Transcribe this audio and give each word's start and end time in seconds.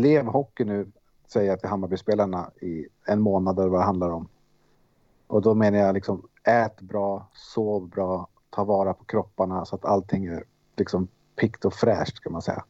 lev 0.00 0.26
hockey 0.26 0.64
nu, 0.64 0.86
säger 1.26 1.50
jag 1.50 1.60
till 1.60 1.68
Hammarbyspelarna 1.68 2.50
i 2.60 2.86
en 3.06 3.20
månad 3.20 3.58
eller 3.58 3.68
vad 3.68 3.80
det 3.80 3.84
handlar 3.84 4.10
om. 4.10 4.28
Och 5.26 5.42
då 5.42 5.54
menar 5.54 5.78
jag 5.78 5.94
liksom 5.94 6.22
ät 6.44 6.80
bra, 6.80 7.28
sov 7.32 7.88
bra, 7.88 8.28
ta 8.50 8.64
vara 8.64 8.94
på 8.94 9.04
kropparna 9.04 9.64
så 9.64 9.76
att 9.76 9.84
allting 9.84 10.26
är 10.26 10.44
liksom 10.76 11.08
pikt 11.40 11.64
och 11.64 11.74
fräscht 11.74 12.20
kan 12.20 12.32
man 12.32 12.42
säga. 12.42 12.64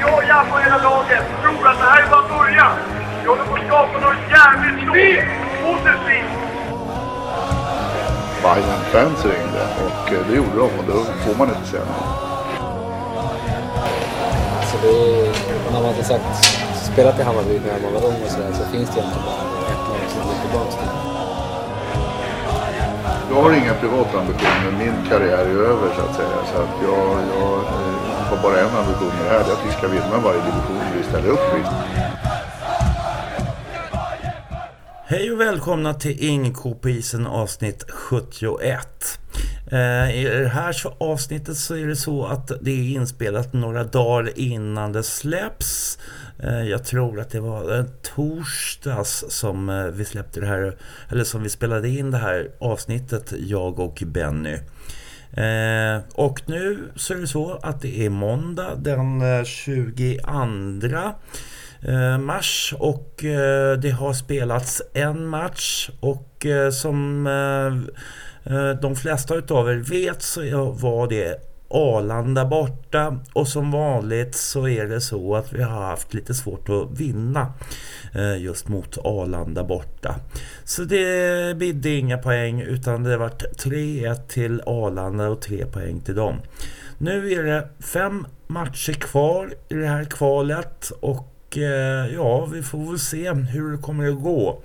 Jag 0.00 0.24
jag 0.28 0.50
på 0.50 0.58
hela 0.58 0.78
laget 0.82 1.24
tror 1.42 1.68
att 1.68 1.78
det 1.78 1.84
här 1.84 2.02
är 2.06 2.10
bara 2.10 2.28
början. 2.38 2.76
Vi 3.22 3.28
håller 3.28 3.44
på 3.44 3.54
att 3.54 3.66
skapa 3.66 4.00
något 4.06 4.22
jävligt 4.36 4.78
stort. 4.82 5.24
Positivt. 5.64 6.50
Bayern 8.42 8.80
fans 8.92 9.24
ringde 9.24 9.64
och 9.86 10.12
eh, 10.12 10.26
det 10.28 10.36
gjorde 10.36 10.56
de 10.56 10.78
och 10.78 10.84
då 10.86 11.04
får 11.04 11.38
man 11.38 11.48
inte 11.48 11.68
säga 11.68 11.84
något. 11.84 12.29
Det 14.82 14.88
är, 14.88 15.72
när 15.72 15.82
man 15.82 15.94
som 15.94 16.04
sagt 16.04 16.44
spelat 16.92 17.20
i 17.20 17.22
Hammarby 17.22 17.60
när 17.66 17.80
man 17.82 17.92
var 17.92 18.04
ung 18.08 18.22
och 18.24 18.30
sådär 18.30 18.52
så 18.52 18.64
finns 18.64 18.90
det 18.94 19.00
egentligen 19.00 19.26
bara 19.26 19.42
ett 19.72 19.82
lag 19.88 20.10
som 20.12 20.20
går 20.28 20.36
tillbaka 20.42 20.70
till. 20.70 21.10
Jag 23.30 23.42
har 23.42 23.52
inga 23.52 23.74
privata 23.74 24.20
ambitioner. 24.20 24.72
Min 24.78 25.08
karriär 25.08 25.38
är 25.38 25.62
över 25.72 25.94
så 25.96 26.00
att 26.00 26.16
säga. 26.16 26.38
Så 26.52 26.56
att 26.62 26.74
jag, 26.82 27.06
jag 27.36 27.54
eh, 27.58 28.28
har 28.28 28.42
bara 28.42 28.60
en 28.60 28.76
ambition 28.76 29.08
med 29.08 29.24
det 29.24 29.30
här. 29.30 29.44
Det 29.44 29.50
är 29.50 29.52
att 29.52 29.66
vi 29.66 29.72
ska 29.72 29.88
vinna 29.88 30.18
varje 30.24 30.40
division 30.40 30.82
vi 30.96 31.02
ställer 31.02 31.28
upp 31.28 31.48
i. 31.58 31.62
Hej 35.06 35.32
och 35.32 35.40
välkomna 35.40 35.94
till 35.94 36.24
Inko 36.24 36.74
på 36.74 36.88
isen 36.88 37.26
avsnitt 37.26 37.84
71. 37.90 39.18
Eh, 39.72 40.16
I 40.20 40.24
det 40.24 40.48
här 40.48 40.76
avsnittet 40.98 41.56
så 41.56 41.76
är 41.76 41.86
det 41.86 41.96
så 41.96 42.26
att 42.26 42.52
det 42.60 42.70
är 42.70 42.94
inspelat 42.94 43.52
några 43.52 43.84
dagar 43.84 44.38
innan 44.38 44.92
det 44.92 45.02
släpps. 45.02 45.98
Eh, 46.38 46.62
jag 46.62 46.84
tror 46.84 47.20
att 47.20 47.30
det 47.30 47.40
var 47.40 47.86
torsdags 48.02 49.24
som 49.28 49.68
eh, 49.68 49.84
vi 49.84 50.04
släppte 50.04 50.40
det 50.40 50.46
här, 50.46 50.76
eller 51.08 51.24
som 51.24 51.42
vi 51.42 51.48
spelade 51.48 51.88
in 51.88 52.10
det 52.10 52.18
här 52.18 52.50
avsnittet, 52.60 53.32
jag 53.38 53.78
och 53.78 54.02
Benny. 54.06 54.58
Eh, 55.32 56.02
och 56.14 56.42
nu 56.46 56.92
så 56.96 57.14
är 57.14 57.18
det 57.18 57.26
så 57.26 57.58
att 57.62 57.82
det 57.82 58.06
är 58.06 58.10
måndag 58.10 58.74
den 58.76 59.22
eh, 59.38 59.44
22 59.44 60.02
eh, 61.82 62.18
mars 62.18 62.74
och 62.78 63.24
eh, 63.24 63.78
det 63.78 63.90
har 63.90 64.12
spelats 64.12 64.82
en 64.94 65.26
match 65.26 65.90
och 66.00 66.46
eh, 66.46 66.70
som 66.70 67.26
Eh, 68.50 68.70
de 68.70 68.96
flesta 68.96 69.34
utav 69.34 69.70
er 69.70 69.76
vet 69.76 70.22
så 70.22 70.70
var 70.70 71.08
det 71.08 71.36
Arlanda 71.70 72.44
borta 72.44 73.18
och 73.32 73.48
som 73.48 73.70
vanligt 73.70 74.34
så 74.34 74.68
är 74.68 74.86
det 74.86 75.00
så 75.00 75.36
att 75.36 75.52
vi 75.52 75.62
har 75.62 75.82
haft 75.82 76.14
lite 76.14 76.34
svårt 76.34 76.68
att 76.68 77.00
vinna 77.00 77.52
eh, 78.14 78.42
just 78.42 78.68
mot 78.68 78.98
Arlanda 78.98 79.64
borta. 79.64 80.14
Så 80.64 80.84
det 80.84 81.56
bidde 81.56 81.90
inga 81.90 82.18
poäng 82.18 82.60
utan 82.60 83.02
det 83.02 83.16
vart 83.16 83.42
3-1 83.42 84.26
till 84.28 84.62
Arlanda 84.66 85.28
och 85.28 85.40
3 85.40 85.66
poäng 85.66 86.00
till 86.00 86.14
dem. 86.14 86.36
Nu 86.98 87.32
är 87.32 87.44
det 87.44 87.68
fem 87.80 88.26
matcher 88.46 88.92
kvar 88.92 89.54
i 89.68 89.74
det 89.74 89.86
här 89.86 90.04
kvalet 90.04 90.92
och 91.00 91.58
eh, 91.58 92.14
ja, 92.14 92.46
vi 92.46 92.62
får 92.62 92.90
väl 92.90 92.98
se 92.98 93.32
hur 93.32 93.72
det 93.72 93.78
kommer 93.78 94.08
att 94.08 94.22
gå. 94.22 94.62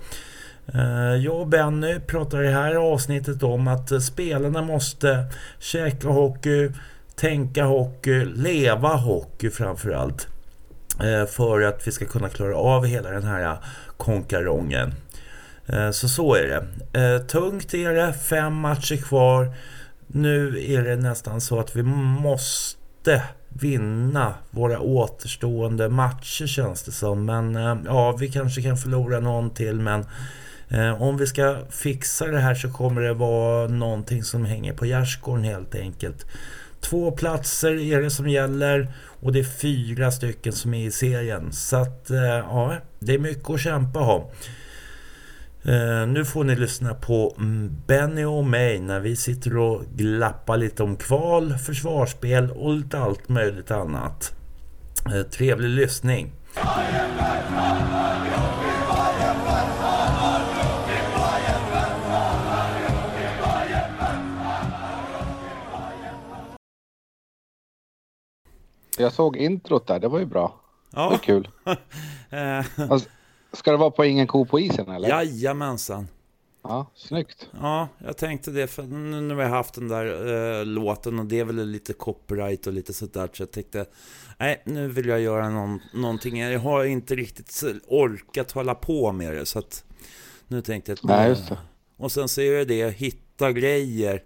Eh, 0.74 1.16
jag 1.24 1.40
och 1.40 1.46
Benny 1.46 2.00
pratar 2.00 2.42
i 2.42 2.46
det 2.46 2.52
här 2.52 2.74
avsnittet 2.74 3.42
om 3.42 3.68
att 3.68 3.92
eh, 3.92 3.98
spelarna 3.98 4.62
måste 4.62 5.24
käka 5.58 6.08
hockey, 6.08 6.70
tänka 7.14 7.64
hockey, 7.64 8.24
leva 8.24 8.94
hockey 8.94 9.50
framförallt. 9.50 10.28
Eh, 11.00 11.26
för 11.26 11.62
att 11.62 11.86
vi 11.86 11.92
ska 11.92 12.06
kunna 12.06 12.28
klara 12.28 12.56
av 12.56 12.86
hela 12.86 13.10
den 13.10 13.24
här 13.24 13.56
konkarongen. 13.96 14.94
Så 15.92 16.08
så 16.08 16.34
är 16.34 16.46
det. 16.92 17.20
Tungt 17.20 17.74
är 17.74 17.92
det, 17.92 18.12
fem 18.12 18.54
matcher 18.54 18.96
kvar. 18.96 19.52
Nu 20.06 20.64
är 20.64 20.82
det 20.82 20.96
nästan 20.96 21.40
så 21.40 21.60
att 21.60 21.76
vi 21.76 21.82
måste 21.82 23.22
vinna 23.48 24.34
våra 24.50 24.80
återstående 24.80 25.88
matcher 25.88 26.46
känns 26.46 26.82
det 26.82 26.92
som. 26.92 27.24
Men 27.24 27.54
ja, 27.86 28.12
vi 28.12 28.28
kanske 28.28 28.62
kan 28.62 28.76
förlora 28.76 29.20
någon 29.20 29.50
till. 29.50 29.80
Men 29.80 30.04
Eh, 30.68 31.02
om 31.02 31.16
vi 31.16 31.26
ska 31.26 31.56
fixa 31.70 32.26
det 32.26 32.40
här 32.40 32.54
så 32.54 32.72
kommer 32.72 33.02
det 33.02 33.14
vara 33.14 33.68
någonting 33.68 34.22
som 34.22 34.44
hänger 34.44 34.72
på 34.72 34.86
gärdsgården 34.86 35.44
helt 35.44 35.74
enkelt. 35.74 36.26
Två 36.80 37.10
platser 37.10 37.80
är 37.80 38.02
det 38.02 38.10
som 38.10 38.28
gäller 38.28 38.92
och 39.20 39.32
det 39.32 39.38
är 39.38 39.44
fyra 39.44 40.10
stycken 40.10 40.52
som 40.52 40.74
är 40.74 40.86
i 40.86 40.90
serien. 40.90 41.52
Så 41.52 41.76
att 41.76 42.10
eh, 42.10 42.22
ja, 42.22 42.76
det 42.98 43.14
är 43.14 43.18
mycket 43.18 43.50
att 43.50 43.60
kämpa 43.60 44.00
om. 44.00 44.22
Eh, 45.64 46.06
nu 46.06 46.24
får 46.24 46.44
ni 46.44 46.56
lyssna 46.56 46.94
på 46.94 47.34
Benny 47.86 48.24
och 48.24 48.44
mig 48.44 48.80
när 48.80 49.00
vi 49.00 49.16
sitter 49.16 49.56
och 49.56 49.82
glappar 49.94 50.56
lite 50.56 50.82
om 50.82 50.96
kval, 50.96 51.58
försvarsspel 51.58 52.50
och 52.50 52.74
lite 52.74 52.98
allt 52.98 53.28
möjligt 53.28 53.70
annat. 53.70 54.32
Trevlig 55.30 55.68
lyssning. 55.68 56.32
Jag 68.98 69.12
såg 69.12 69.36
introt 69.36 69.86
där, 69.86 70.00
det 70.00 70.08
var 70.08 70.18
ju 70.18 70.26
bra. 70.26 70.60
Ja. 70.90 71.02
Det 71.02 71.10
var 71.10 71.18
kul. 71.18 71.48
Eh, 72.30 72.90
alltså, 72.90 73.08
Ska 73.52 73.70
det 73.70 73.76
vara 73.76 73.90
på 73.90 74.04
ingen 74.04 74.26
ko 74.26 74.44
på 74.46 74.60
isen 74.60 74.88
eller? 74.88 75.08
Jajamensan. 75.08 76.08
Ja, 76.62 76.86
snyggt. 76.94 77.48
Ja, 77.60 77.88
jag 77.98 78.16
tänkte 78.16 78.50
det 78.50 78.66
för 78.66 78.82
nu 78.82 79.20
när 79.20 79.34
vi 79.34 79.42
har 79.42 79.50
haft 79.50 79.74
den 79.74 79.88
där 79.88 80.34
eh, 80.58 80.64
låten 80.64 81.18
och 81.18 81.26
det 81.26 81.40
är 81.40 81.44
väl 81.44 81.66
lite 81.66 81.92
copyright 81.92 82.66
och 82.66 82.72
lite 82.72 82.92
sådär 82.92 83.28
så 83.32 83.42
jag 83.42 83.50
tänkte 83.50 83.86
nej, 84.38 84.62
nu 84.64 84.88
vill 84.88 85.06
jag 85.06 85.20
göra 85.20 85.50
någon, 85.50 85.80
någonting. 85.94 86.38
Jag 86.38 86.60
har 86.60 86.84
inte 86.84 87.14
riktigt 87.14 87.62
orkat 87.86 88.52
hålla 88.52 88.74
på 88.74 89.12
med 89.12 89.32
det 89.32 89.46
så 89.46 89.58
att 89.58 89.84
nu 90.48 90.62
tänkte 90.62 90.92
jag. 90.92 90.98
Nej, 91.02 91.28
just 91.28 91.48
det. 91.48 91.58
Och 91.96 92.12
sen 92.12 92.28
så 92.28 92.40
är 92.40 92.50
det 92.50 92.64
det, 92.64 92.90
hitta 92.90 93.52
grejer 93.52 94.22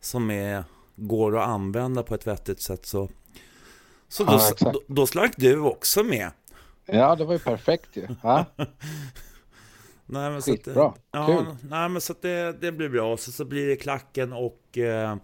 som 0.00 0.30
är, 0.30 0.64
går 0.96 1.38
att 1.38 1.48
använda 1.48 2.02
på 2.02 2.14
ett 2.14 2.26
vettigt 2.26 2.60
sätt 2.60 2.86
så... 2.86 3.08
Så 4.08 4.24
då, 4.24 4.32
ja, 4.32 4.70
då, 4.72 4.80
då 4.86 5.06
slank 5.06 5.32
du 5.36 5.58
också 5.60 6.04
med. 6.04 6.30
Ja, 6.86 7.16
det 7.16 7.24
var 7.24 7.32
ju 7.32 7.38
perfekt 7.38 7.96
ju. 7.96 8.08
Ja. 8.22 8.44
nej, 10.06 10.30
men 10.30 10.42
så 10.42 10.52
att, 10.52 10.58
Skitbra, 10.58 10.94
ja, 11.12 11.26
kul. 11.26 11.56
Nej, 11.70 11.88
men 11.88 12.00
så 12.00 12.12
att 12.12 12.22
det, 12.22 12.52
det 12.60 12.72
blir 12.72 12.88
bra. 12.88 13.16
Så, 13.16 13.32
så 13.32 13.44
blir 13.44 13.66
det 13.66 13.76
klacken 13.76 14.32
och 14.32 14.78
eh, 14.78 15.16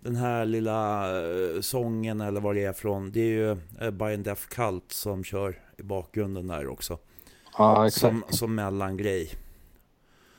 den 0.00 0.16
här 0.16 0.44
lilla 0.44 1.10
eh, 1.20 1.60
sången 1.60 2.20
eller 2.20 2.40
vad 2.40 2.54
det 2.54 2.64
är 2.64 2.72
från. 2.72 3.12
Det 3.12 3.20
är 3.20 3.24
ju 3.24 3.50
eh, 3.80 3.90
By 3.90 4.04
and 4.04 4.24
Deaf 4.24 4.46
Cult 4.48 4.92
som 4.92 5.24
kör 5.24 5.60
i 5.78 5.82
bakgrunden 5.82 6.46
där 6.46 6.68
också. 6.68 6.98
Ja, 7.58 7.86
exakt. 7.86 8.00
Som, 8.00 8.24
som 8.28 8.54
mellangrej. 8.54 9.30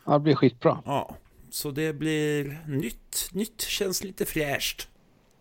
Ja, 0.05 0.13
det 0.13 0.19
blir 0.19 0.35
skitbra. 0.35 0.81
Ja, 0.85 1.15
så 1.49 1.71
det 1.71 1.93
blir 1.93 2.59
nytt. 2.67 3.29
Nytt 3.31 3.61
känns 3.61 4.03
lite 4.03 4.25
fräscht. 4.25 4.88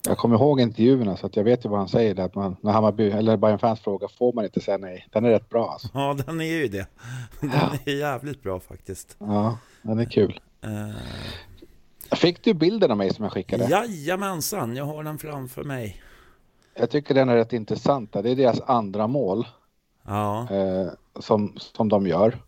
Jag 0.09 0.19
kommer 0.19 0.37
ihåg 0.37 0.61
intervjuerna 0.61 1.17
så 1.17 1.27
att 1.27 1.37
jag 1.37 1.45
vet 1.45 1.65
ju 1.65 1.69
vad 1.69 1.79
han 1.79 1.89
säger. 1.89 2.21
Att 2.21 2.35
man, 2.35 2.57
när 2.61 2.73
Hammarby 2.73 3.11
eller 3.11 3.37
Bayern 3.37 3.59
fans 3.59 3.81
frågar 3.81 4.09
får 4.09 4.33
man 4.33 4.45
inte 4.45 4.61
säga 4.61 4.79
nej. 4.79 5.09
Den 5.13 5.25
är 5.25 5.31
rätt 5.31 5.49
bra 5.49 5.71
alltså. 5.71 5.89
Ja, 5.95 6.17
den 6.27 6.41
är 6.41 6.45
ju 6.45 6.69
det. 6.69 6.87
Den 7.41 7.51
ja. 7.51 7.71
är 7.85 7.97
jävligt 7.97 8.43
bra 8.43 8.61
faktiskt. 8.61 9.17
Ja, 9.19 9.59
den 9.83 9.99
är 9.99 10.05
kul. 10.05 10.41
Uh... 10.65 12.17
Fick 12.17 12.45
du 12.45 12.55
bilden 12.55 12.91
av 12.91 12.97
mig 12.97 13.15
som 13.15 13.23
jag 13.25 13.33
skickade? 13.33 13.65
Jajamensan, 13.65 14.77
jag 14.77 14.85
har 14.85 15.05
den 15.05 15.19
framför 15.19 15.65
mig. 15.65 16.03
Jag 16.75 16.91
tycker 16.91 17.15
den 17.15 17.29
är 17.29 17.37
rätt 17.37 17.53
intressant. 17.53 18.13
Det 18.13 18.31
är 18.31 18.37
deras 18.37 18.61
andra 18.61 19.07
mål. 19.07 19.47
Ja. 20.07 20.49
Eh, 20.51 20.89
som, 21.21 21.55
som 21.57 21.89
de 21.89 22.07
gör. 22.07 22.39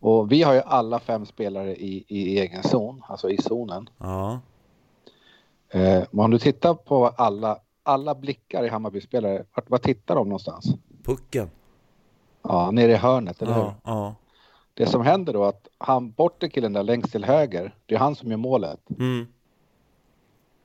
Och 0.00 0.32
vi 0.32 0.42
har 0.42 0.54
ju 0.54 0.60
alla 0.60 0.98
fem 0.98 1.26
spelare 1.26 1.76
i, 1.76 2.04
i 2.08 2.38
egen 2.40 2.62
zon, 2.62 3.02
alltså 3.08 3.30
i 3.30 3.38
zonen. 3.38 3.90
Ja. 3.98 4.40
Eh, 5.68 6.04
men 6.10 6.24
om 6.24 6.30
du 6.30 6.38
tittar 6.38 6.74
på 6.74 7.06
alla, 7.06 7.58
alla 7.82 8.14
blickar 8.14 8.64
i 8.64 8.68
Hammarby-spelare, 8.68 9.44
vart, 9.54 9.70
vart 9.70 9.82
tittar 9.82 10.14
de 10.14 10.28
någonstans? 10.28 10.66
Pucken. 11.04 11.50
Ja, 12.42 12.70
nere 12.70 12.92
i 12.92 12.96
hörnet, 12.96 13.42
eller 13.42 13.52
ja, 13.52 13.64
hur? 13.64 13.74
Ja. 13.84 14.14
Det 14.74 14.86
som 14.86 15.02
händer 15.02 15.32
då 15.32 15.44
att 15.44 15.68
han, 15.78 16.10
bortre 16.10 16.48
killen 16.48 16.72
där 16.72 16.82
längst 16.82 17.12
till 17.12 17.24
höger, 17.24 17.74
det 17.86 17.94
är 17.94 17.98
han 17.98 18.14
som 18.14 18.30
gör 18.30 18.36
målet. 18.36 18.80
Mm. 18.98 19.26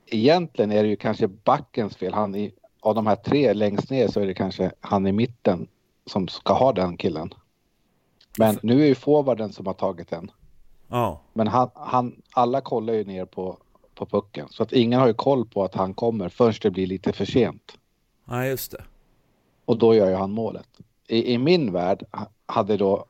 Egentligen 0.06 0.72
är 0.72 0.82
det 0.82 0.88
ju 0.88 0.96
kanske 0.96 1.28
backens 1.28 1.96
fel. 1.96 2.14
Han 2.14 2.34
i, 2.34 2.54
av 2.80 2.94
de 2.94 3.06
här 3.06 3.16
tre 3.16 3.52
längst 3.52 3.90
ner 3.90 4.08
så 4.08 4.20
är 4.20 4.26
det 4.26 4.34
kanske 4.34 4.72
han 4.80 5.06
i 5.06 5.12
mitten 5.12 5.68
som 6.06 6.28
ska 6.28 6.52
ha 6.52 6.72
den 6.72 6.96
killen. 6.96 7.34
Men 8.38 8.58
nu 8.62 8.82
är 8.82 8.86
ju 8.86 8.94
forwarden 8.94 9.52
som 9.52 9.66
har 9.66 9.74
tagit 9.74 10.10
den. 10.10 10.30
Ja. 10.88 11.20
Men 11.32 11.48
han, 11.48 11.70
han, 11.74 12.22
alla 12.32 12.60
kollar 12.60 12.92
ju 12.92 13.04
ner 13.04 13.24
på 13.24 13.58
på 13.94 14.06
pucken. 14.06 14.48
Så 14.50 14.62
att 14.62 14.72
ingen 14.72 15.00
har 15.00 15.06
ju 15.06 15.14
koll 15.14 15.46
på 15.46 15.64
att 15.64 15.74
han 15.74 15.94
kommer 15.94 16.28
förrän 16.28 16.54
det 16.62 16.70
blir 16.70 16.86
lite 16.86 17.12
för 17.12 17.24
sent. 17.24 17.78
Ja, 18.24 18.46
just 18.46 18.70
det. 18.72 18.84
Och 19.64 19.78
då 19.78 19.94
gör 19.94 20.08
ju 20.08 20.14
han 20.14 20.30
målet. 20.30 20.68
I, 21.08 21.32
i 21.34 21.38
min 21.38 21.72
värld 21.72 22.04
ha- 22.12 22.28
hade 22.46 22.76
då 22.76 23.04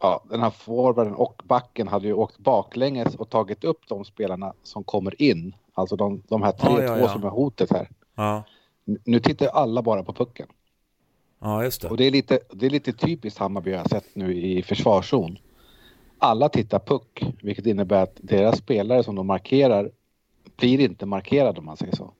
ja, 0.00 0.24
den 0.30 0.40
här 0.40 0.50
forwarden 0.50 1.14
och 1.14 1.42
backen 1.44 1.88
hade 1.88 2.06
ju 2.06 2.12
åkt 2.12 2.38
baklänges 2.38 3.14
och 3.14 3.30
tagit 3.30 3.64
upp 3.64 3.80
de 3.88 4.04
spelarna 4.04 4.52
som 4.62 4.84
kommer 4.84 5.22
in. 5.22 5.54
Alltså 5.74 5.96
de, 5.96 6.22
de 6.28 6.42
här 6.42 6.52
tre, 6.52 6.70
Ja, 6.72 6.82
ja, 6.82 6.94
två 6.94 7.00
ja. 7.00 7.08
som 7.08 7.24
är 7.24 7.28
hotet 7.28 7.70
här. 7.72 7.88
Ja, 8.14 8.42
Nu 9.04 9.20
tittar 9.20 9.46
alla 9.46 9.82
bara 9.82 10.02
på 10.02 10.12
pucken. 10.12 10.46
ja 11.40 11.64
just 11.64 11.84
Och 11.84 11.96
det. 11.96 12.02
det 12.02 12.06
är 12.06 12.10
lite, 12.10 12.38
det 12.52 12.66
är 12.66 12.70
lite 12.70 12.92
typiskt 12.92 13.38
Hammarby 13.40 13.70
jag 13.70 13.78
har 13.78 13.88
sett 13.88 14.14
nu 14.14 14.34
i 14.36 14.62
försvarszon. 14.62 15.38
Alla 16.18 16.48
tittar 16.48 16.78
puck, 16.78 17.22
vilket 17.42 17.66
innebär 17.66 18.02
att 18.02 18.16
deras 18.22 18.58
spelare 18.58 19.02
som 19.04 19.14
de 19.14 19.26
markerar 19.26 19.90
blir 20.56 20.80
inte 20.80 21.06
markerade 21.06 21.58
om 21.58 21.64
man 21.64 21.76
säger 21.76 21.96
så. 21.96 22.12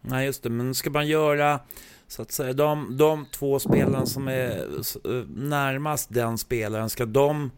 Nej, 0.00 0.26
just 0.26 0.42
det. 0.42 0.50
Men 0.50 0.74
ska 0.74 0.90
man 0.90 1.06
göra 1.06 1.60
så 2.06 2.22
att 2.22 2.32
säga 2.32 2.52
de, 2.52 2.96
de 2.96 3.26
två 3.26 3.58
spelarna 3.58 4.06
som 4.06 4.28
är 4.28 4.48
eh, 4.48 5.24
närmast 5.28 6.14
den 6.14 6.38
spelaren, 6.38 6.90
ska 6.90 7.06
de 7.06 7.50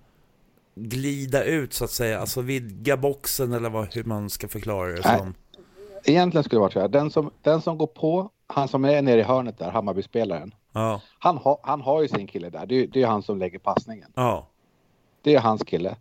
glida 0.74 1.44
ut 1.44 1.72
så 1.72 1.84
att 1.84 1.90
säga? 1.90 2.20
Alltså 2.20 2.40
vidga 2.40 2.96
boxen 2.96 3.52
eller 3.52 3.70
vad, 3.70 3.94
hur 3.94 4.04
man 4.04 4.30
ska 4.30 4.48
förklara 4.48 4.92
det 4.92 5.02
som? 5.02 5.34
Egentligen 6.04 6.44
skulle 6.44 6.56
det 6.56 6.60
vara 6.60 6.70
så 6.70 6.80
här, 6.80 6.88
den 6.88 7.10
som, 7.10 7.30
den 7.42 7.62
som 7.62 7.78
går 7.78 7.86
på, 7.86 8.30
han 8.46 8.68
som 8.68 8.84
är 8.84 9.02
nere 9.02 9.20
i 9.20 9.22
hörnet 9.22 9.58
där, 9.58 9.70
Hammarby-spelaren, 9.70 10.54
Ja, 10.72 11.00
han, 11.18 11.36
ha, 11.36 11.60
han 11.62 11.80
har 11.80 12.02
ju 12.02 12.08
sin 12.08 12.26
kille 12.26 12.50
där. 12.50 12.66
Det 12.66 12.74
är, 12.74 12.86
det 12.86 13.02
är 13.02 13.06
han 13.06 13.22
som 13.22 13.38
lägger 13.38 13.58
passningen. 13.58 14.12
ja, 14.14 14.46
Det 15.22 15.34
är 15.34 15.40
hans 15.40 15.62
kille. 15.62 15.96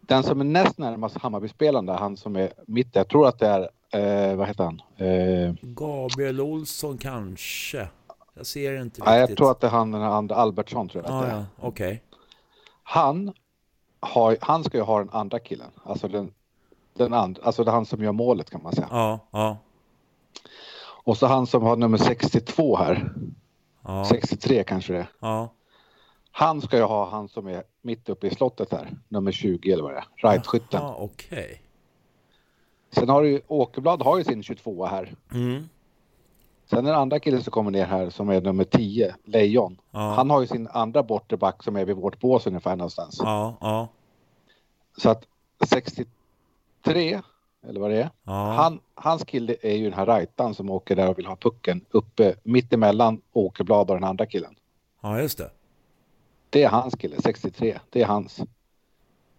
Den 0.00 0.22
som 0.22 0.40
är 0.40 0.44
näst 0.44 0.78
närmast 0.78 1.18
Hammarby-spelaren 1.18 1.86
där, 1.86 1.94
han 1.94 2.16
som 2.16 2.36
är 2.36 2.52
mitt 2.66 2.88
jag 2.92 3.08
tror 3.08 3.26
att 3.28 3.38
det 3.38 3.46
är, 3.46 4.30
eh, 4.30 4.36
vad 4.36 4.48
heter 4.48 4.64
han? 4.64 4.82
Eh, 4.96 5.54
Gabriel 5.62 6.40
Olsson 6.40 6.98
kanske. 6.98 7.88
Jag 8.34 8.46
ser 8.46 8.82
inte 8.82 9.02
nej, 9.04 9.14
jag 9.14 9.22
riktigt. 9.22 9.38
tror 9.38 9.50
att 9.50 9.60
det 9.60 9.66
är 9.66 9.70
han 9.70 9.90
den 9.90 10.02
andra, 10.02 10.34
Albertsson 10.34 10.88
tror 10.88 11.04
jag 11.04 11.14
att 11.14 11.28
Ja, 11.28 11.44
okej. 11.60 12.02
Han, 12.82 13.32
har, 14.00 14.36
han 14.40 14.64
ska 14.64 14.76
ju 14.78 14.82
ha 14.84 14.98
den 14.98 15.10
andra 15.10 15.38
killen. 15.38 15.70
Alltså 15.84 16.08
den, 16.08 16.32
den 16.94 17.14
andra, 17.14 17.42
alltså 17.42 17.64
det 17.64 17.70
är 17.70 17.72
han 17.72 17.86
som 17.86 18.02
gör 18.02 18.12
målet 18.12 18.50
kan 18.50 18.62
man 18.62 18.72
säga. 18.72 18.88
Ja, 18.90 19.18
ja, 19.30 19.56
Och 21.04 21.16
så 21.16 21.26
han 21.26 21.46
som 21.46 21.62
har 21.62 21.76
nummer 21.76 21.98
62 21.98 22.76
här. 22.76 23.12
ja, 23.84 24.04
63 24.04 24.64
kanske 24.64 24.92
det 24.92 24.98
är. 24.98 25.08
ja. 25.20 25.52
Han 26.38 26.62
ska 26.62 26.76
ju 26.76 26.82
ha 26.82 27.10
han 27.10 27.28
som 27.28 27.46
är 27.46 27.62
mitt 27.82 28.08
uppe 28.08 28.26
i 28.26 28.30
slottet 28.30 28.72
här. 28.72 28.96
Nummer 29.08 29.32
20 29.32 29.72
eller 29.72 29.82
vad 29.82 29.92
det 29.92 29.98
är. 29.98 30.30
Rightskytten. 30.30 30.80
Ja, 30.82 30.96
okej. 30.98 31.62
Sen 32.94 33.08
har 33.08 33.22
du 33.22 33.28
ju 33.30 33.40
Åkerblad 33.46 34.02
har 34.02 34.18
ju 34.18 34.24
sin 34.24 34.42
22 34.42 34.86
här. 34.86 35.14
Mm. 35.32 35.68
Sen 36.66 36.84
den 36.84 36.94
andra 36.94 37.20
killen 37.20 37.42
som 37.42 37.50
kommer 37.50 37.70
ner 37.70 37.86
här 37.86 38.10
som 38.10 38.28
är 38.28 38.40
nummer 38.40 38.64
10, 38.64 39.14
Lejon. 39.24 39.80
Ja. 39.90 39.98
Han 39.98 40.30
har 40.30 40.40
ju 40.40 40.46
sin 40.46 40.68
andra 40.68 41.02
bortre 41.02 41.36
back 41.36 41.62
som 41.62 41.76
är 41.76 41.84
vid 41.84 41.96
vårt 41.96 42.20
bås 42.20 42.46
ungefär 42.46 42.76
någonstans. 42.76 43.20
Ja, 43.22 43.56
ja, 43.60 43.88
Så 44.96 45.10
att 45.10 45.24
63, 45.66 47.20
eller 47.68 47.80
vad 47.80 47.90
det 47.90 48.02
är. 48.02 48.10
Han, 48.54 48.80
hans 48.94 49.24
kille 49.24 49.56
är 49.62 49.74
ju 49.76 49.84
den 49.84 49.98
här 49.98 50.06
rightan 50.06 50.54
som 50.54 50.70
åker 50.70 50.96
där 50.96 51.08
och 51.08 51.18
vill 51.18 51.26
ha 51.26 51.36
pucken 51.36 51.84
uppe 51.90 52.34
mitt 52.42 52.72
emellan 52.72 53.20
Åkerblad 53.32 53.90
och 53.90 53.96
den 53.96 54.04
andra 54.04 54.26
killen. 54.26 54.54
ja, 55.02 55.20
just 55.20 55.38
det. 55.38 55.50
Det 56.50 56.62
är 56.62 56.68
hans 56.68 56.94
kille, 56.94 57.16
63. 57.22 57.80
Det 57.90 58.02
är 58.02 58.06
hans. 58.06 58.40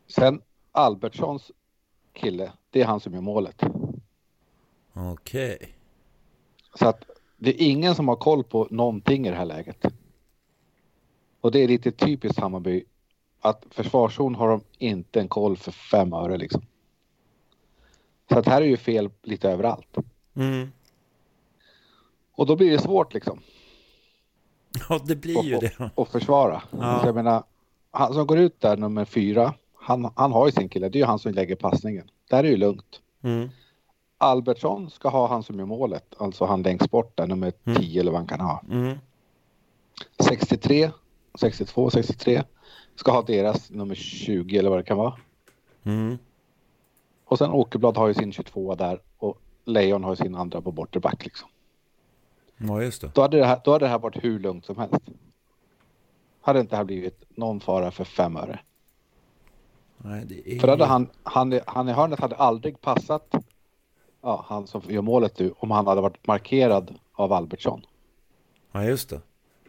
Sen 0.08 0.42
Albertssons 0.72 1.52
kille, 2.14 2.52
det 2.70 2.82
är 2.82 2.86
han 2.86 3.00
som 3.00 3.14
gör 3.14 3.22
målet. 3.22 3.64
Okej. 4.94 5.76
Så 6.74 6.88
att 6.88 7.04
det 7.38 7.50
är 7.50 7.68
ingen 7.68 7.96
som 7.96 8.08
har 8.08 8.16
koll 8.16 8.44
på 8.44 8.68
någonting 8.72 9.28
i 9.28 9.30
det 9.30 9.36
här 9.36 9.46
läget. 9.46 9.86
Och 11.42 11.52
det 11.52 11.60
är 11.60 11.68
lite 11.68 11.92
typiskt 11.92 12.40
Hammarby 12.40 12.84
att 13.40 13.66
försvarszon 13.70 14.36
har 14.36 14.50
de 14.50 14.64
inte 14.78 15.20
en 15.20 15.28
koll 15.28 15.58
för 15.58 15.72
fem 15.72 16.14
öre 16.14 16.38
liksom. 16.38 16.62
Så 18.30 18.40
att 18.40 18.46
här 18.46 18.62
är 18.62 18.66
ju 18.66 18.78
fel 18.78 19.10
lite 19.24 19.50
överallt. 19.50 19.98
Mm. 20.36 20.72
Och 22.32 22.46
då 22.46 22.56
blir 22.56 22.72
det 22.72 22.80
svårt 22.80 23.14
liksom. 23.14 23.40
Ja, 24.90 25.00
det 25.06 25.16
blir 25.16 25.44
ju 25.44 25.56
och, 25.56 25.62
det. 25.62 25.80
och, 25.80 25.90
och 25.96 26.08
försvara. 26.08 26.62
Ja. 26.72 27.00
Så 27.02 27.08
jag 27.08 27.16
menar, 27.16 27.44
han 27.92 28.14
som 28.14 28.28
går 28.28 28.38
ut 28.38 28.62
där 28.62 28.78
nummer 28.78 29.06
fyra, 29.06 29.54
han, 29.76 30.12
han 30.16 30.32
har 30.32 30.46
ju 30.46 30.52
sin 30.52 30.70
kille. 30.70 30.90
Det 30.90 30.98
är 30.98 31.00
ju 31.00 31.06
han 31.06 31.20
som 31.20 31.32
lägger 31.32 31.56
passningen. 31.56 32.10
Där 32.30 32.44
är 32.44 32.48
ju 32.48 32.58
lugnt. 32.58 33.02
Mm. 33.24 33.50
Albertsson 34.18 34.90
ska 34.90 35.10
ha 35.10 35.28
han 35.28 35.44
som 35.44 35.60
gör 35.60 35.66
målet, 35.66 36.14
alltså 36.18 36.46
han 36.46 36.62
längst 36.62 36.92
bort 36.92 37.18
där, 37.18 37.28
nummer 37.28 37.54
Mm. 37.66 37.82
10 37.82 38.02
eller 38.02 38.12
vad 38.12 38.20
han 38.20 38.28
kan 38.28 38.40
ha. 38.40 38.64
Mm. 38.72 38.98
63, 40.20 40.92
62, 41.40 41.90
63 41.90 42.44
ska 42.96 43.12
ha 43.12 43.22
deras 43.22 43.70
nummer 43.72 43.96
20 43.96 44.58
eller 44.58 44.70
vad 44.70 44.80
det 44.80 44.84
kan 44.84 44.98
vara. 44.98 45.14
Mm. 45.84 46.18
Och 47.26 47.38
sen 47.38 47.52
Åkerblad 47.52 47.98
har 47.98 48.08
ju 48.08 48.14
sin 48.14 48.32
22 48.32 48.76
där 48.76 49.02
och 49.18 49.42
Lejon 49.66 50.04
har 50.04 50.12
ju 50.12 50.16
sin 50.16 50.36
andra 50.36 50.62
på 50.62 50.72
bortre 50.72 51.00
back 51.00 51.26
liksom. 51.26 51.50
Ja, 52.58 52.84
just 52.84 53.02
det. 53.02 53.12
Då 53.14 53.22
hade 53.22 53.38
det 53.38 53.46
här, 53.46 53.62
då 53.64 53.72
hade 53.72 53.86
det 53.86 53.90
här 53.90 54.00
varit 54.00 54.24
hur 54.24 54.40
lugnt 54.40 54.66
som 54.66 54.78
helst. 54.78 55.06
Hade 56.42 56.60
inte 56.60 56.74
det 56.74 56.78
här 56.78 56.84
blivit 56.84 57.24
någon 57.30 57.60
fara 57.60 57.92
för 57.92 58.04
fem 58.04 58.38
öre. 58.38 58.60
Nej, 59.98 60.26
det 60.26 60.56
är... 60.56 60.60
För 60.60 60.68
hade 60.68 60.86
han, 60.86 61.10
han, 61.24 61.60
han 61.66 61.90
i 61.90 61.92
hörnet 61.92 62.20
hade 62.20 62.36
aldrig 62.36 62.82
passat 62.82 63.36
ja, 64.22 64.46
han 64.48 64.68
som 64.68 64.82
gör 64.88 65.02
målet 65.02 65.40
nu 65.40 65.54
om 65.58 65.72
han 65.72 65.88
hade 65.88 66.02
varit 66.02 66.28
markerad 66.28 66.96
av 67.14 67.34
Albertsson. 67.34 67.82
Ja, 68.72 68.84
just 68.84 69.10
det. 69.10 69.22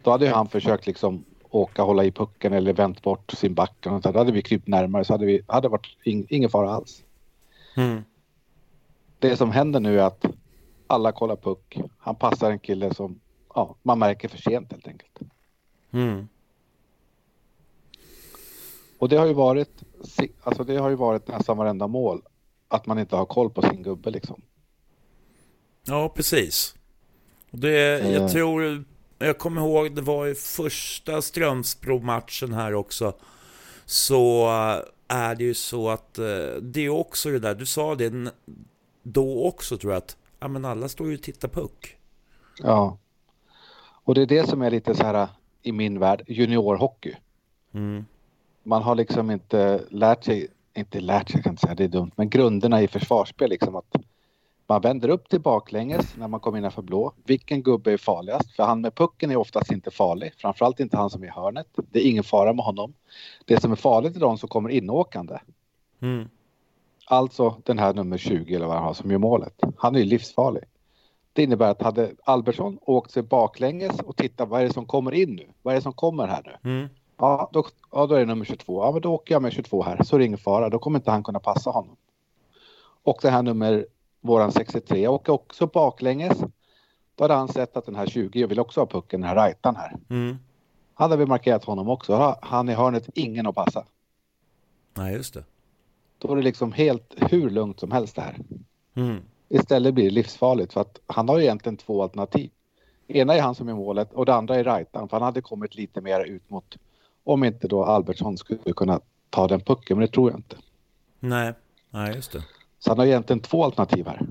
Då 0.03 0.11
hade 0.11 0.29
han 0.29 0.49
försökt 0.49 0.87
liksom 0.87 1.25
åka, 1.51 1.83
hålla 1.83 2.05
i 2.05 2.13
pucken 2.13 2.53
eller 2.53 2.73
vänt 2.73 3.03
bort 3.03 3.31
sin 3.31 3.55
back. 3.55 3.87
Och. 3.87 4.01
Då 4.01 4.19
hade 4.19 4.33
vi 4.33 4.43
krypt 4.43 4.69
närmare 4.69 5.05
så 5.05 5.13
hade 5.13 5.27
vi 5.27 5.43
hade 5.47 5.69
varit 5.69 5.97
ing, 6.05 6.27
ingen 6.29 6.51
fara 6.51 6.71
alls. 6.71 7.05
Mm. 7.77 8.05
Det 9.19 9.37
som 9.37 9.51
händer 9.51 9.81
nu 9.81 10.01
är 10.01 10.05
att 10.05 10.25
alla 10.89 11.13
kollar 11.13 11.37
puck. 11.37 11.79
Han 11.99 12.17
passar 12.17 12.51
en 12.51 12.59
kille 12.59 12.95
som 12.95 13.21
ja, 13.55 13.77
man 13.83 13.99
märker 13.99 14.29
för 14.29 14.39
sent 14.39 14.73
helt 14.73 14.89
enkelt. 14.89 15.19
Mm. 15.91 16.29
Och 18.99 19.09
det 19.09 19.17
har 19.17 19.27
ju 19.27 19.33
varit, 19.33 19.83
alltså 20.43 20.65
det 20.65 20.77
har 20.77 20.89
ju 20.89 20.95
varit 20.97 21.29
nästan 21.29 21.57
varenda 21.57 21.87
mål. 21.87 22.23
Att 22.69 22.87
man 22.87 22.99
inte 22.99 23.17
har 23.17 23.27
koll 23.27 23.51
på 23.51 23.63
sin 23.63 23.83
gubbe 23.83 24.11
liksom. 24.11 24.43
Ja, 25.85 26.09
precis. 26.09 26.75
Det, 27.51 28.01
Eh. 28.01 28.13
jag 28.13 28.31
tror, 28.31 28.85
jag 29.19 29.39
kommer 29.39 29.61
ihåg, 29.61 29.95
det 29.95 30.03
var 30.03 30.27
i 30.27 30.35
första 30.35 31.23
Strömsbro-matchen 31.23 32.53
här 32.53 32.75
också. 32.75 33.13
Så 33.85 34.47
eh, 34.47 35.17
är 35.17 35.35
det 35.35 35.45
ju 35.45 35.55
så 35.55 35.89
att 35.91 36.19
eh, 36.19 36.25
det 36.63 36.81
är 36.81 36.89
också 36.89 37.31
det 37.31 37.39
där, 37.39 37.55
du 37.55 37.67
sa 37.67 37.95
det 37.95 38.33
då 39.03 39.45
också 39.45 39.79
tror 39.79 39.93
jag 39.93 39.99
att, 39.99 40.17
ja 40.39 40.49
men 40.49 40.65
alla 40.65 40.89
står 40.89 41.09
ju 41.09 41.15
och 41.15 41.23
tittar 41.23 41.49
puck. 41.49 41.97
Ja. 42.63 42.99
Och 44.05 44.15
det 44.15 44.23
är 44.23 44.27
det 44.27 44.49
som 44.49 44.63
är 44.63 44.71
lite 44.71 44.95
så 44.95 45.05
här 45.05 45.29
i 45.63 45.73
min 45.73 45.99
värld 45.99 46.23
juniorhockey. 46.27 47.15
Mm. 47.73 48.05
Man 48.63 48.83
har 48.83 48.95
liksom 48.95 49.31
inte 49.31 49.85
lärt 49.91 50.25
sig, 50.25 50.49
inte 50.75 51.01
lärt 51.01 51.31
sig 51.31 51.43
kan 51.43 51.51
jag 51.51 51.53
inte 51.53 51.61
säga, 51.61 51.75
det 51.75 51.85
är 51.85 51.89
dumt, 51.89 52.11
men 52.17 52.31
grunderna 52.31 52.83
i 52.83 52.89
försvarsspel 52.89 53.51
liksom 53.51 53.77
att 53.77 53.97
man 54.67 54.81
vänder 54.81 55.09
upp 55.09 55.29
till 55.29 55.41
baklänges 55.41 56.17
när 56.17 56.29
man 56.29 56.41
kommer 56.41 56.59
innanför 56.59 56.83
blå. 56.83 57.13
Vilken 57.25 57.63
gubbe 57.63 57.93
är 57.93 57.97
farligast? 57.97 58.57
För 58.57 58.63
han 58.63 58.81
med 58.81 58.95
pucken 58.95 59.31
är 59.31 59.37
oftast 59.37 59.73
inte 59.73 59.91
farlig, 59.91 60.33
framförallt 60.37 60.81
inte 60.81 60.97
han 60.97 61.11
som 61.11 61.23
är 61.23 61.27
i 61.27 61.31
hörnet. 61.31 61.67
Det 61.91 61.99
är 61.99 62.11
ingen 62.11 62.25
fara 62.25 62.53
med 62.53 62.65
honom. 62.65 62.95
Det 63.45 63.61
som 63.61 63.73
är 63.73 63.77
farligt 63.77 64.17
är 64.17 64.21
de 64.21 64.39
som 64.39 64.49
kommer 64.49 64.71
inåkande. 64.71 65.39
Mm. 66.01 66.29
Alltså 67.11 67.57
den 67.65 67.79
här 67.79 67.95
nummer 67.95 68.19
20 68.19 68.55
eller 68.55 68.67
vad 68.67 68.77
han 68.77 68.85
har 68.85 68.95
som 68.95 69.11
gör 69.11 69.19
målet. 69.19 69.61
Han 69.77 69.95
är 69.95 69.99
ju 69.99 70.05
livsfarlig. 70.05 70.65
Det 71.33 71.43
innebär 71.43 71.71
att 71.71 71.83
hade 71.83 72.11
Albertsson 72.25 72.79
åkt 72.83 73.11
sig 73.11 73.23
baklänges 73.23 74.01
och 74.01 74.17
tittat 74.17 74.49
vad 74.49 74.61
är 74.61 74.65
det 74.65 74.73
som 74.73 74.87
kommer 74.87 75.13
in 75.15 75.37
nu? 75.37 75.49
Vad 75.63 75.75
är 75.75 75.79
det 75.79 75.83
som 75.83 75.93
kommer 75.93 76.27
här 76.27 76.59
nu? 76.63 76.71
Mm. 76.71 76.89
Ja, 77.17 77.51
då, 77.53 77.65
ja, 77.93 78.07
då 78.07 78.15
är 78.15 78.19
det 78.21 78.27
nummer 78.27 78.45
22. 78.45 78.85
Ja, 78.85 78.93
men 78.93 79.01
då 79.03 79.15
åker 79.15 79.35
jag 79.35 79.43
med 79.43 79.53
22 79.53 79.83
här. 79.83 80.03
Så 80.05 80.17
är 80.17 80.19
det 80.19 80.25
ingen 80.27 80.39
fara. 80.39 80.69
Då 80.69 80.79
kommer 80.79 80.99
inte 80.99 81.11
han 81.11 81.23
kunna 81.23 81.41
passa 81.41 81.71
honom. 81.71 81.97
Och 83.03 83.19
det 83.23 83.31
här 83.31 83.43
nummer, 83.43 83.87
våran 84.21 84.53
63, 84.53 85.09
åker 85.09 85.33
också 85.33 85.67
baklänges. 85.67 86.39
Då 87.15 87.25
hade 87.25 87.35
han 87.35 87.49
sett 87.49 87.77
att 87.77 87.87
den 87.87 87.97
här 87.97 88.07
20 88.07 88.47
vill 88.47 88.61
också 88.61 88.81
ha 88.81 88.87
pucken, 88.87 89.21
den 89.21 89.29
här 89.31 89.47
rightan 89.47 89.77
här. 89.77 89.97
Mm. 90.11 90.37
Hade 90.95 91.17
vi 91.17 91.27
markerat 91.27 91.65
honom 91.65 91.89
också. 91.89 92.15
Ha- 92.15 92.39
Han 92.43 92.69
i 92.69 92.73
hörnet, 92.75 93.09
ingen 93.15 93.47
att 93.47 93.55
passa. 93.55 93.85
Nej, 94.97 95.13
just 95.15 95.35
det. 95.35 95.45
Då 96.19 96.33
är 96.33 96.37
det 96.37 96.43
liksom 96.43 96.73
helt 96.73 97.15
hur 97.17 97.51
lugnt 97.51 97.81
som 97.81 97.91
helst 97.91 98.17
det 98.17 98.23
här. 98.23 98.37
Mm. 98.95 99.23
Istället 99.49 99.95
blir 99.95 100.05
det 100.05 100.11
livsfarligt 100.11 100.73
för 100.73 100.81
att 100.81 101.01
han 101.07 101.29
har 101.29 101.39
ju 101.39 101.45
egentligen 101.45 101.77
två 101.77 102.03
alternativ. 102.03 102.51
Ena 103.09 103.35
är 103.35 103.41
han 103.41 103.55
som 103.55 103.69
är 103.69 103.75
målet 103.75 104.13
och 104.13 104.27
det 104.27 104.35
andra 104.35 104.57
är 104.57 104.65
rightan 104.65 105.09
för 105.09 105.17
han 105.17 105.23
hade 105.23 105.41
kommit 105.41 105.75
lite 105.75 106.01
mer 106.01 106.25
ut 106.25 106.51
mot 106.51 106.77
om 107.25 107.45
inte 107.45 107.69
då 107.69 107.85
Albertsson 107.85 108.39
skulle 108.39 108.73
kunna 108.77 109.01
ta 109.31 109.49
den 109.49 109.61
pucken, 109.61 109.99
men 109.99 110.07
det 110.07 110.13
tror 110.13 110.31
jag 110.31 110.39
inte. 110.39 110.57
Nej, 111.21 111.53
nej 111.91 112.15
just 112.15 112.33
det. 112.33 112.45
Så 112.79 112.91
han 112.91 112.99
har 112.99 113.07
egentligen 113.07 113.41
två 113.41 113.65
alternativ 113.65 114.07
här. 114.07 114.27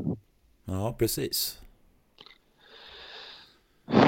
Ja, 0.65 0.95
precis. 0.97 1.61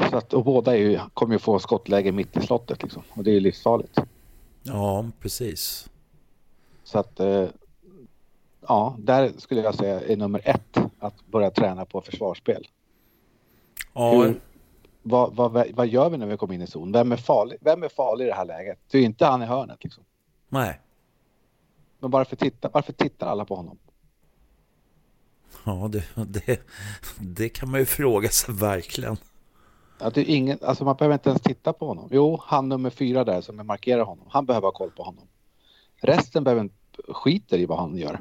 Så 0.09 0.17
att, 0.17 0.33
och 0.33 0.43
båda 0.43 0.74
är 0.74 0.79
ju, 0.79 1.00
kommer 1.13 1.36
ju 1.36 1.39
få 1.39 1.59
skottläge 1.59 2.12
mitt 2.12 2.38
i 2.38 2.41
slottet 2.41 2.83
liksom. 2.83 3.03
Och 3.09 3.24
det 3.24 3.31
är 3.31 3.33
ju 3.33 3.39
livsfarligt. 3.39 4.00
Ja, 4.63 5.05
precis. 5.19 5.89
Så 6.83 7.00
att 7.00 7.19
eh, 7.19 7.45
ja, 8.70 8.96
där 9.00 9.34
skulle 9.38 9.62
jag 9.62 9.76
säga 9.76 10.02
är 10.02 10.18
nummer 10.18 10.42
ett 10.46 10.78
att 11.00 11.28
börja 11.28 11.52
träna 11.52 11.86
på 11.86 12.02
försvarsspel. 12.02 12.68
Ja, 13.94 14.12
Hur, 14.12 14.42
vad, 15.02 15.36
vad, 15.36 15.72
vad 15.74 15.88
gör 15.88 16.10
vi 16.10 16.18
när 16.18 16.26
vi 16.26 16.38
kommer 16.38 16.54
in 16.54 16.62
i 16.62 16.68
zon? 16.68 16.92
Vem 16.92 17.12
är 17.12 17.18
farlig, 17.18 17.58
Vem 17.62 17.84
är 17.84 17.90
farlig 17.90 18.26
i 18.26 18.28
det 18.28 18.36
här 18.36 18.46
läget? 18.46 18.80
Det 18.92 18.98
är 18.98 19.02
inte 19.02 19.26
han 19.26 19.42
i 19.42 19.46
hörnet 19.46 19.84
liksom. 19.84 20.04
nej. 20.50 20.80
Men 22.00 22.12
varför, 22.12 22.36
titta, 22.36 22.70
varför 22.74 22.94
tittar 22.94 23.28
alla 23.28 23.46
på 23.46 23.56
honom? 23.56 23.78
Ja, 25.66 25.90
det, 25.92 26.04
det, 26.26 26.60
det 27.20 27.50
kan 27.50 27.72
man 27.72 27.80
ju 27.80 27.86
fråga 27.86 28.30
sig 28.30 28.56
verkligen. 28.56 29.18
Att 30.00 30.14
det 30.14 30.22
är 30.22 30.36
ingen, 30.36 30.60
alltså 30.62 30.86
man 30.86 30.96
behöver 30.96 31.14
inte 31.14 31.30
ens 31.30 31.42
titta 31.42 31.74
på 31.74 31.88
honom. 31.88 32.10
Jo, 32.12 32.40
han 32.44 32.70
nummer 32.70 32.90
fyra 32.90 33.24
där 33.24 33.42
som 33.42 33.68
markerar 33.68 34.04
honom. 34.04 34.26
Han 34.30 34.46
behöver 34.46 34.68
ha 34.68 34.72
koll 34.72 34.92
på 34.92 35.04
honom. 35.04 35.28
Resten 36.02 36.44
behöver 36.44 36.70
skiter 37.08 37.58
i 37.58 37.66
vad 37.66 37.80
han 37.80 37.98
gör. 37.98 38.20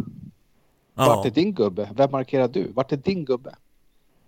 Vart 0.99 1.25
Ja, 1.25 1.27
är 1.27 1.31
din 1.31 1.55
gubbe? 1.55 1.91
Vem 1.97 2.11
markerar 2.11 2.49
du? 2.49 2.73
Vart 2.73 2.93
är 2.93 2.97
din 2.97 3.25
gubbe? 3.25 3.55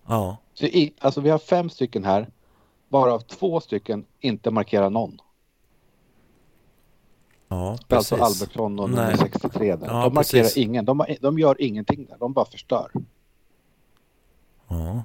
ja, 0.06 0.36
Så 0.54 0.64
i, 0.66 0.92
alltså 0.98 1.20
vi 1.20 1.30
har 1.30 1.38
fem 1.38 1.70
stycken 1.70 2.04
här. 2.04 2.28
Varav 2.88 3.20
två 3.20 3.60
stycken 3.60 4.04
inte 4.20 4.50
markerar 4.50 4.90
någon. 4.90 5.20
ja, 7.48 7.70
Alltså 7.70 7.86
precis. 8.16 8.42
Albertsson 8.42 8.78
och 8.78 8.90
nummer 8.90 9.06
Nej. 9.06 9.18
63 9.18 9.76
där. 9.76 9.86
Ja, 9.86 10.04
de 10.04 10.14
markerar 10.14 10.42
precis. 10.42 10.56
ingen. 10.56 10.84
De, 10.84 11.04
de 11.20 11.38
gör 11.38 11.60
ingenting 11.62 12.06
där. 12.06 12.16
De 12.18 12.32
bara 12.32 12.44
förstör. 12.46 12.90
Ja. 14.68 15.02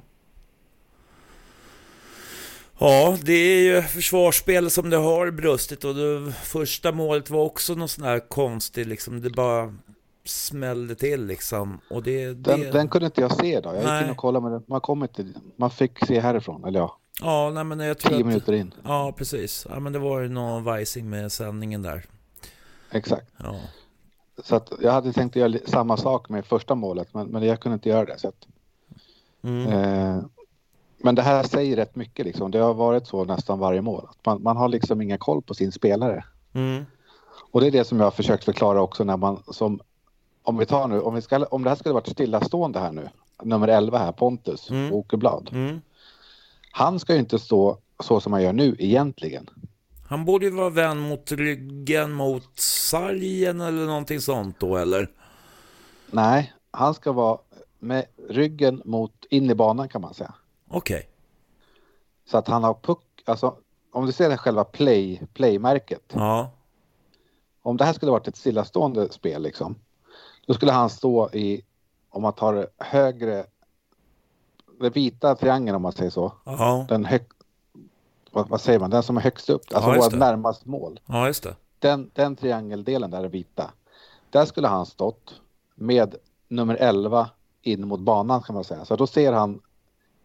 Ja, 2.80 3.18
det 3.24 3.34
är 3.34 3.62
ju 3.64 3.82
försvarsspel 3.82 4.70
som 4.70 4.90
det 4.90 4.98
har 4.98 5.32
brustit 5.32 5.84
och 5.84 5.96
det 5.96 6.32
första 6.32 6.92
målet 6.92 7.30
var 7.30 7.42
också 7.44 7.74
något 7.76 7.92
sån 7.92 8.04
här 8.04 8.20
konstigt 8.20 8.88
liksom. 8.88 9.22
Det 9.22 9.30
bara 9.30 9.74
smällde 10.26 10.96
till 10.96 11.26
liksom. 11.26 11.80
Och 11.90 12.04
det... 12.04 12.34
Den, 12.34 12.60
det... 12.60 12.72
den 12.72 12.88
kunde 12.88 13.06
inte 13.06 13.22
jag 13.22 13.32
se 13.32 13.60
då. 13.60 13.70
Jag 13.70 13.76
gick 13.78 13.86
Nej. 13.86 14.04
in 14.04 14.10
och 14.10 14.18
kollade 14.18 14.50
men 14.50 14.64
man 14.68 14.82
kom 14.82 15.04
inte. 15.04 15.26
Man 15.56 15.70
fick 15.72 16.06
se 16.06 16.20
härifrån. 16.20 16.66
Eller 16.66 16.80
ja, 16.80 16.98
Ja, 17.22 17.52
nej 17.54 17.64
men 17.64 17.80
jag 17.80 17.98
tror 17.98 18.12
tio 18.12 18.20
att... 18.20 18.26
minuter 18.26 18.54
in. 18.54 18.74
Ja, 18.84 19.14
precis. 19.18 19.68
Ja, 19.70 19.80
men 19.80 19.94
det 19.94 20.00
var 20.00 20.20
ju 20.22 20.30
någon 20.30 20.64
vajsing 20.64 21.10
med 21.10 21.32
sändningen 21.32 21.82
där. 21.82 22.06
Exakt. 22.92 23.28
Ja. 23.38 23.56
Så 24.44 24.56
att 24.56 24.72
jag 24.82 24.92
hade 24.92 25.14
tänkt 25.14 25.32
att 25.32 25.52
göra 25.52 25.60
samma 25.66 25.98
sak 25.98 26.30
med 26.30 26.46
första 26.46 26.76
målet. 26.76 27.14
Men, 27.14 27.28
men 27.28 27.44
jag 27.44 27.60
kunde 27.60 27.74
inte 27.74 27.90
göra 27.90 28.06
det. 28.06 28.20
Så 28.20 28.28
att, 28.28 28.48
Mm. 29.44 29.68
eh, 29.68 30.24
men 30.98 31.16
det 31.16 31.22
här 31.22 31.44
säger 31.44 31.76
rätt 31.76 31.96
mycket 31.96 32.26
liksom. 32.26 32.52
Det 32.52 32.60
har 32.60 32.74
varit 32.74 33.08
så 33.08 33.24
nästan 33.26 33.60
varje 33.60 33.82
mål. 33.82 34.08
Att 34.10 34.26
Man, 34.26 34.44
man 34.44 34.58
har 34.58 34.68
liksom 34.70 35.02
ingen 35.02 35.18
koll 35.18 35.42
på 35.42 35.54
sin 35.54 35.72
spelare. 35.72 36.26
Mm. 36.54 36.86
Och 37.52 37.62
det 37.62 37.68
är 37.68 37.72
det 37.72 37.84
som 37.84 37.98
jag 37.98 38.06
har 38.06 38.12
försökt 38.12 38.44
förklara 38.44 38.82
också 38.82 39.04
när 39.04 39.18
man 39.18 39.44
som 39.52 39.80
om 40.46 40.58
vi 40.58 40.66
tar 40.66 40.88
nu, 40.88 41.02
om, 41.02 41.16
vi 41.16 41.22
ska, 41.22 41.46
om 41.46 41.64
det 41.64 41.70
här 41.70 41.76
skulle 41.78 41.94
varit 41.94 42.08
stillastående 42.08 42.80
här 42.80 42.92
nu, 42.92 43.10
nummer 43.44 43.68
11 43.68 43.98
här, 43.98 44.12
Pontus 44.12 44.70
Mm. 44.70 44.94
Åkerblad. 44.94 45.50
Mm. 45.54 45.82
Han 46.72 47.00
ska 47.00 47.14
ju 47.14 47.20
inte 47.20 47.40
stå 47.40 47.78
så 48.04 48.20
som 48.20 48.34
han 48.34 48.44
gör 48.44 48.54
nu 48.54 48.76
egentligen. 48.80 49.50
Han 50.10 50.26
borde 50.26 50.46
ju 50.46 50.52
vara 50.52 50.70
vän 50.70 51.00
mot 51.00 51.32
ryggen 51.32 52.12
mot 52.12 52.60
sargen 52.60 53.62
eller 53.62 53.86
någonting 53.86 54.22
sånt 54.22 54.60
då, 54.60 54.78
eller? 54.78 55.10
Nej, 56.12 56.54
han 56.72 56.94
ska 56.94 57.12
vara 57.12 57.38
med 57.80 58.06
ryggen 58.30 58.82
mot 58.86 59.26
in 59.30 59.50
i 59.50 59.56
banan 59.56 59.90
kan 59.90 60.02
man 60.02 60.14
säga. 60.14 60.34
Okej. 60.70 61.10
Så 62.26 62.38
att 62.38 62.48
han 62.48 62.64
har 62.64 62.74
puck, 62.74 63.04
alltså 63.26 63.56
om 63.92 64.06
du 64.06 64.12
ser 64.12 64.30
det 64.30 64.38
själva 64.38 64.64
play, 64.64 65.22
playmärket. 65.34 66.12
Ja. 66.14 66.52
Om 67.62 67.78
det 67.78 67.86
här 67.86 67.94
skulle 67.94 68.12
varit 68.12 68.28
ett 68.28 68.38
stillastående 68.38 69.12
spel 69.12 69.42
liksom. 69.42 69.76
Då 70.46 70.54
skulle 70.54 70.72
han 70.72 70.90
stå 70.90 71.30
i, 71.34 71.62
om 72.10 72.22
man 72.22 72.34
tar 72.34 72.68
högre, 72.78 73.46
den 74.80 74.92
vita 74.92 75.36
triangeln 75.36 75.76
om 75.76 75.82
man 75.82 75.92
säger 75.92 76.12
så. 76.12 76.32
Ja. 76.46 76.86
Den 76.90 77.06
hög, 77.06 77.22
vad, 78.32 78.50
vad 78.50 78.62
säger 78.62 78.80
man, 78.80 78.90
den 78.90 79.04
som 79.04 79.18
är 79.18 79.22
högst 79.22 79.50
upp, 79.50 79.62
alltså 79.74 79.96
Ja, 79.96 80.10
det. 80.10 80.18
närmast 80.18 80.66
mål. 80.66 81.00
Ja, 81.06 81.28
just 81.28 81.44
det. 81.44 81.56
Den, 81.80 82.12
den 82.14 82.36
triangeldelen 82.36 83.12
där 83.12 83.24
är 83.24 83.28
vita. 83.30 83.72
Där 84.30 84.46
skulle 84.46 84.68
han 84.68 84.86
stått 84.86 85.42
med 85.76 86.16
nummer 86.48 86.76
11 86.76 87.30
in 87.62 87.88
mot 87.88 88.00
banan 88.00 88.42
kan 88.42 88.56
man 88.56 88.64
säga. 88.64 88.86
Så 88.86 88.96
då 88.96 89.08
ser 89.08 89.34
han 89.34 89.62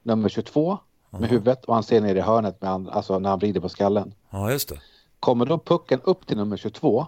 nummer 0.02 0.28
22 0.28 0.78
med 1.10 1.30
huvudet 1.30 1.64
och 1.64 1.74
han 1.74 1.82
ser 1.82 2.00
ner 2.00 2.14
i 2.14 2.20
hörnet 2.20 2.60
med 2.62 2.70
andra, 2.70 2.92
alltså 2.92 3.18
när 3.18 3.30
han 3.30 3.38
vrider 3.38 3.60
på 3.60 3.68
skallen. 3.68 4.14
Ja, 4.30 4.50
just 4.50 4.68
det. 4.68 4.80
Kommer 5.20 5.46
då 5.46 5.58
pucken 5.58 6.00
upp 6.04 6.26
till 6.26 6.36
nummer 6.36 6.56
22 6.56 7.06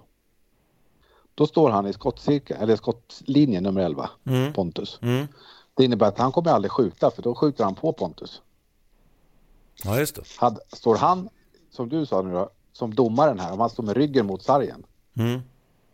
då 1.34 1.46
står 1.46 1.70
han 1.70 1.86
i 1.86 1.92
skottcirkeln, 1.92 2.60
eller 2.60 2.76
skottlinjen 2.76 3.62
nummer 3.62 3.80
11, 3.80 4.10
Mm. 4.24 4.52
Pontus. 4.52 4.98
Mm. 5.02 5.26
Det 5.74 5.84
innebär 5.84 6.06
att 6.06 6.18
han 6.18 6.32
kommer 6.32 6.50
aldrig 6.50 6.72
skjuta 6.72 7.10
för 7.10 7.22
då 7.22 7.34
skjuter 7.34 7.64
han 7.64 7.74
på 7.74 7.92
Pontus. 7.92 8.42
Ja, 9.84 9.98
just 9.98 10.14
det. 10.14 10.22
Hade, 10.36 10.60
står 10.72 10.96
han, 10.96 11.28
som 11.70 11.88
du 11.88 12.06
sa 12.06 12.22
nu 12.22 12.32
då, 12.32 12.50
som 12.72 12.94
domaren 12.94 13.38
här, 13.38 13.52
om 13.52 13.60
han 13.60 13.70
står 13.70 13.82
med 13.82 13.96
ryggen 13.96 14.26
mot 14.26 14.42
sargen. 14.42 14.86
Mm. 15.16 15.40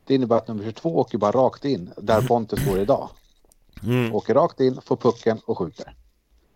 Det 0.04 0.14
innebär 0.14 0.37
att 0.37 0.49
nummer 0.49 0.64
22 0.64 0.99
åker 0.99 1.18
bara 1.18 1.33
rakt 1.33 1.64
in 1.64 1.90
där 1.97 2.23
Pontus 2.23 2.61
står 2.61 2.78
idag. 2.78 3.09
Mm. 3.83 4.14
Åker 4.14 4.35
rakt 4.35 4.61
in, 4.61 4.80
får 4.80 4.97
pucken 4.97 5.40
och 5.45 5.59
skjuter. 5.59 5.95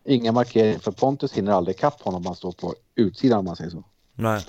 Ingen 0.05 0.35
markering 0.35 0.79
för 0.79 0.93
Pontus 0.93 1.33
hinner 1.33 1.53
aldrig 1.53 1.77
ikapp 1.77 2.03
honom 2.03 2.23
om 2.23 2.27
han 2.27 2.35
står 2.37 2.53
på 2.53 2.75
utsidan 2.95 3.39
om 3.39 3.45
man 3.45 3.57
säger 3.57 3.71
så. 3.71 3.85
Nej. 4.15 4.47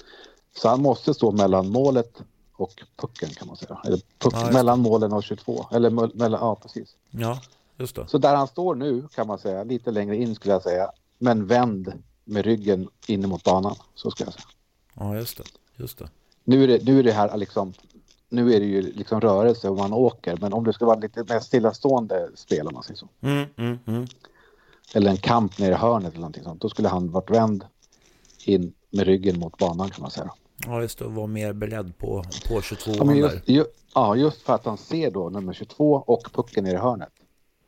Så 0.56 0.70
han 0.70 0.82
måste 0.82 1.14
stå 1.14 1.32
mellan 1.32 1.70
målet 1.70 2.22
och 2.56 2.84
pucken 2.96 3.30
kan 3.30 3.48
man 3.48 3.58
säga. 3.58 3.82
Eller 3.86 4.00
puck, 4.20 4.34
Ja, 4.34 4.52
mellan 4.52 4.80
målen 4.80 5.14
och 5.14 5.24
22. 5.24 5.66
Eller 5.72 5.90
mell- 5.90 6.12
mellan, 6.16 6.40
ja 6.42 6.56
precis. 6.56 6.96
Ja, 7.10 7.40
just 7.78 7.96
det. 7.96 8.08
Så 8.08 8.18
där 8.18 8.36
han 8.36 8.48
står 8.48 8.76
nu 8.76 9.08
kan 9.16 9.28
man 9.28 9.40
säga, 9.40 9.64
lite 9.64 9.92
längre 9.92 10.16
in 10.18 10.36
skulle 10.36 10.54
jag 10.54 10.64
säga. 10.64 10.92
Men 11.18 11.48
vänd 11.48 11.94
med 12.24 12.46
ryggen 12.46 12.90
in 13.08 13.30
mot 13.30 13.44
banan. 13.44 13.76
Så 13.96 14.12
ska 14.12 14.24
jag 14.24 14.34
säga. 14.34 14.46
Ja, 14.94 15.16
just 15.16 15.38
det. 15.38 15.44
Just 15.76 15.98
det. 15.98 16.10
Nu 16.44 16.64
är 16.64 16.68
det, 16.68 16.84
nu 16.84 17.00
är 17.00 17.04
det 17.04 17.12
här 17.12 17.38
liksom, 17.38 17.74
nu 18.30 18.54
är 18.54 18.60
det 18.60 18.66
ju 18.66 18.82
liksom 18.82 19.22
rörelse 19.22 19.70
och 19.70 19.78
man 19.78 19.94
åker. 19.94 20.38
Men 20.42 20.54
om 20.54 20.64
det 20.64 20.74
ska 20.74 20.86
vara 20.86 21.00
lite 21.00 21.24
mer 21.30 21.40
stillastående 21.40 22.30
spel 22.36 22.68
om 22.68 22.74
man 22.74 22.84
säger 22.84 22.98
så. 22.98 23.08
Mm, 23.22 23.46
mm, 23.58 23.80
mm. 23.86 24.08
Eller 24.94 25.12
en 25.12 25.18
kamp 25.18 25.60
nere 25.60 25.72
i 25.72 25.76
hörnet 25.78 26.10
eller 26.12 26.20
någonting 26.20 26.44
sånt. 26.44 26.62
Då 26.62 26.70
skulle 26.70 26.88
han 26.90 27.12
varit 27.12 27.30
vänd 27.30 27.66
in 28.46 28.74
med 28.90 29.06
ryggen 29.06 29.40
mot 29.40 29.58
banan 29.58 29.90
kan 29.90 30.02
man 30.02 30.12
säga. 30.12 30.32
Ja, 30.66 30.82
just 30.82 31.00
det. 31.00 31.06
Var 31.06 31.28
mer 31.28 31.54
beredd 31.54 31.98
på, 31.98 32.24
på 32.48 32.62
22 32.62 32.92
Ja, 32.96 33.14
just, 33.14 33.50
ju, 33.50 33.66
ja, 33.96 34.16
just 34.16 34.42
för 34.42 34.54
att 34.54 34.66
han 34.66 34.78
ser 34.78 35.12
då 35.12 35.30
nummer 35.30 35.54
22 35.54 36.04
och 36.08 36.30
pucken 36.34 36.68
i 36.68 36.76
hörnet. 36.76 37.14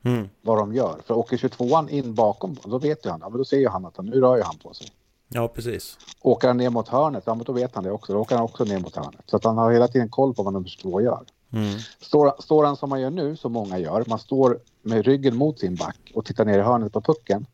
Mm. 0.03 0.29
Vad 0.41 0.57
de 0.57 0.73
gör. 0.73 1.01
För 1.05 1.13
åker 1.13 1.37
22an 1.37 1.89
in 1.89 2.15
bakom, 2.15 2.57
då 2.63 2.77
vet 2.77 3.05
ju 3.05 3.09
han. 3.09 3.19
Ja, 3.23 3.29
men 3.29 3.37
då 3.37 3.45
ser 3.45 3.57
ju 3.57 3.67
han 3.67 3.85
att 3.85 3.97
han, 3.97 4.05
nu 4.05 4.21
rör 4.21 4.37
ju 4.37 4.43
han 4.43 4.57
på 4.57 4.73
sig. 4.73 4.87
Ja, 5.27 5.47
precis. 5.47 5.97
Åker 6.21 6.47
han 6.47 6.57
ner 6.57 6.69
mot 6.69 6.87
hörnet, 6.87 7.23
ja 7.25 7.35
men 7.35 7.43
då 7.43 7.53
vet 7.53 7.75
han 7.75 7.83
det 7.83 7.91
också. 7.91 8.13
Då 8.13 8.19
åker 8.19 8.35
han 8.35 8.45
också 8.45 8.63
ner 8.63 8.79
mot 8.79 8.95
hörnet. 8.95 9.21
Så 9.25 9.35
att 9.35 9.43
han 9.43 9.57
har 9.57 9.71
hela 9.71 9.87
tiden 9.87 10.09
koll 10.09 10.33
på 10.33 10.43
vad 10.43 10.53
nummer 10.53 10.67
22 10.67 11.01
gör. 11.01 11.25
Mm. 11.53 11.79
Står, 11.99 12.41
står 12.41 12.63
han 12.63 12.77
som 12.77 12.89
man 12.89 13.01
gör 13.01 13.09
nu, 13.09 13.35
som 13.35 13.51
många 13.51 13.79
gör, 13.79 14.03
man 14.07 14.19
står 14.19 14.59
med 14.81 15.05
ryggen 15.05 15.35
mot 15.35 15.59
sin 15.59 15.75
back 15.75 16.11
och 16.13 16.25
tittar 16.25 16.45
ner 16.45 16.59
i 16.59 16.61
hörnet 16.61 16.93
på 16.93 17.01
pucken. 17.01 17.45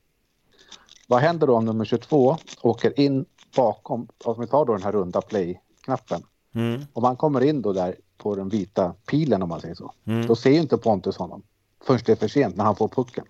Vad 1.08 1.20
händer 1.20 1.48
då 1.48 1.56
om 1.56 1.66
nummer 1.66 1.86
22 1.86 2.38
åker 2.62 3.00
in 3.00 3.26
bakom, 3.56 4.08
om 4.24 4.42
vi 4.42 4.48
tar 4.48 4.66
då 4.66 4.74
den 4.74 4.84
här 4.84 4.92
runda 4.92 5.22
play-knappen. 5.22 6.24
Mm. 6.56 6.82
Om 6.94 7.04
han 7.04 7.16
kommer 7.16 7.42
in 7.42 7.62
då 7.62 7.74
där 7.74 7.96
på 8.18 8.36
den 8.36 8.50
vita 8.50 8.94
pilen 9.06 9.42
om 9.42 9.50
man 9.50 9.62
säger 9.62 9.76
så. 9.76 9.94
Mm. 10.06 10.28
Då 10.28 10.36
ser 10.36 10.52
ju 10.52 10.60
inte 10.60 10.78
Pontus 10.78 11.18
honom. 11.18 11.44
Först 11.84 12.06
det 12.06 12.12
är 12.12 12.16
för 12.16 12.28
sent 12.28 12.56
när 12.56 12.64
han 12.64 12.76
får 12.76 12.88
pucken. 12.88 13.26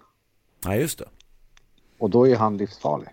Ja, 0.63 0.75
just 0.75 0.99
det. 0.99 1.05
Och 1.99 2.09
då 2.09 2.27
är 2.27 2.35
han 2.35 2.57
livsfarlig. 2.57 3.09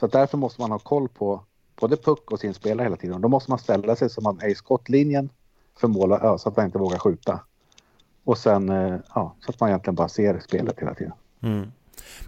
Så 0.00 0.06
därför 0.06 0.38
måste 0.38 0.60
man 0.60 0.70
ha 0.70 0.78
koll 0.78 1.08
på 1.08 1.44
både 1.80 1.96
puck 1.96 2.30
och 2.30 2.40
sin 2.40 2.54
spelare 2.54 2.84
hela 2.84 2.96
tiden. 2.96 3.20
Då 3.20 3.28
måste 3.28 3.50
man 3.50 3.58
ställa 3.58 3.96
sig 3.96 4.10
så 4.10 4.20
man 4.20 4.40
är 4.40 4.48
i 4.48 4.54
skottlinjen 4.54 5.30
för 5.76 5.88
mål, 5.88 6.10
ja, 6.10 6.38
så 6.38 6.48
att 6.48 6.56
man 6.56 6.66
inte 6.66 6.78
vågar 6.78 6.98
skjuta. 6.98 7.40
Och 8.24 8.38
sen 8.38 8.68
eh, 8.68 8.98
ja, 9.14 9.34
så 9.40 9.50
att 9.50 9.60
man 9.60 9.68
egentligen 9.68 9.94
bara 9.94 10.08
ser 10.08 10.40
spelet 10.40 10.80
hela 10.80 10.94
tiden. 10.94 11.12
Mm. 11.40 11.72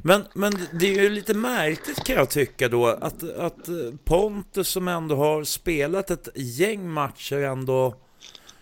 Men, 0.02 0.24
men 0.34 0.52
det 0.72 0.86
är 0.86 1.02
ju 1.02 1.10
lite 1.10 1.34
märkligt 1.34 2.04
kan 2.04 2.16
jag 2.16 2.30
tycka 2.30 2.68
då 2.68 2.86
att, 2.86 3.22
att 3.22 3.68
eh, 3.68 3.74
Pontus 4.04 4.68
som 4.68 4.88
ändå 4.88 5.16
har 5.16 5.44
spelat 5.44 6.10
ett 6.10 6.28
gäng 6.34 6.90
matcher 6.90 7.36
ändå 7.42 7.94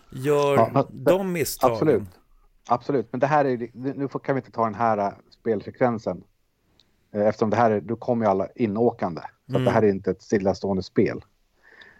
gör 0.09 0.55
Ja, 0.73 0.87
de 0.91 1.31
misstagen. 1.31 1.73
Absolut. 1.73 2.03
Absolut, 2.67 3.07
men 3.11 3.19
det 3.19 3.27
här 3.27 3.45
är, 3.45 3.69
nu 3.73 4.07
kan 4.07 4.35
vi 4.35 4.39
inte 4.39 4.51
ta 4.51 4.65
den 4.65 4.75
här 4.75 4.97
eh, 4.97 5.11
spelfrekvensen. 5.29 6.23
Eh, 7.13 7.27
Eftersom 7.27 7.49
det 7.49 7.57
här 7.57 7.71
är, 7.71 7.81
då 7.81 7.95
kommer 7.95 8.25
ju 8.25 8.31
alla 8.31 8.47
inåkande. 8.55 9.21
Så 9.51 9.57
att 9.57 9.65
det 9.65 9.71
här 9.71 9.81
är 9.81 9.89
inte 9.89 10.11
ett 10.11 10.21
stillastående 10.21 10.83
spel. 10.83 11.21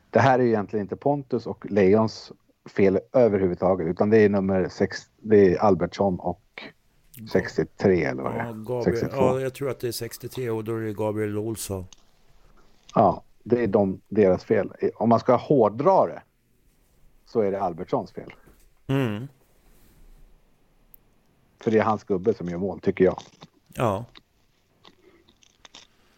Det 0.10 0.20
här 0.20 0.40
är 0.40 0.44
ju 0.44 0.50
egentligen 0.50 0.84
inte 0.84 0.96
Pontus 0.96 1.48
och 1.48 1.66
Leons 1.72 2.32
fel 2.70 3.00
överhuvudtaget. 3.14 3.88
Utan 3.88 4.10
det 4.10 4.18
är 4.18 4.30
nummer 4.30 4.70
sex, 4.70 5.00
det 5.18 5.54
är 5.54 5.58
Albertsson 5.58 6.20
och 6.20 6.42
63 7.28 8.04
eller 8.04 8.24
vad 8.24 8.34
det 8.34 8.38
Ja, 8.68 8.80
är. 8.80 8.84
62. 8.84 9.16
ja, 9.16 9.40
jag 9.40 9.54
tror 9.54 9.70
att 9.70 9.80
det 9.80 9.88
är 9.88 9.92
63 9.92 10.50
och 10.50 10.64
då 10.64 10.76
är 10.76 10.82
det 10.82 10.94
Gabriel 10.94 11.38
Olsson. 11.38 11.86
Ja, 12.96 13.24
det 13.44 13.64
är 13.64 13.68
de, 13.68 14.02
deras 14.08 14.44
fel. 14.44 14.74
Om 14.96 15.10
man 15.10 15.20
ska 15.20 15.36
hårdra 15.36 16.06
det 16.08 16.22
så 17.26 17.42
är 17.42 17.52
det 17.52 17.62
Albertssons 17.62 18.12
fel. 18.12 18.34
Mm. 18.88 19.28
För 21.60 21.72
det 21.72 21.80
är 21.80 21.84
hans 21.84 22.04
gubbe 22.04 22.34
som 22.34 22.50
gör 22.50 22.58
mål, 22.58 22.80
tycker 22.80 23.06
jag. 23.06 23.20
Ja. 23.74 24.06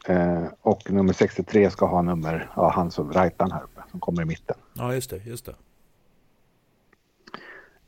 Eh, 0.06 0.44
och 0.62 0.92
nummer 0.92 1.14
63 1.14 1.70
ska 1.70 1.86
ha 1.86 2.02
nummer, 2.02 2.52
ja, 2.56 2.70
han 2.70 2.92
som 2.92 3.14
rightaren 3.14 3.52
här 3.52 3.64
uppe, 3.64 3.82
som 3.92 4.00
kommer 4.00 4.22
i 4.22 4.26
mitten. 4.26 4.58
Ja, 4.74 4.94
just 4.94 5.10
det. 5.10 5.18
Just 5.18 5.46
det. 5.46 5.56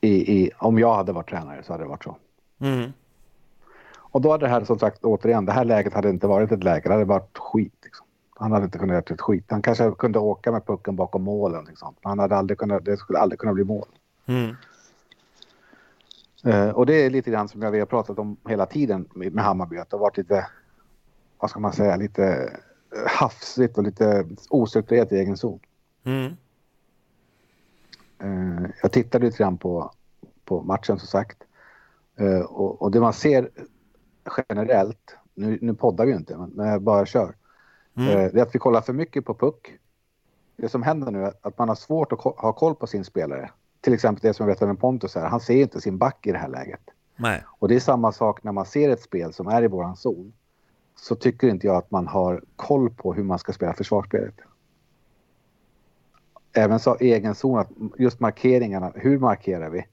I, 0.02 0.42
i, 0.42 0.52
om 0.58 0.80
jag 0.80 0.96
hade 0.96 1.12
varit 1.12 1.30
tränare 1.30 1.64
så 1.64 1.74
hade 1.74 1.84
det 1.84 1.88
varit 1.90 2.04
så. 2.04 2.18
Mm. 2.60 2.94
Och 4.14 4.22
då 4.22 4.32
hade 4.32 4.46
det 4.46 4.50
här 4.50 4.64
som 4.64 4.80
sagt 4.80 5.04
återigen, 5.04 5.46
det 5.46 5.52
här 5.52 5.66
läget 5.66 5.94
hade 5.94 6.10
inte 6.10 6.28
varit 6.28 6.52
ett 6.52 6.64
läge, 6.64 6.90
det 6.90 6.94
hade 6.94 7.06
varit 7.06 7.38
skit. 7.38 7.74
Liksom. 7.84 8.06
Han 8.36 8.52
hade 8.52 8.66
inte 8.66 8.78
kunnat 8.78 8.94
göra 8.94 9.16
ett 9.16 9.22
skit. 9.22 9.46
Han 9.48 9.62
kanske 9.62 9.92
kunde 9.92 10.20
åka 10.20 10.52
med 10.52 10.66
pucken 10.66 10.96
bakom 10.96 11.24
målen. 11.24 11.66
Liksom. 11.66 11.96
Han 12.02 12.20
hade 12.20 12.36
aldrig 12.36 12.58
kunnat, 12.58 12.86
det 12.86 12.98
skulle 12.98 13.20
aldrig 13.20 13.40
kunna 13.40 13.54
bli 13.54 13.64
mål. 13.64 13.88
Mm. 14.26 14.56
Eh, 16.44 16.70
och 16.70 16.86
det 16.86 16.94
är 16.94 17.10
lite 17.10 17.32
grann 17.32 17.50
som 17.50 17.62
jag 17.62 17.72
vi 17.72 17.80
har 17.80 17.86
pratat 17.86 18.20
om 18.20 18.38
hela 18.48 18.66
tiden 18.66 19.10
med, 19.14 19.40
Hammarby. 19.40 19.78
Att 19.78 19.90
det 19.90 19.98
har 19.98 20.02
varit 20.02 20.18
lite, 20.18 20.48
vad 21.40 21.50
ska 21.50 21.60
man 21.60 21.74
säga, 21.74 21.96
lite 21.96 22.26
eh, 22.96 23.12
hafsigt 23.20 23.78
och 23.78 23.84
lite 23.84 24.26
ostrukturerat 24.50 25.12
i 25.12 25.18
egen 25.18 25.38
zon. 25.38 25.60
Mm. 26.04 26.34
Eh, 28.20 28.70
jag 28.82 28.92
tittade 28.92 29.26
lite 29.26 29.38
grann 29.38 29.58
på, 29.58 29.92
på 30.46 30.62
matchen 30.62 31.00
som 31.00 31.08
sagt. 31.08 31.38
Eh, 32.16 32.40
och, 32.40 32.82
och 32.82 32.92
det 32.92 33.00
man 33.00 33.14
ser 33.14 33.50
generellt, 34.50 35.18
nu, 35.34 35.58
nu 35.62 35.74
poddar 35.74 36.06
vi 36.06 36.12
ju 36.12 36.18
inte, 36.18 36.38
men 36.38 36.50
när 36.50 36.72
jag 36.72 36.82
bara 36.82 37.06
kör. 37.06 37.36
Mm. 37.98 38.10
Eh, 38.10 38.32
det 38.34 38.40
är 38.40 38.44
att 38.44 38.56
vi 38.56 38.60
kollar 38.60 38.82
för 38.82 38.94
mycket 38.94 39.26
på 39.26 39.34
puck. 39.34 39.80
Det 40.56 40.70
som 40.70 40.84
händer 40.84 41.12
nu 41.12 41.26
är 41.26 41.34
att 41.42 41.58
man 41.58 41.68
har 41.68 41.76
svårt 41.76 42.12
att 42.12 42.20
ha 42.20 42.54
koll 42.54 42.76
på 42.76 42.88
sin 42.88 43.06
spelare. 43.06 43.52
Till 43.82 43.94
exempel 43.94 44.22
det 44.22 44.34
som 44.34 44.48
jag 44.48 44.56
vet 44.56 44.68
med 44.68 44.80
Pontus 44.80 45.16
här, 45.16 45.26
han 45.26 45.40
ser 45.40 45.62
inte 45.62 45.82
sin 45.82 45.98
back 45.98 46.28
i 46.28 46.32
det 46.32 46.38
här 46.38 46.50
läget. 46.50 46.82
Nej. 47.16 47.44
Och 47.48 47.68
det 47.68 47.76
är 47.76 47.80
samma 47.80 48.12
sak 48.12 48.44
när 48.44 48.52
man 48.52 48.66
ser 48.66 48.90
ett 48.90 49.02
spel 49.02 49.34
som 49.34 49.48
är 49.48 49.64
i 49.64 49.68
våran 49.68 49.96
zon. 49.96 50.34
Så 50.96 51.16
tycker 51.16 51.48
inte 51.48 51.68
jag 51.68 51.76
att 51.76 51.92
man 51.92 52.08
har 52.08 52.44
koll 52.56 52.90
på 52.90 53.14
hur 53.14 53.24
man 53.24 53.40
ska 53.40 53.54
spela 53.54 53.74
försvarsspelet. 53.74 54.36
Även 56.54 56.80
så 56.80 56.98
egen 57.00 57.36
zon, 57.36 57.60
att 57.60 57.70
just 57.98 58.20
markeringarna, 58.20 58.92
hur 58.96 59.20
markerar 59.20 59.70
vi? 59.70 59.86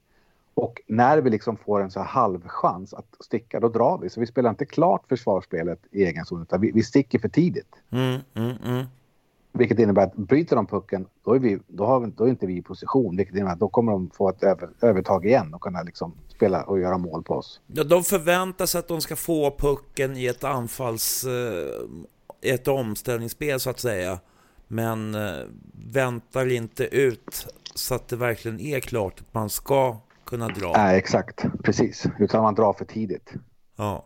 Och 0.53 0.81
när 0.87 1.17
vi 1.17 1.29
liksom 1.29 1.57
får 1.57 1.81
en 1.81 1.91
så 1.91 1.99
här 1.99 2.07
halvchans 2.07 2.93
att 2.93 3.15
sticka, 3.19 3.59
då 3.59 3.69
drar 3.69 3.97
vi. 3.97 4.09
Så 4.09 4.19
vi 4.19 4.27
spelar 4.27 4.49
inte 4.49 4.65
klart 4.65 5.03
försvarsspelet 5.09 5.79
i 5.91 6.03
egen 6.03 6.25
zon, 6.25 6.41
utan 6.41 6.61
vi, 6.61 6.71
vi 6.71 6.83
sticker 6.83 7.19
för 7.19 7.29
tidigt. 7.29 7.75
Mm, 7.89 8.19
mm, 8.33 8.55
mm. 8.65 8.85
Vilket 9.53 9.79
innebär 9.79 10.03
att 10.03 10.15
bryter 10.15 10.55
de 10.55 10.67
pucken, 10.67 11.05
då 11.23 11.33
är, 11.33 11.39
vi, 11.39 11.59
då 11.67 11.85
har 11.85 11.99
vi, 11.99 12.11
då 12.17 12.23
är 12.23 12.29
inte 12.29 12.45
vi 12.45 12.57
i 12.57 12.61
position. 12.61 13.17
Vilket 13.17 13.35
innebär 13.35 13.53
att 13.53 13.59
då 13.59 13.67
kommer 13.67 13.91
de 13.91 14.09
få 14.09 14.29
ett 14.29 14.43
över, 14.43 14.69
övertag 14.81 15.25
igen 15.25 15.53
och 15.53 15.61
kunna 15.61 15.83
liksom 15.83 16.13
spela 16.27 16.63
och 16.63 16.79
göra 16.79 16.97
mål 16.97 17.23
på 17.23 17.33
oss. 17.33 17.61
Ja, 17.67 17.83
de 17.83 18.03
förväntar 18.03 18.65
sig 18.65 18.79
att 18.79 18.87
de 18.87 19.01
ska 19.01 19.15
få 19.15 19.55
pucken 19.57 20.17
i 20.17 20.25
ett 20.25 20.43
anfalls... 20.43 21.23
eh, 21.23 22.01
ett 22.41 22.67
omställningsspel 22.67 23.59
så 23.59 23.69
att 23.69 23.79
säga. 23.79 24.19
Men 24.67 25.15
eh, 25.15 25.45
väntar 25.91 26.51
inte 26.51 26.83
ut 26.83 27.47
så 27.75 27.95
att 27.95 28.07
det 28.07 28.15
verkligen 28.15 28.59
är 28.59 28.79
klart 28.79 29.19
att 29.19 29.33
man 29.33 29.49
ska 29.49 29.97
kunna 30.25 30.47
dra. 30.47 30.73
Nej, 30.75 30.97
exakt. 30.97 31.45
Precis. 31.63 32.05
Utan 32.19 32.43
man 32.43 32.55
drar 32.55 32.73
för 32.73 32.85
tidigt. 32.85 33.33
Ja. 33.75 34.03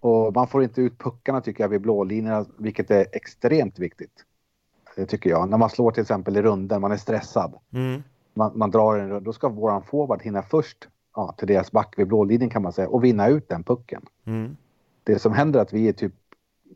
Och 0.00 0.34
man 0.34 0.46
får 0.46 0.62
inte 0.62 0.80
ut 0.80 0.98
puckarna 0.98 1.40
tycker 1.40 1.64
jag 1.64 1.68
vid 1.68 1.80
blålinjerna, 1.80 2.46
vilket 2.58 2.90
är 2.90 3.06
extremt 3.12 3.78
viktigt. 3.78 4.24
Det 4.96 5.06
tycker 5.06 5.30
jag. 5.30 5.48
När 5.48 5.58
man 5.58 5.70
slår 5.70 5.90
till 5.90 6.02
exempel 6.02 6.36
i 6.36 6.42
runden, 6.42 6.80
man 6.80 6.92
är 6.92 6.96
stressad. 6.96 7.54
Mm. 7.72 8.02
Man, 8.34 8.52
man 8.54 8.70
drar 8.70 8.98
en 8.98 9.08
runda, 9.08 9.20
då 9.20 9.32
ska 9.32 9.48
våran 9.48 9.82
forward 9.82 10.22
hinna 10.22 10.42
först 10.42 10.88
ja, 11.14 11.34
till 11.38 11.48
deras 11.48 11.72
back 11.72 11.94
vid 11.96 12.06
blålinjen 12.06 12.50
kan 12.50 12.62
man 12.62 12.72
säga 12.72 12.88
och 12.88 13.04
vinna 13.04 13.28
ut 13.28 13.48
den 13.48 13.64
pucken. 13.64 14.02
Mm. 14.24 14.56
Det 15.04 15.18
som 15.18 15.32
händer 15.32 15.58
är 15.58 15.62
att 15.62 15.72
vi 15.72 15.88
är 15.88 15.92
typ, 15.92 16.14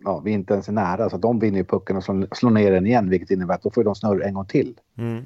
ja, 0.04 0.18
vi 0.18 0.30
är 0.30 0.34
inte 0.34 0.54
ens 0.54 0.68
är 0.68 0.72
nära 0.72 1.10
så 1.10 1.16
de 1.16 1.38
vinner 1.38 1.58
ju 1.58 1.64
pucken 1.64 1.96
och 1.96 2.04
slår, 2.04 2.28
slår 2.34 2.50
ner 2.50 2.70
den 2.70 2.86
igen 2.86 3.10
vilket 3.10 3.30
innebär 3.30 3.54
att 3.54 3.62
då 3.62 3.70
får 3.70 3.84
de 3.84 3.94
snurra 3.94 4.24
en 4.24 4.34
gång 4.34 4.46
till. 4.46 4.80
Mm. 4.96 5.24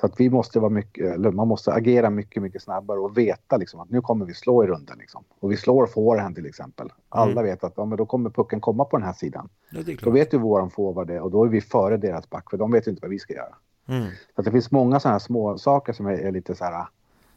Så 0.00 0.06
att 0.06 0.20
vi 0.20 0.30
måste 0.30 0.60
vara 0.60 0.70
mycket, 0.70 1.34
man 1.34 1.48
måste 1.48 1.72
agera 1.72 2.10
mycket, 2.10 2.42
mycket 2.42 2.62
snabbare 2.62 2.98
och 2.98 3.18
veta 3.18 3.56
liksom 3.56 3.80
att 3.80 3.90
nu 3.90 4.00
kommer 4.00 4.24
vi 4.26 4.34
slå 4.34 4.64
i 4.64 4.66
runden 4.66 4.98
liksom. 4.98 5.24
Och 5.40 5.52
vi 5.52 5.56
slår 5.56 5.86
forehand 5.86 6.34
till 6.34 6.46
exempel. 6.46 6.92
Alla 7.08 7.30
Mm. 7.32 7.44
vet 7.44 7.64
att 7.64 7.72
ja, 7.76 7.84
men 7.84 7.98
då 7.98 8.06
kommer 8.06 8.30
pucken 8.30 8.60
komma 8.60 8.84
på 8.84 8.96
den 8.96 9.06
här 9.06 9.12
sidan. 9.12 9.48
Ja, 9.70 9.80
Då 10.02 10.10
vet 10.10 10.34
ju 10.34 10.38
våran 10.38 10.70
forward 10.70 11.06
det 11.06 11.20
och 11.20 11.30
då 11.30 11.44
är 11.44 11.48
vi 11.48 11.60
före 11.60 11.96
deras 11.96 12.30
back 12.30 12.50
för 12.50 12.56
de 12.56 12.72
vet 12.72 12.86
ju 12.86 12.90
inte 12.90 13.00
vad 13.02 13.10
vi 13.10 13.18
ska 13.18 13.34
göra. 13.34 13.54
Mm. 13.88 14.02
Så 14.34 14.40
att 14.40 14.44
det 14.44 14.50
finns 14.50 14.70
många 14.70 15.00
sådana 15.00 15.14
här 15.14 15.18
små 15.18 15.58
saker 15.58 15.92
som 15.92 16.06
är, 16.06 16.12
är 16.12 16.32
lite 16.32 16.54
så 16.54 16.64
här, 16.64 16.86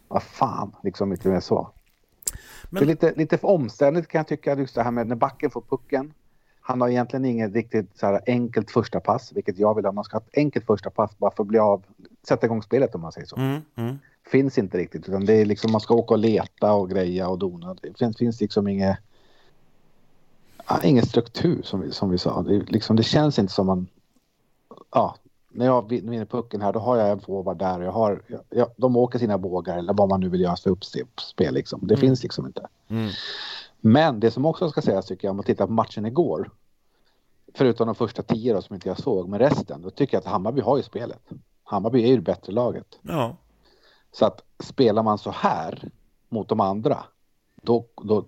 vad 0.08 0.24
fan, 0.24 0.76
liksom 0.84 1.12
lite 1.12 1.30
mer 1.30 1.39
så. 1.39 1.69
Men- 2.69 2.80
Det 2.80 2.86
är 2.86 2.88
lite, 2.88 3.13
lite 3.15 3.38
för 3.38 3.47
omständigt 3.47 4.08
kan 4.08 4.19
jag 4.19 4.28
tycka, 4.28 4.56
just 4.56 4.76
det 4.76 4.84
här 4.84 4.91
med 4.91 5.08
när 5.08 5.15
backen 5.15 5.50
får 5.50 5.62
pucken. 5.62 6.13
Han 6.71 6.81
har 6.81 6.89
egentligen 6.89 7.25
inget 7.25 7.53
riktigt 7.53 7.97
så 7.99 8.05
här 8.05 8.21
enkelt 8.25 8.71
första 8.71 8.99
pass, 8.99 9.31
vilket 9.34 9.60
jag 9.60 9.75
vill 9.75 9.86
ha. 9.86 9.91
Man 9.91 10.03
ska 10.03 10.17
ha 10.17 10.21
ett 10.21 10.38
enkelt 10.38 10.65
första 10.65 10.89
pass 10.89 11.17
bara 11.17 11.31
för 11.31 11.43
att 11.43 11.47
bli 11.47 11.60
av, 11.60 11.84
sätta 12.27 12.45
igång 12.45 12.63
spelet 12.63 12.95
om 12.95 13.01
man 13.01 13.12
säger 13.12 13.27
så. 13.27 13.36
Mm. 13.36 13.62
Mm. 13.75 13.99
Finns 14.31 14.57
inte 14.57 14.77
riktigt, 14.77 15.10
utan 15.10 15.25
det 15.25 15.34
är 15.34 15.45
liksom 15.45 15.71
man 15.71 15.81
ska 15.81 15.93
åka 15.93 16.13
och 16.13 16.19
leta 16.19 16.73
och 16.73 16.89
greja 16.89 17.27
och 17.27 17.39
dona. 17.39 17.75
Det 17.81 17.97
finns, 17.97 18.17
finns 18.17 18.41
liksom 18.41 18.67
inget, 18.67 18.97
ja, 20.67 20.79
ingen 20.84 21.05
struktur 21.05 21.62
som 21.63 21.81
vi, 21.81 21.91
som 21.91 22.10
vi 22.10 22.17
sa. 22.17 22.41
Det, 22.41 22.71
liksom, 22.71 22.95
det 22.95 23.03
känns 23.03 23.39
inte 23.39 23.53
som 23.53 23.67
man, 23.67 23.88
ja, 24.91 25.15
när 25.49 25.65
jag 25.65 25.89
vin- 25.89 26.10
vinner 26.10 26.25
pucken 26.25 26.62
här 26.62 26.73
då 26.73 26.79
har 26.79 26.97
jag 26.97 27.10
en 27.10 27.19
forward 27.19 27.57
där 27.57 27.79
och 27.79 27.86
jag 27.86 27.91
har, 27.91 28.21
jag, 28.27 28.41
jag, 28.49 28.67
de 28.77 28.95
åker 28.95 29.19
sina 29.19 29.38
bågar 29.38 29.77
eller 29.77 29.93
vad 29.93 30.10
man 30.10 30.19
nu 30.19 30.29
vill 30.29 30.41
göra 30.41 30.55
för 30.55 30.69
uppspel 30.69 31.53
liksom. 31.53 31.79
Det 31.84 31.97
finns 31.97 32.23
liksom 32.23 32.45
inte. 32.45 32.67
Mm. 32.88 33.10
Men 33.81 34.19
det 34.19 34.31
som 34.31 34.45
också 34.45 34.69
ska 34.69 34.81
sägas 34.81 35.05
tycker 35.05 35.27
jag 35.27 35.31
om 35.31 35.38
man 35.38 35.45
tittar 35.45 35.67
på 35.67 35.73
matchen 35.73 36.05
igår. 36.05 36.51
Förutom 37.53 37.85
de 37.87 37.95
första 37.95 38.23
tio 38.23 38.53
då 38.53 38.61
som 38.61 38.73
inte 38.73 38.89
jag 38.89 38.99
såg, 38.99 39.29
men 39.29 39.39
resten. 39.39 39.81
Då 39.81 39.89
tycker 39.89 40.17
jag 40.17 40.21
att 40.21 40.31
Hammarby 40.31 40.61
har 40.61 40.77
ju 40.77 40.83
spelet. 40.83 41.29
Hammarby 41.63 42.03
är 42.03 42.07
ju 42.07 42.15
det 42.15 42.21
bättre 42.21 42.53
laget. 42.53 42.99
Ja. 43.01 43.35
Så 44.11 44.25
att 44.25 44.41
spelar 44.59 45.03
man 45.03 45.17
så 45.17 45.31
här 45.31 45.89
mot 46.29 46.49
de 46.49 46.59
andra, 46.59 47.03
då, 47.61 47.85
då, 48.03 48.25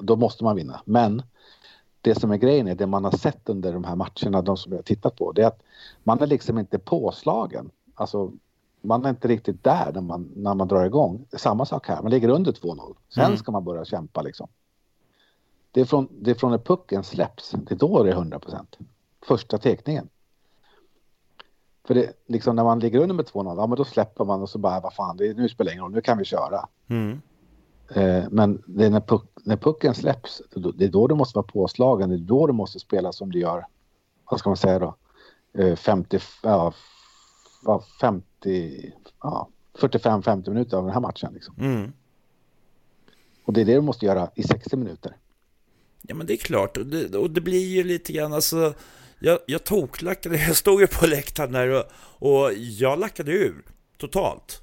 då 0.00 0.16
måste 0.16 0.44
man 0.44 0.56
vinna. 0.56 0.80
Men 0.84 1.22
det 2.00 2.14
som 2.14 2.30
är 2.30 2.36
grejen 2.36 2.68
är 2.68 2.74
det 2.74 2.86
man 2.86 3.04
har 3.04 3.10
sett 3.10 3.48
under 3.48 3.72
de 3.72 3.84
här 3.84 3.96
matcherna, 3.96 4.42
de 4.42 4.56
som 4.56 4.72
jag 4.72 4.78
har 4.78 4.82
tittat 4.82 5.16
på, 5.16 5.32
det 5.32 5.42
är 5.42 5.46
att 5.46 5.62
man 6.02 6.20
är 6.22 6.26
liksom 6.26 6.58
inte 6.58 6.78
påslagen. 6.78 7.70
Alltså, 7.94 8.32
man 8.80 9.04
är 9.04 9.10
inte 9.10 9.28
riktigt 9.28 9.64
där 9.64 9.90
när 9.94 10.00
man, 10.00 10.32
när 10.36 10.54
man 10.54 10.68
drar 10.68 10.84
igång. 10.84 11.26
Samma 11.36 11.66
sak 11.66 11.88
här, 11.88 12.02
man 12.02 12.10
ligger 12.10 12.28
under 12.28 12.52
2-0. 12.52 12.94
Sen 13.08 13.24
Mm. 13.24 13.36
ska 13.36 13.52
man 13.52 13.64
börja 13.64 13.84
kämpa 13.84 14.22
liksom. 14.22 14.48
Det 15.72 15.80
är 15.80 15.84
från, 15.84 16.08
det 16.20 16.30
är 16.30 16.34
från 16.34 16.50
när 16.50 16.58
pucken 16.58 17.04
släpps, 17.04 17.50
det 17.50 17.74
är 17.74 17.78
då 17.78 18.02
det 18.02 18.10
är 18.10 18.14
100 18.14 18.38
procent. 18.38 18.78
Första 19.26 19.58
tekningen. 19.58 20.08
För 21.84 21.94
det, 21.94 22.12
liksom 22.26 22.56
när 22.56 22.64
man 22.64 22.78
ligger 22.80 22.98
under 23.00 23.14
med 23.14 23.24
2-0, 23.24 23.56
ja 23.56 23.66
men 23.66 23.76
då 23.76 23.84
släpper 23.84 24.24
man 24.24 24.42
och 24.42 24.48
så 24.50 24.58
bara, 24.58 24.80
vad 24.80 24.94
fan, 24.94 25.16
det, 25.16 25.36
nu 25.36 25.48
spelar 25.48 25.70
det 25.70 25.72
ingen 25.72 25.82
roll, 25.84 25.92
nu 25.92 26.00
kan 26.00 26.18
vi 26.18 26.24
köra. 26.24 26.68
Mm. 26.88 27.20
Eh, 27.94 28.24
men 28.30 28.62
det 28.66 28.84
är 28.86 28.90
när, 28.90 29.00
puck, 29.00 29.24
när 29.44 29.56
pucken 29.56 29.94
släpps, 29.94 30.42
det 30.74 30.84
är 30.84 30.88
då 30.88 31.06
du 31.06 31.14
måste 31.14 31.38
vara 31.38 31.46
påslagen, 31.46 32.08
det 32.08 32.14
är 32.14 32.18
då 32.18 32.46
du 32.46 32.52
måste 32.52 32.78
spela 32.78 33.12
som 33.12 33.32
du 33.32 33.38
gör, 33.40 33.66
vad 34.30 34.40
ska 34.40 34.50
man 34.50 34.56
säga 34.56 34.78
då, 34.78 34.94
eh, 35.62 35.76
50, 35.76 36.18
ja, 36.42 36.68
f- 36.74 37.62
ja, 37.64 37.82
50, 38.00 38.92
ja, 39.22 39.48
45-50 39.78 40.48
minuter 40.50 40.76
av 40.76 40.84
den 40.84 40.92
här 40.92 41.00
matchen. 41.00 41.32
Liksom. 41.34 41.54
Mm. 41.58 41.92
Och 43.44 43.52
det 43.52 43.60
är 43.60 43.64
det 43.64 43.74
du 43.74 43.80
måste 43.80 44.06
göra 44.06 44.30
i 44.34 44.42
60 44.42 44.76
minuter. 44.76 45.16
Ja 46.02 46.14
men 46.14 46.26
det 46.26 46.32
är 46.32 46.36
klart, 46.36 46.76
och 46.76 46.86
det, 46.86 47.16
och 47.16 47.30
det 47.30 47.40
blir 47.40 47.66
ju 47.66 47.84
lite 47.84 48.12
grann 48.12 48.32
alltså 48.32 48.74
Jag, 49.18 49.38
jag 49.46 49.64
toklackade, 49.64 50.36
jag 50.46 50.56
stod 50.56 50.80
ju 50.80 50.86
på 50.86 51.06
läktaren 51.06 51.52
där 51.52 51.68
och, 51.68 51.84
och 52.28 52.52
jag 52.54 52.98
lackade 52.98 53.32
ur 53.32 53.62
totalt. 53.98 54.62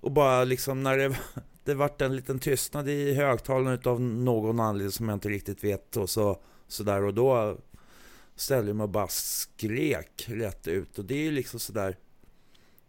Och 0.00 0.12
bara 0.12 0.44
liksom 0.44 0.82
när 0.82 0.96
det, 0.98 1.16
det 1.64 1.74
vart 1.74 2.00
en 2.02 2.16
liten 2.16 2.38
tystnad 2.38 2.88
i 2.88 3.14
högtalaren 3.14 3.74
utav 3.74 4.00
någon 4.00 4.60
anledning 4.60 4.92
som 4.92 5.08
jag 5.08 5.16
inte 5.16 5.28
riktigt 5.28 5.64
vet 5.64 5.96
och 5.96 6.10
så, 6.10 6.40
så 6.68 6.82
där 6.82 7.02
och 7.04 7.14
då 7.14 7.58
ställde 8.36 8.70
jag 8.70 8.76
mig 8.76 8.84
och 8.84 8.90
bara 8.90 9.08
skrek 9.08 10.24
rätt 10.28 10.68
ut. 10.68 10.98
Och 10.98 11.04
det 11.04 11.14
är 11.14 11.22
ju 11.22 11.30
liksom 11.30 11.60
sådär 11.60 11.96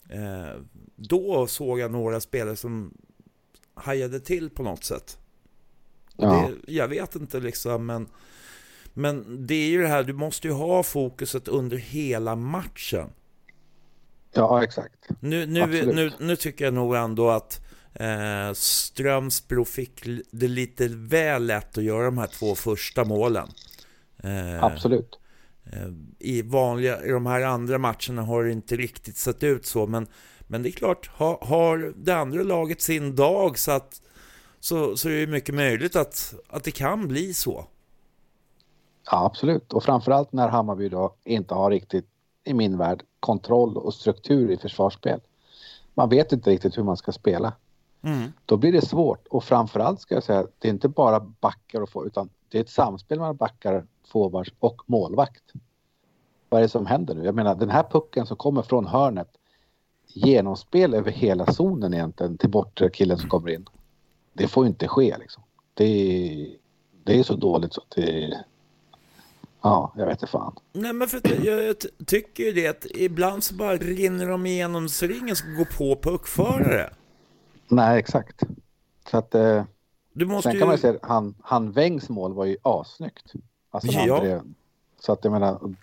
eh, 0.09 0.61
Då 0.95 1.47
såg 1.47 1.79
jag 1.79 1.91
några 1.91 2.19
spelare 2.19 2.55
som 2.55 2.93
hajade 3.73 4.19
till 4.19 4.49
på 4.49 4.63
något 4.63 4.83
sätt. 4.83 5.17
Ja. 6.17 6.49
det, 6.65 6.73
jag 6.73 6.87
vet 6.87 7.15
inte 7.15 7.39
liksom, 7.39 7.85
men, 7.85 8.07
men 8.93 9.47
det 9.47 9.55
är 9.55 9.69
ju 9.69 9.81
det 9.81 9.87
här, 9.87 10.03
du 10.03 10.13
måste 10.13 10.47
ju 10.47 10.53
ha 10.53 10.83
fokuset 10.83 11.47
under 11.47 11.77
hela 11.77 12.35
matchen. 12.35 13.09
Ja, 14.33 14.63
exakt. 14.63 15.09
Nu, 15.19 15.45
nu, 15.45 15.61
Absolut. 15.61 15.95
nu, 15.95 16.11
nu 16.19 16.35
tycker 16.35 16.65
jag 16.65 16.73
nog 16.73 16.95
ändå 16.95 17.29
att 17.29 17.61
eh, 17.93 18.53
Strömsbro 18.53 19.65
fick 19.65 20.03
det 20.31 20.47
lite 20.47 20.87
väl 20.87 21.45
lätt 21.45 21.77
att 21.77 21.83
göra 21.83 22.05
de 22.05 22.17
här 22.17 22.27
två 22.27 22.55
första 22.55 23.05
målen. 23.05 23.47
Eh, 24.23 24.63
Absolut. 24.63 25.19
Eh, 25.73 25.87
I 26.19 26.41
vanliga, 26.41 27.05
i 27.05 27.09
de 27.09 27.25
här 27.25 27.41
andra 27.41 27.77
matcherna 27.77 28.21
har 28.21 28.43
det 28.43 28.51
inte 28.51 28.75
riktigt 28.75 29.17
sett 29.17 29.43
ut 29.43 29.65
så, 29.65 29.87
men, 29.87 30.07
men 30.47 30.63
det 30.63 30.69
är 30.69 30.71
klart, 30.71 31.09
har, 31.13 31.37
har 31.41 31.93
det 31.95 32.15
andra 32.15 32.43
laget 32.43 32.81
sin 32.81 33.15
dag 33.15 33.57
så 33.57 33.71
att 33.71 34.01
så, 34.67 34.97
så 34.97 35.09
är 35.09 35.19
det 35.25 35.27
mycket 35.27 35.55
möjligt 35.55 35.95
att, 35.95 36.33
att 36.49 36.63
det 36.63 36.71
kan 36.71 37.07
bli 37.07 37.33
så. 37.33 37.65
Ja, 39.11 39.25
absolut. 39.25 39.73
Och 39.73 39.83
framförallt 39.83 40.33
när 40.33 40.49
Hammarby 40.49 40.89
då 40.89 41.15
inte 41.23 41.53
har 41.53 41.71
riktigt, 41.71 42.07
i 42.43 42.53
min 42.53 42.77
värld, 42.77 43.03
kontroll 43.19 43.77
och 43.77 43.93
struktur 43.93 44.51
i 44.51 44.57
försvarsspel. 44.57 45.19
Man 45.93 46.09
vet 46.09 46.31
inte 46.31 46.49
riktigt 46.49 46.77
hur 46.77 46.83
man 46.83 46.97
ska 46.97 47.11
spela. 47.11 47.53
Mm. 48.01 48.31
Då 48.45 48.57
blir 48.57 48.71
det 48.71 48.85
svårt 48.85 49.27
och 49.27 49.43
framförallt 49.43 50.01
ska 50.01 50.13
jag 50.13 50.23
säga, 50.23 50.47
det 50.59 50.67
är 50.67 50.71
inte 50.71 50.89
bara 50.89 51.19
backar 51.19 51.81
och 51.81 51.89
få, 51.89 52.05
utan 52.05 52.29
det 52.49 52.57
är 52.57 52.61
ett 52.61 52.69
samspel 52.69 53.19
mellan 53.19 53.35
backar, 53.35 53.85
forwards 54.07 54.53
och 54.59 54.81
målvakt. 54.85 55.43
Vad 56.49 56.59
är 56.59 56.61
det 56.61 56.69
som 56.69 56.85
händer 56.85 57.15
nu? 57.15 57.25
Jag 57.25 57.35
menar 57.35 57.55
den 57.55 57.69
här 57.69 57.83
pucken 57.83 58.25
som 58.25 58.37
kommer 58.37 58.61
från 58.61 58.87
hörnet 58.87 59.29
genomspel 60.07 60.93
över 60.93 61.11
hela 61.11 61.45
zonen 61.53 61.93
egentligen 61.93 62.37
till 62.37 62.49
bortre 62.49 62.89
killen 62.89 63.17
som 63.17 63.29
kommer 63.29 63.49
in. 63.49 63.65
Det 64.37 64.47
får 64.47 64.67
inte 64.67 64.87
ske 64.87 65.17
liksom. 65.19 65.43
Det 65.73 65.83
är, 65.85 66.47
det 67.03 67.19
är 67.19 67.23
så 67.23 67.35
dåligt 67.35 67.73
så 67.73 67.81
att 67.81 67.95
det 67.95 68.43
Ja, 69.61 69.93
jag 69.97 70.05
vet 70.05 70.21
inte 70.21 70.31
fan. 70.31 70.55
Nej, 70.73 70.93
men 70.93 71.07
för 71.07 71.17
att 71.17 71.43
jag, 71.43 71.63
jag 71.63 71.75
tycker 72.05 72.43
ju 72.43 72.51
det 72.51 72.67
att 72.67 72.85
ibland 72.95 73.43
så 73.43 73.53
bara 73.55 73.75
rinner 73.75 74.27
de 74.29 74.45
igenom 74.45 74.89
så 74.89 75.07
det 75.07 75.13
är 75.13 75.19
ingen 75.19 75.35
som 75.35 75.55
går 75.55 75.65
på 75.65 76.01
puckförare. 76.09 76.93
Nej, 77.67 77.99
exakt. 77.99 78.43
Så 79.11 79.17
att... 79.17 79.35
Eh, 79.35 79.63
Du 80.13 80.25
måste 80.25 80.49
sen 80.49 80.53
ju... 80.53 80.59
kan 80.59 80.67
man 80.67 80.75
ju 80.75 80.81
säga 80.81 80.99
han, 81.01 81.35
han 81.41 81.71
Wengs 81.71 82.09
mål 82.09 82.33
var 82.33 82.45
ju 82.45 82.57
assnyggt. 82.61 83.33
Alltså 83.71 83.91
Ja. 83.91 84.19
drev. 84.19 84.41
Så 84.99 85.11
att 85.11 85.23
jag 85.23 85.31
menar, 85.31 85.75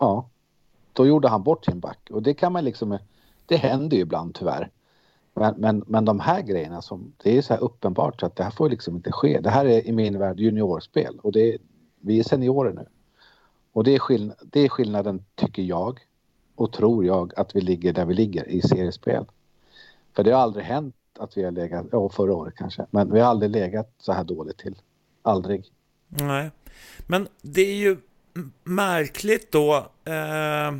ja. 0.00 0.28
Då 0.92 1.06
gjorde 1.06 1.28
han 1.28 1.42
bort 1.42 1.64
sin 1.64 1.80
back. 1.80 1.98
Och 2.10 2.22
det 2.22 2.34
kan 2.34 2.52
man 2.52 2.64
liksom, 2.64 2.98
det 3.46 3.56
händer 3.56 3.96
ju 3.96 4.02
ibland 4.02 4.34
tyvärr. 4.34 4.70
Men, 5.34 5.54
men, 5.58 5.84
men 5.86 6.04
de 6.04 6.20
här 6.20 6.42
grejerna 6.42 6.82
som, 6.82 7.12
det 7.22 7.38
är 7.38 7.42
så 7.42 7.54
här 7.54 7.62
uppenbart 7.62 8.20
så 8.20 8.26
att 8.26 8.36
det 8.36 8.44
här 8.44 8.50
får 8.50 8.70
liksom 8.70 8.96
inte 8.96 9.12
ske. 9.12 9.40
Det 9.40 9.50
här 9.50 9.64
är 9.64 9.86
i 9.86 9.92
min 9.92 10.18
värld 10.18 10.40
juniorspel 10.40 11.18
och 11.22 11.32
det 11.32 11.54
är, 11.54 11.58
vi 12.00 12.18
är 12.18 12.24
seniorer 12.24 12.72
nu. 12.72 12.86
Och 13.72 13.84
det 13.84 13.94
är, 13.94 13.98
skill, 13.98 14.32
det 14.42 14.60
är 14.60 14.68
skillnaden 14.68 15.24
tycker 15.34 15.62
jag 15.62 16.00
och 16.54 16.72
tror 16.72 17.04
jag 17.04 17.32
att 17.36 17.56
vi 17.56 17.60
ligger 17.60 17.92
där 17.92 18.04
vi 18.04 18.14
ligger 18.14 18.48
i 18.48 18.62
seriespel. 18.62 19.24
För 20.16 20.24
det 20.24 20.30
har 20.30 20.40
aldrig 20.42 20.64
hänt 20.64 20.94
att 21.18 21.36
vi 21.36 21.44
har 21.44 21.50
legat, 21.50 21.86
ja 21.92 22.08
förra 22.08 22.34
året 22.34 22.54
kanske, 22.56 22.86
men 22.90 23.12
vi 23.12 23.20
har 23.20 23.30
aldrig 23.30 23.50
legat 23.50 23.94
så 23.98 24.12
här 24.12 24.24
dåligt 24.24 24.58
till. 24.58 24.76
Aldrig. 25.22 25.64
Nej, 26.08 26.50
men 27.06 27.28
det 27.42 27.60
är 27.60 27.76
ju 27.76 27.96
märkligt 28.64 29.52
då. 29.52 29.86
Eh, 30.04 30.72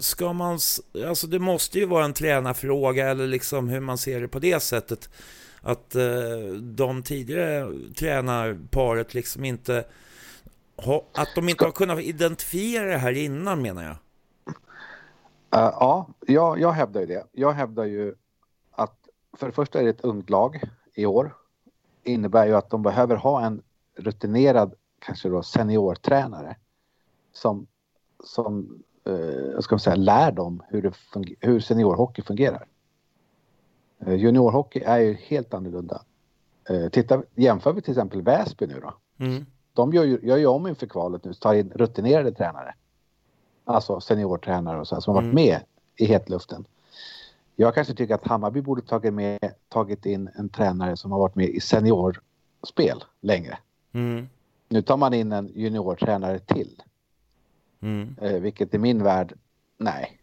ska 0.00 0.32
man, 0.32 0.58
alltså 1.06 1.26
det 1.26 1.38
måste 1.38 1.78
ju 1.78 1.86
vara 1.86 2.04
en 2.04 2.12
tränarfråga 2.12 3.10
eller 3.10 3.26
liksom 3.26 3.68
hur 3.68 3.80
man 3.80 3.98
ser 3.98 4.20
det 4.20 4.28
på 4.28 4.38
det 4.38 4.60
sättet. 4.60 5.10
Att 5.62 5.94
eh, 5.94 6.54
de 6.62 7.02
tidigare 7.02 7.72
tränarparet 7.98 9.14
liksom 9.14 9.44
inte 9.44 9.84
ha, 10.76 11.04
att 11.12 11.28
de 11.34 11.48
inte 11.48 11.64
har 11.64 11.72
kunnat 11.72 12.00
identifiera 12.00 12.86
det 12.86 12.98
här 12.98 13.12
innan 13.12 13.62
menar 13.62 13.82
jag. 13.82 13.96
Uh, 15.56 15.70
ja, 15.80 16.08
jag, 16.26 16.60
jag 16.60 16.72
hävdar 16.72 17.00
ju 17.00 17.06
det. 17.06 17.26
Jag 17.32 17.52
hävdar 17.52 17.84
ju 17.84 18.14
att 18.70 18.96
för 19.36 19.46
det 19.46 19.52
första 19.52 19.80
är 19.80 19.84
det 19.84 19.90
ett 19.90 20.04
ungt 20.04 20.30
lag 20.30 20.60
i 20.94 21.06
år. 21.06 21.34
innebär 22.04 22.46
ju 22.46 22.56
att 22.56 22.70
de 22.70 22.82
behöver 22.82 23.16
ha 23.16 23.46
en 23.46 23.62
rutinerad, 23.96 24.74
kanske 24.98 25.28
då 25.28 25.42
seniortränare 25.42 26.56
som, 27.32 27.66
som 28.24 28.82
eh, 29.04 29.54
vad 29.54 29.64
ska 29.64 29.78
säga, 29.78 29.96
lär 29.96 30.32
dem 30.32 30.62
hur, 30.68 30.82
det 30.82 30.90
funger- 30.90 31.36
hur 31.40 31.60
seniorhockey 31.60 32.22
fungerar. 32.22 32.66
Eh, 34.06 34.14
juniorhockey 34.14 34.80
är 34.80 34.98
ju 34.98 35.14
helt 35.14 35.54
annorlunda. 35.54 36.02
Eh, 36.70 36.88
titta, 36.88 37.22
jämför 37.34 37.72
vi 37.72 37.82
till 37.82 37.90
exempel 37.92 38.22
Väsby 38.22 38.66
nu 38.66 38.80
då. 38.80 38.94
Mm. 39.24 39.46
De 39.72 39.92
gör 39.92 40.04
ju, 40.04 40.20
gör 40.22 40.36
ju 40.36 40.46
om 40.46 40.66
inför 40.66 40.86
kvalet 40.86 41.24
nu, 41.24 41.34
tar 41.34 41.54
in 41.54 41.70
rutinerade 41.74 42.32
tränare. 42.32 42.74
Alltså 43.64 44.00
seniortränare 44.00 44.80
och 44.80 44.88
så 44.88 44.94
här, 44.94 45.00
som 45.00 45.14
har 45.14 45.22
varit 45.22 45.32
Mm. 45.32 45.44
med 45.44 45.60
i 45.96 46.04
hetluften. 46.04 46.64
Jag 47.56 47.74
kanske 47.74 47.94
tycker 47.94 48.14
att 48.14 48.26
Hammarby 48.26 48.60
borde 48.60 48.82
tagit, 48.82 49.14
med, 49.14 49.38
tagit 49.68 50.06
in 50.06 50.30
en 50.34 50.48
tränare 50.48 50.96
som 50.96 51.12
har 51.12 51.18
varit 51.18 51.34
med 51.34 51.48
i 51.48 51.60
seniorspel 51.60 53.04
längre. 53.20 53.58
Mm. 53.92 54.28
Nu 54.68 54.82
tar 54.82 54.96
man 54.96 55.14
in 55.14 55.32
en 55.32 55.48
juniortränare 55.54 56.38
till. 56.38 56.82
Mm. 57.80 58.16
Eh, 58.20 58.40
vilket 58.40 58.74
i 58.74 58.78
min 58.78 59.02
värld, 59.02 59.34
nej. 59.78 60.18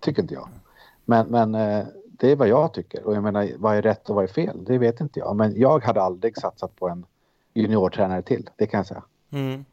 Tycker 0.00 0.22
inte 0.22 0.34
jag. 0.34 0.48
Men, 1.04 1.26
men 1.26 1.54
eh, 1.54 1.86
det 2.04 2.32
är 2.32 2.36
vad 2.36 2.48
jag 2.48 2.74
tycker. 2.74 3.04
Och 3.04 3.14
jag 3.14 3.22
menar, 3.22 3.50
vad 3.56 3.76
är 3.76 3.82
rätt 3.82 4.08
och 4.10 4.14
vad 4.14 4.24
är 4.24 4.28
fel? 4.28 4.64
Det 4.64 4.78
vet 4.78 5.00
inte 5.00 5.18
jag. 5.20 5.36
Men 5.36 5.60
jag 5.60 5.84
hade 5.84 6.02
aldrig 6.02 6.36
satsat 6.36 6.76
på 6.76 6.88
en 6.88 7.06
juniortränare 7.54 8.22
till. 8.22 8.50
Det 8.56 8.66
kan 8.66 8.78
jag 8.78 8.86
säga. 8.86 9.02
Mm. 9.30 9.64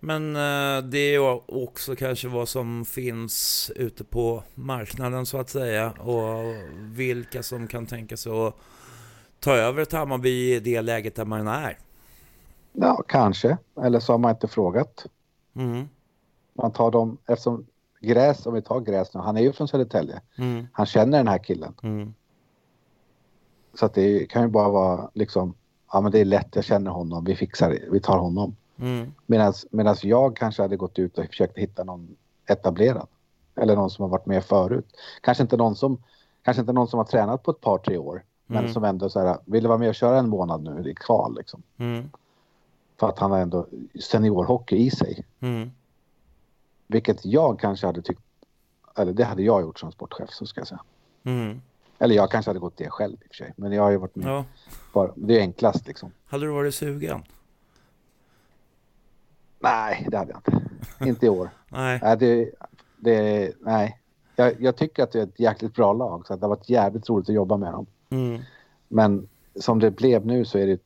Men 0.00 0.36
eh, 0.36 0.84
det 0.84 0.98
är 0.98 1.50
också 1.64 1.96
kanske 1.96 2.28
vad 2.28 2.48
som 2.48 2.84
finns 2.84 3.70
ute 3.76 4.04
på 4.04 4.42
marknaden 4.54 5.26
så 5.26 5.38
att 5.38 5.50
säga. 5.50 5.90
Och 5.90 6.54
vilka 6.78 7.42
som 7.42 7.66
kan 7.66 7.86
tänka 7.86 8.16
sig 8.16 8.32
att 8.32 8.54
ta 9.40 9.52
över 9.54 9.82
ett 9.82 9.92
Hammarby 9.92 10.54
i 10.54 10.60
det 10.60 10.82
läget 10.82 11.14
där 11.14 11.24
man 11.24 11.48
är. 11.48 11.78
Ja, 12.80 13.02
kanske. 13.08 13.58
Eller 13.82 14.00
så 14.00 14.12
har 14.12 14.18
man 14.18 14.30
inte 14.30 14.48
frågat. 14.48 15.06
Mm. 15.54 15.88
Man 16.54 16.72
tar 16.72 16.90
dem, 16.90 17.18
eftersom 17.26 17.66
Gräs, 18.00 18.46
om 18.46 18.54
vi 18.54 18.62
tar 18.62 18.80
Gräs 18.80 19.14
nu, 19.14 19.20
han 19.20 19.36
är 19.36 19.40
ju 19.40 19.52
från 19.52 19.68
Södertälje. 19.68 20.20
Mm. 20.38 20.66
Han 20.72 20.86
känner 20.86 21.18
den 21.18 21.28
här 21.28 21.38
killen. 21.38 21.74
Mm. 21.82 22.14
Så 23.74 23.86
att 23.86 23.94
det 23.94 24.26
kan 24.26 24.42
ju 24.42 24.48
bara 24.48 24.68
vara 24.68 25.10
liksom, 25.14 25.54
ja 25.92 26.00
men 26.00 26.12
det 26.12 26.18
är 26.20 26.24
lätt, 26.24 26.48
jag 26.56 26.64
känner 26.64 26.90
honom, 26.90 27.24
vi 27.24 27.36
fixar 27.36 27.70
det, 27.70 27.82
vi 27.90 28.00
tar 28.00 28.18
honom. 28.18 28.56
Mm. 28.80 29.12
Medan 29.70 29.96
jag 30.02 30.36
kanske 30.36 30.62
hade 30.62 30.76
gått 30.76 30.98
ut 30.98 31.18
och 31.18 31.26
försökt 31.26 31.58
hitta 31.58 31.84
någon 31.84 32.16
etablerad. 32.46 33.06
Eller 33.56 33.76
någon 33.76 33.90
som 33.90 34.02
har 34.02 34.08
varit 34.08 34.26
med 34.26 34.44
förut. 34.44 34.86
Kanske 35.20 35.42
inte 35.42 35.56
någon 35.56 35.76
som, 35.76 36.02
kanske 36.42 36.60
inte 36.60 36.72
någon 36.72 36.88
som 36.88 36.98
har 36.98 37.04
tränat 37.04 37.42
på 37.42 37.50
ett 37.50 37.60
par, 37.60 37.78
tre 37.78 37.98
år. 37.98 38.24
Men 38.46 38.58
Mm. 38.58 38.72
som 38.72 38.84
ändå 38.84 39.08
så 39.08 39.20
här, 39.20 39.38
vill 39.44 39.66
vara 39.66 39.78
med 39.78 39.88
och 39.88 39.94
köra 39.94 40.18
en 40.18 40.28
månad 40.28 40.62
nu 40.62 40.90
i 40.90 40.94
kval 40.94 41.34
liksom. 41.36 41.62
För 43.00 43.08
att 43.08 43.18
han 43.18 43.30
har 43.30 43.38
ändå 43.38 43.66
seniorhockey 44.00 44.76
i 44.76 44.90
sig. 44.90 45.24
Mm. 45.40 45.70
Vilket 46.86 47.24
jag 47.24 47.60
kanske 47.60 47.86
hade 47.86 48.02
tyckt, 48.02 48.22
eller 48.96 49.12
det 49.12 49.24
hade 49.24 49.42
jag 49.42 49.60
gjort 49.62 49.78
som 49.78 49.92
sportchef 49.92 50.30
så 50.30 50.46
ska 50.46 50.60
jag 50.60 50.68
säga. 50.68 50.82
Mm. 51.24 51.60
Eller 51.98 52.14
jag 52.14 52.30
kanske 52.30 52.48
hade 52.48 52.60
gått 52.60 52.76
det 52.76 52.90
själv 52.90 53.14
i 53.14 53.16
och 53.16 53.28
för 53.28 53.34
sig. 53.34 53.52
Men 53.56 53.72
jag 53.72 53.82
har 53.82 53.90
ju 53.90 53.96
varit 53.96 54.16
med. 54.16 54.28
Ja. 54.28 54.44
Bara, 54.92 55.12
det 55.14 55.36
är 55.36 55.40
enklast 55.40 55.86
liksom. 55.86 56.12
Hade 56.26 56.46
du 56.46 56.52
varit 56.52 56.74
sugen? 56.74 57.22
Nej, 59.60 60.06
det 60.10 60.18
hade 60.18 60.30
jag 60.30 60.38
inte. 60.38 61.08
inte 61.08 61.26
i 61.26 61.28
år. 61.28 61.50
Nej. 61.68 62.00
Nej, 62.02 62.16
det, 62.16 62.50
det, 62.96 63.52
nej. 63.60 64.00
Jag, 64.36 64.62
jag 64.62 64.76
tycker 64.76 65.02
att 65.02 65.12
det 65.12 65.18
är 65.18 65.22
ett 65.22 65.40
jäkligt 65.40 65.74
bra 65.74 65.92
lag 65.92 66.26
så 66.26 66.34
att 66.34 66.40
det 66.40 66.46
har 66.46 66.56
varit 66.56 66.68
jävligt 66.68 67.08
roligt 67.08 67.28
att 67.28 67.34
jobba 67.34 67.56
med 67.56 67.72
dem. 67.72 67.86
Mm. 68.10 68.42
Men 68.88 69.28
som 69.60 69.78
det 69.78 69.90
blev 69.90 70.26
nu 70.26 70.44
så 70.44 70.58
är 70.58 70.66
det 70.66 70.80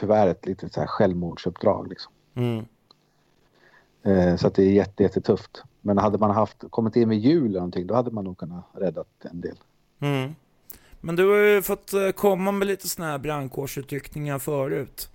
tyvärr 0.00 0.26
ett 0.28 0.46
litet 0.46 0.72
så 0.74 0.80
här 0.80 0.86
självmordsuppdrag 0.86 1.88
liksom. 1.88 2.12
Mm. 2.34 2.64
Eh, 4.02 4.36
så 4.36 4.46
att 4.46 4.54
det 4.54 4.62
är 4.62 4.72
jätte, 4.72 5.02
jättetufft. 5.02 5.62
Men 5.80 5.98
hade 5.98 6.18
man 6.18 6.30
haft, 6.30 6.64
kommit 6.70 6.96
in 6.96 7.08
vid 7.08 7.18
jul 7.20 7.46
eller 7.46 7.58
någonting 7.58 7.86
då 7.86 7.94
hade 7.94 8.10
man 8.10 8.24
nog 8.24 8.38
kunnat 8.38 8.64
rädda 8.72 9.04
en 9.20 9.40
del. 9.40 9.56
Mm. 10.00 10.34
Men 11.00 11.16
du 11.16 11.28
har 11.30 11.36
ju 11.36 11.62
fått 11.62 11.92
eh, 11.92 12.10
komma 12.10 12.52
med 12.52 12.68
lite 12.68 12.88
såna 12.88 13.08
här 13.08 13.18
brandkårsutryckningar 13.18 14.38
förut. 14.38 15.10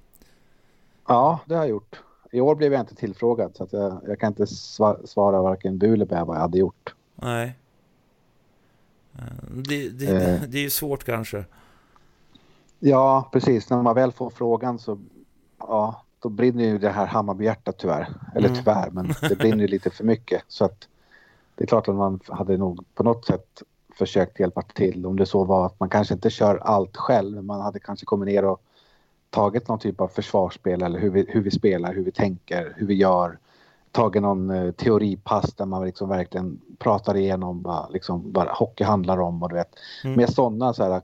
Ja, 1.08 1.40
det 1.46 1.56
har 1.56 1.62
jag 1.62 1.70
gjort. 1.70 2.02
I 2.32 2.42
år 2.42 2.56
blev 2.56 2.74
jag 2.74 2.80
inte 2.82 2.96
tillfrågad 2.96 3.52
så 3.56 3.64
att 3.64 3.74
jag, 3.74 4.02
jag 4.08 4.20
kan 4.20 4.28
inte 4.28 4.46
sva- 4.46 5.06
svara 5.06 5.42
varken 5.42 5.78
bu 5.78 5.94
eller 5.94 6.06
bä 6.06 6.24
vad 6.24 6.36
jag 6.36 6.42
hade 6.42 6.58
gjort. 6.58 6.94
Nej. 7.16 7.56
Eh, 9.16 9.24
Det, 9.52 9.90
det, 9.90 10.06
Eh. 10.06 10.42
det 10.48 10.58
är 10.58 10.62
ju 10.64 10.70
svårt 10.70 11.04
kanske. 11.04 11.46
Ja, 12.84 13.30
precis. 13.32 13.70
När 13.70 13.82
man 13.82 13.96
väl 13.96 14.12
får 14.12 14.30
frågan 14.30 14.80
så 14.80 14.98
ja, 15.60 16.02
då 16.20 16.30
brinner 16.30 16.64
ju 16.64 16.78
det 16.78 16.90
här 16.90 17.06
Hammarbyhjärtat 17.06 17.78
tyvärr. 17.78 18.08
Eller 18.36 18.50
Mm. 18.50 18.60
tyvärr, 18.60 18.90
men 18.92 19.14
det 19.30 19.38
brinner 19.38 19.60
ju 19.62 19.68
lite 19.68 19.90
för 19.90 20.04
mycket. 20.04 20.44
Så 20.48 20.66
att 20.66 20.88
det 21.56 21.64
är 21.64 21.68
klart 21.68 21.88
att 21.88 21.96
man 21.96 22.20
hade 22.28 22.58
nog 22.58 22.86
på 22.96 23.04
något 23.04 23.26
sätt 23.26 23.62
försökt 23.98 24.40
hjälpa 24.40 24.62
till. 24.62 25.06
Om 25.06 25.18
det 25.18 25.26
så 25.26 25.44
var 25.44 25.66
att 25.66 25.80
man 25.80 25.90
kanske 25.90 26.14
inte 26.14 26.30
kör 26.30 26.58
allt 26.58 26.98
själv. 26.98 27.36
men 27.36 27.46
Man 27.46 27.62
hade 27.62 27.80
kanske 27.80 28.06
kommit 28.06 28.28
ner 28.28 28.46
och 28.46 28.62
tagit 29.30 29.68
någon 29.68 29.80
typ 29.80 30.02
av 30.02 30.08
försvarsspel 30.08 30.82
eller 30.84 31.00
hur 31.00 31.10
vi, 31.10 31.26
hur 31.30 31.42
vi 31.42 31.52
spelar, 31.52 31.94
hur 31.94 32.04
vi 32.04 32.12
tänker, 32.12 32.74
hur 32.78 32.88
vi 32.88 32.94
gör. 32.94 33.38
Tagit 33.92 34.22
någon 34.22 34.50
eh, 34.50 34.72
teoripass 34.72 35.54
där 35.54 35.66
man 35.66 35.86
liksom 35.86 36.10
verkligen 36.10 36.62
pratar 36.80 37.18
igenom 37.18 37.62
vad 37.62 37.92
liksom, 37.94 38.32
vad 38.34 38.48
hockey 38.48 38.84
handlar 38.84 39.20
om 39.20 39.44
och 39.44 39.50
du 39.50 39.56
vet. 39.56 39.74
Mm. 40.04 40.16
Med 40.18 40.30
sådana 40.34 40.74
så 40.74 40.84
här, 40.84 41.02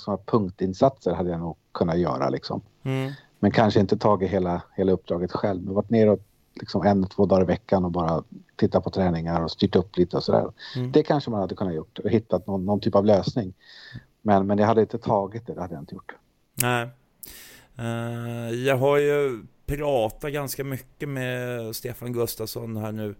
såna 0.00 0.16
punktinsatser 0.16 1.12
hade 1.12 1.30
jag 1.30 1.40
nog 1.40 1.56
kunnat 1.72 1.98
göra 1.98 2.28
liksom. 2.28 2.62
Mm. 2.82 3.12
Men 3.38 3.50
kanske 3.50 3.80
inte 3.80 3.96
tagit 3.96 4.30
hela, 4.30 4.62
hela 4.76 4.92
uppdraget 4.92 5.32
själv. 5.32 5.62
Men 5.62 5.74
varit 5.74 5.90
nere 5.90 6.10
och 6.10 6.20
liksom 6.54 6.82
en, 6.82 7.06
två 7.06 7.26
dagar 7.26 7.42
i 7.42 7.46
veckan 7.46 7.84
och 7.84 7.90
bara 7.90 8.22
tittat 8.56 8.84
på 8.84 8.90
träningar 8.90 9.42
och 9.42 9.50
styrt 9.50 9.76
upp 9.76 9.96
lite 9.96 10.16
och 10.16 10.24
sådär. 10.24 10.52
Mm. 10.76 10.92
Det 10.92 11.02
kanske 11.02 11.30
man 11.30 11.40
hade 11.40 11.54
kunnat 11.54 11.74
gjort 11.74 11.98
och 11.98 12.10
hittat 12.10 12.46
någon, 12.46 12.66
någon 12.66 12.80
typ 12.80 12.94
av 12.94 13.04
lösning. 13.04 13.54
Men, 14.22 14.46
men 14.46 14.58
jag 14.58 14.66
hade 14.66 14.80
inte 14.80 14.98
tagit 14.98 15.46
det, 15.46 15.54
det 15.54 15.60
hade 15.60 15.74
jag 15.74 15.82
inte 15.82 15.94
gjort. 15.94 16.12
Nej. 16.54 16.88
Eh, 17.78 18.50
jag 18.50 18.76
har 18.76 18.98
ju 18.98 19.42
pratat 19.66 20.32
ganska 20.32 20.64
mycket 20.64 21.08
med 21.08 21.76
Stefan 21.76 22.12
Gustafsson 22.12 22.76
här 22.76 22.92
nu 22.92 23.14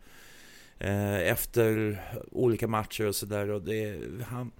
eh, 0.78 1.30
efter 1.30 2.00
olika 2.30 2.68
matcher 2.68 3.06
och 3.06 3.14
sådär. 3.14 4.24
Han, 4.24 4.50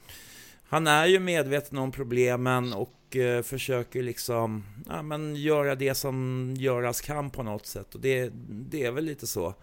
han 0.69 0.87
är 0.87 1.07
ju 1.07 1.19
medveten 1.19 1.79
om 1.79 1.93
problemen 1.93 2.73
och 2.73 3.17
eh, 3.17 3.43
försöker 3.43 4.03
liksom 4.03 4.65
ja, 4.89 5.03
men 5.03 5.37
göra 5.37 5.75
det 5.75 5.95
som 5.95 6.55
göras 6.59 7.01
kan 7.01 7.31
på 7.31 7.43
något 7.43 7.67
sätt. 7.67 7.95
Och 7.95 8.01
det, 8.01 8.33
det 8.49 8.85
är 8.85 8.93
väl 8.93 9.05
lite 9.05 9.27
så. 9.27 9.55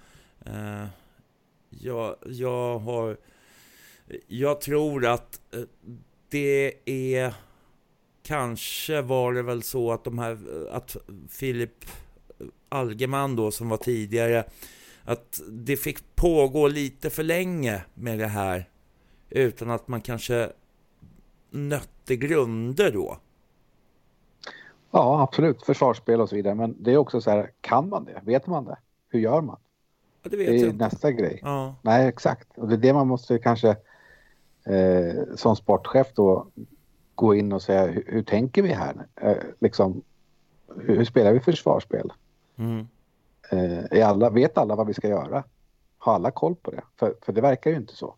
Eh, 0.45 0.85
jag, 1.69 2.15
jag 2.25 2.79
har... 2.79 3.17
Jag 4.27 4.61
tror 4.61 5.05
att 5.05 5.41
eh, 5.53 5.61
det 6.29 6.73
är... 6.85 7.33
Kanske 8.23 9.01
var 9.01 9.33
det 9.33 9.41
väl 9.41 9.63
så 9.63 9.91
att 9.91 10.03
de 10.03 10.19
här... 10.19 10.31
Eh, 10.31 10.75
att 10.75 10.95
Filip 11.29 11.85
Algeman 12.69 13.35
då 13.35 13.51
som 13.51 13.69
var 13.69 13.77
tidigare 13.77 14.45
att 15.03 15.41
det 15.49 15.77
fick 15.77 16.15
pågå 16.15 16.67
lite 16.67 17.09
för 17.09 17.23
länge 17.23 17.81
med 17.93 18.19
det 18.19 18.27
här 18.27 18.69
utan 19.29 19.69
att 19.69 19.87
man 19.87 20.01
kanske 20.01 20.51
nötte 21.55 22.15
grunder 22.15 22.91
då. 22.91 23.17
Ja, 24.91 25.21
absolut. 25.21 25.63
Försvarsspel 25.63 26.21
och 26.21 26.29
så 26.29 26.35
vidare. 26.35 26.55
Men 26.55 26.75
det 26.79 26.93
är 26.93 26.97
också 26.97 27.21
så 27.21 27.31
här, 27.31 27.51
kan 27.61 27.89
man 27.89 28.05
det? 28.05 28.21
Vet 28.23 28.47
man 28.47 28.65
det? 28.65 28.77
Hur 29.09 29.19
gör 29.19 29.41
man? 29.41 29.57
Ja, 30.23 30.29
det 30.29 30.37
det 30.37 30.61
är 30.61 30.65
jag 30.65 30.75
nästa 30.75 31.11
grej. 31.11 31.39
Ja. 31.43 31.75
Nej, 31.81 32.07
exakt. 32.07 32.57
Och 32.57 32.67
det 32.67 32.75
är 32.75 32.77
det 32.77 32.93
man 32.93 33.07
måste 33.07 33.39
kanske 33.39 33.69
eh, 34.65 35.35
som 35.35 35.55
sportchef 35.55 36.07
då 36.13 36.47
gå 37.15 37.35
in 37.35 37.53
och 37.53 37.61
säga 37.61 37.85
hur, 37.87 38.03
hur 38.07 38.23
tänker 38.23 38.61
vi 38.61 38.73
här? 38.73 39.07
Eh, 39.15 39.37
liksom, 39.59 40.01
hur, 40.75 40.97
hur 40.97 41.05
spelar 41.05 41.33
vi 41.33 41.39
försvarsspel? 41.39 42.13
Mm. 42.55 42.87
Eh, 43.51 44.09
alla, 44.09 44.29
vet 44.29 44.57
alla 44.57 44.75
vad 44.75 44.87
vi 44.87 44.93
ska 44.93 45.07
göra? 45.07 45.43
Har 45.97 46.13
alla 46.13 46.31
koll 46.31 46.55
på 46.55 46.71
det? 46.71 46.81
För, 46.95 47.15
för 47.21 47.33
det 47.33 47.41
verkar 47.41 47.71
ju 47.71 47.77
inte 47.77 47.95
så. 47.95 48.15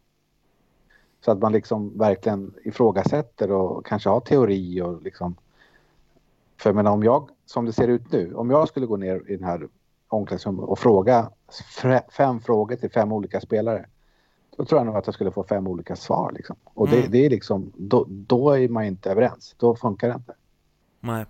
Så 1.26 1.32
att 1.32 1.40
man 1.40 1.52
liksom 1.52 1.98
verkligen 1.98 2.54
ifrågasätter 2.64 3.52
och 3.52 3.86
kanske 3.86 4.10
har 4.10 4.20
teori 4.20 4.82
och 4.82 5.02
liksom... 5.02 5.36
För 6.58 6.70
jag 6.70 6.76
menar 6.76 6.92
om 6.92 7.04
jag, 7.04 7.30
som 7.46 7.66
det 7.66 7.74
ser 7.74 7.88
ut 7.88 8.12
nu, 8.12 8.34
om 8.34 8.50
jag 8.50 8.68
skulle 8.68 8.86
gå 8.86 8.98
ner 8.98 9.24
i 9.28 9.36
den 9.36 9.44
här 9.46 9.68
omklädningsrummet 10.08 10.66
och 10.66 10.80
fråga 10.80 11.30
fem 12.12 12.40
frågor 12.40 12.76
till 12.76 12.92
fem 12.92 13.12
olika 13.12 13.42
spelare. 13.42 13.86
Då 14.58 14.66
tror 14.66 14.80
jag 14.80 14.86
nog 14.86 14.96
att 14.96 15.08
jag 15.08 15.14
skulle 15.14 15.32
få 15.32 15.44
fem 15.44 15.68
olika 15.68 15.96
svar 15.96 16.32
liksom. 16.36 16.56
Och 16.64 16.90
det, 16.90 16.98
Mm. 16.98 17.12
det 17.12 17.26
är 17.26 17.30
liksom, 17.30 17.72
då, 17.76 18.06
då 18.10 18.52
är 18.52 18.70
man 18.70 18.86
inte 18.86 19.12
överens. 19.12 19.56
Då 19.58 19.76
funkar 19.76 20.08
det 20.08 20.14
inte. 20.16 20.34
Nej. 21.00 21.26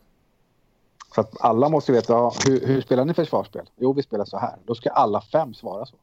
Så 1.15 1.21
att 1.21 1.41
alla 1.41 1.69
måste 1.69 1.91
veta, 1.91 2.13
ja, 2.13 2.33
hur, 2.47 2.67
hur 2.67 2.81
spelar 2.81 3.05
ni 3.05 3.13
försvarsspel? 3.13 3.69
Jo, 3.75 3.93
vi 3.93 4.03
spelar 4.03 4.25
så 4.25 4.37
här. 4.37 4.55
Då 4.65 4.75
ska 4.75 4.89
alla 4.89 5.21
fem 5.21 5.53
svara 5.53 5.85
så. 5.85 5.95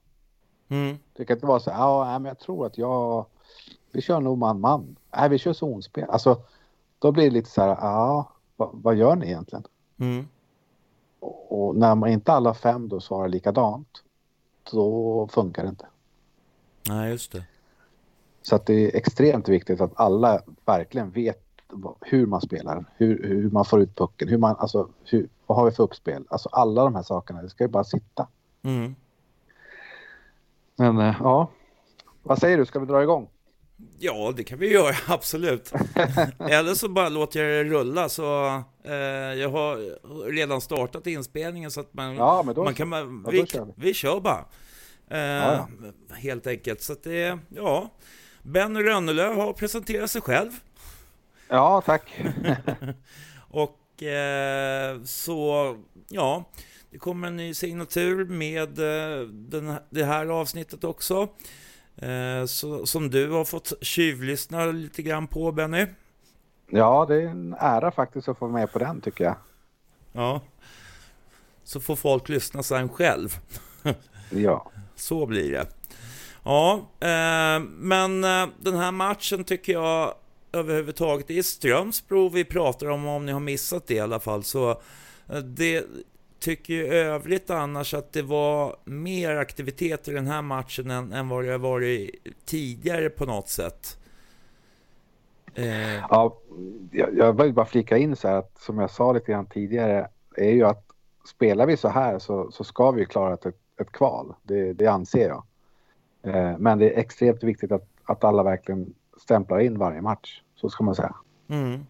Mm. 0.68 0.96
Det 1.12 1.24
kan 1.24 1.36
inte 1.36 1.46
vara 1.46 1.60
så 1.60 1.70
här, 1.70 1.80
ja, 1.80 2.18
men 2.18 2.24
jag 2.24 2.38
tror 2.38 2.66
att 2.66 2.78
jag... 2.78 3.26
Vi 3.94 4.00
kör 4.00 4.20
nog 4.20 4.38
man-man. 4.38 4.96
Nej, 5.16 5.28
vi 5.28 5.38
kör 5.38 5.52
zonspel. 5.52 6.10
Alltså, 6.10 6.42
då 6.98 7.12
blir 7.12 7.24
det 7.24 7.30
lite 7.30 7.50
så 7.50 7.60
här, 7.60 7.68
ja, 7.68 8.32
vad, 8.56 8.70
vad 8.72 8.94
gör 8.94 9.16
ni 9.16 9.26
egentligen? 9.26 9.64
Mm. 9.98 10.28
Och, 11.20 11.66
och 11.68 11.76
när 11.76 11.94
man 11.94 12.08
inte 12.08 12.32
alla 12.32 12.54
fem 12.54 12.88
då 12.88 13.00
svarar 13.00 13.28
likadant, 13.28 14.02
då 14.72 15.28
funkar 15.32 15.62
det 15.62 15.68
inte. 15.68 15.86
Nej, 16.88 17.10
just 17.10 17.32
det. 17.32 17.44
Så 18.42 18.56
att 18.56 18.66
det 18.66 18.74
är 18.74 18.96
extremt 18.96 19.48
viktigt 19.48 19.80
att 19.80 19.92
alla 19.94 20.42
verkligen 20.64 21.10
vet 21.10 21.40
hur 22.00 22.26
man 22.26 22.40
spelar, 22.40 22.84
hur, 22.96 23.28
hur 23.28 23.50
man 23.50 23.64
får 23.64 23.80
ut 23.80 23.96
pucken, 23.96 24.28
hur 24.28 24.38
man, 24.38 24.56
alltså, 24.58 24.88
hur, 25.04 25.28
vad 25.46 25.58
har 25.58 25.64
vi 25.64 25.70
för 25.70 25.82
uppspel? 25.82 26.24
Alltså 26.28 26.48
alla 26.52 26.84
de 26.84 26.94
här 26.94 27.02
sakerna, 27.02 27.42
det 27.42 27.48
ska 27.48 27.64
ju 27.64 27.68
bara 27.68 27.84
sitta. 27.84 28.28
Mm. 28.62 28.94
Men 30.76 30.98
eh, 30.98 31.16
ja, 31.20 31.48
vad 32.22 32.38
säger 32.38 32.58
du, 32.58 32.66
ska 32.66 32.78
vi 32.78 32.86
dra 32.86 33.02
igång? 33.02 33.28
Ja, 33.98 34.32
det 34.36 34.44
kan 34.44 34.58
vi 34.58 34.72
göra, 34.72 34.94
absolut. 35.08 35.72
Eller 36.38 36.74
så 36.74 36.88
bara 36.88 37.08
låter 37.08 37.42
jag 37.44 37.66
det 37.66 37.70
rulla. 37.70 38.08
Så, 38.08 38.46
eh, 38.84 38.94
jag 38.94 39.48
har 39.48 39.76
redan 40.30 40.60
startat 40.60 41.06
inspelningen 41.06 41.70
så 41.70 41.80
att 41.80 41.94
man, 41.94 42.14
Ja, 42.16 42.42
men 42.42 42.54
då, 42.54 42.64
man 42.64 42.74
kan... 42.74 42.90
då 43.22 43.30
vi, 43.30 43.46
kör 43.46 43.64
vi. 43.64 43.72
vi 43.76 43.94
kör 43.94 44.20
bara. 44.20 44.44
Eh, 45.10 45.18
Ja, 45.18 45.68
Helt 46.14 46.46
enkelt. 46.46 46.82
Så 46.82 46.92
att 46.92 47.02
det, 47.02 47.38
ja. 47.48 47.90
Ben 48.42 48.82
Rönnelöv 48.82 49.34
har 49.34 49.52
presenterat 49.52 50.10
sig 50.10 50.20
själv. 50.20 50.50
ja 51.48 51.82
tack. 51.86 52.20
Och 53.50 54.02
eh, 54.02 55.02
så, 55.02 55.76
ja, 56.08 56.44
det 56.90 56.98
kommer 56.98 57.28
en 57.28 57.36
ny 57.36 57.54
signatur 57.54 58.24
med 58.24 58.78
eh, 58.78 59.26
den, 59.28 59.74
det 59.90 60.04
här 60.04 60.26
avsnittet 60.26 60.84
också. 60.84 61.28
Eh, 61.96 62.46
så, 62.46 62.86
som 62.86 63.10
du 63.10 63.30
har 63.30 63.44
fått 63.44 63.72
tjuvlyssna 63.80 64.66
lite 64.66 65.02
grann 65.02 65.26
på, 65.26 65.52
Benny. 65.52 65.86
Ja, 66.70 67.06
det 67.08 67.22
är 67.22 67.26
en 67.26 67.54
ära 67.58 67.90
faktiskt 67.90 68.28
att 68.28 68.38
få 68.38 68.46
vara 68.46 68.60
med 68.60 68.72
på 68.72 68.78
den 68.78 69.00
tycker 69.00 69.24
jag. 69.24 69.36
Ja. 70.12 70.40
Så 71.64 71.80
får 71.80 71.96
folk 71.96 72.28
lyssna 72.28 72.62
sen 72.62 72.88
själv. 72.88 73.36
Ja. 74.30 74.70
Så 74.96 75.26
blir 75.26 75.52
det. 75.52 75.66
Ja, 76.42 76.74
eh, 77.00 77.60
men 77.68 78.24
eh, 78.24 78.46
den 78.60 78.74
här 78.74 78.92
matchen 78.92 79.44
tycker 79.44 79.72
jag 79.72 80.14
överhuvudtaget, 80.52 81.28
det 81.28 81.38
är 81.38 81.42
Strömsbro 81.42 82.28
vi 82.28 82.44
pratar 82.44 82.90
om, 82.90 83.06
om 83.06 83.26
ni 83.26 83.32
har 83.32 83.40
missat 83.40 83.86
det 83.86 83.94
i 83.94 84.00
alla 84.00 84.20
fall. 84.20 84.44
Så 84.44 84.70
eh, 85.28 85.38
det 85.38 85.84
tycker 86.44 86.74
ju 86.74 86.86
övrigt 86.86 87.50
annars 87.50 87.94
att 87.94 88.12
det 88.12 88.22
var 88.22 88.76
mer 88.84 89.36
aktivitet 89.36 90.08
i 90.08 90.12
den 90.12 90.26
här 90.26 90.42
matchen 90.42 90.90
än, 90.90 91.12
än 91.12 91.28
vad 91.28 91.44
det 91.44 91.50
har 91.50 91.58
varit 91.58 92.10
tidigare 92.44 93.10
på 93.10 93.24
något 93.24 93.48
sätt. 93.48 93.98
Eh, 95.54 95.94
Ja, 96.10 96.38
jag, 96.90 97.16
jag 97.16 97.42
vill 97.42 97.52
bara 97.52 97.66
flika 97.66 97.96
in 97.96 98.16
så 98.16 98.28
här 98.28 98.36
att 98.36 98.58
som 98.58 98.78
jag 98.78 98.90
sa 98.90 99.12
lite 99.12 99.32
grann 99.32 99.46
tidigare 99.46 100.08
är 100.36 100.50
ju 100.50 100.64
att 100.64 100.84
spelar 101.26 101.66
vi 101.66 101.76
så 101.76 101.88
här 101.88 102.18
så, 102.18 102.50
så 102.50 102.64
ska 102.64 102.90
vi 102.90 103.06
klara 103.06 103.34
ett, 103.34 103.46
ett 103.80 103.92
kval. 103.92 104.34
Det, 104.42 104.72
det 104.72 104.86
anser 104.86 105.28
jag. 105.28 105.44
Eh, 106.22 106.58
men 106.58 106.78
det 106.78 106.90
är 106.90 106.98
extremt 106.98 107.42
viktigt 107.42 107.72
att, 107.72 107.88
att 108.04 108.24
alla 108.24 108.42
verkligen 108.42 108.94
stämplar 109.20 109.60
in 109.60 109.78
varje 109.78 110.02
match. 110.02 110.42
Så 110.54 110.68
ska 110.68 110.84
man 110.84 110.94
säga. 110.94 111.14
Mm. 111.48 111.86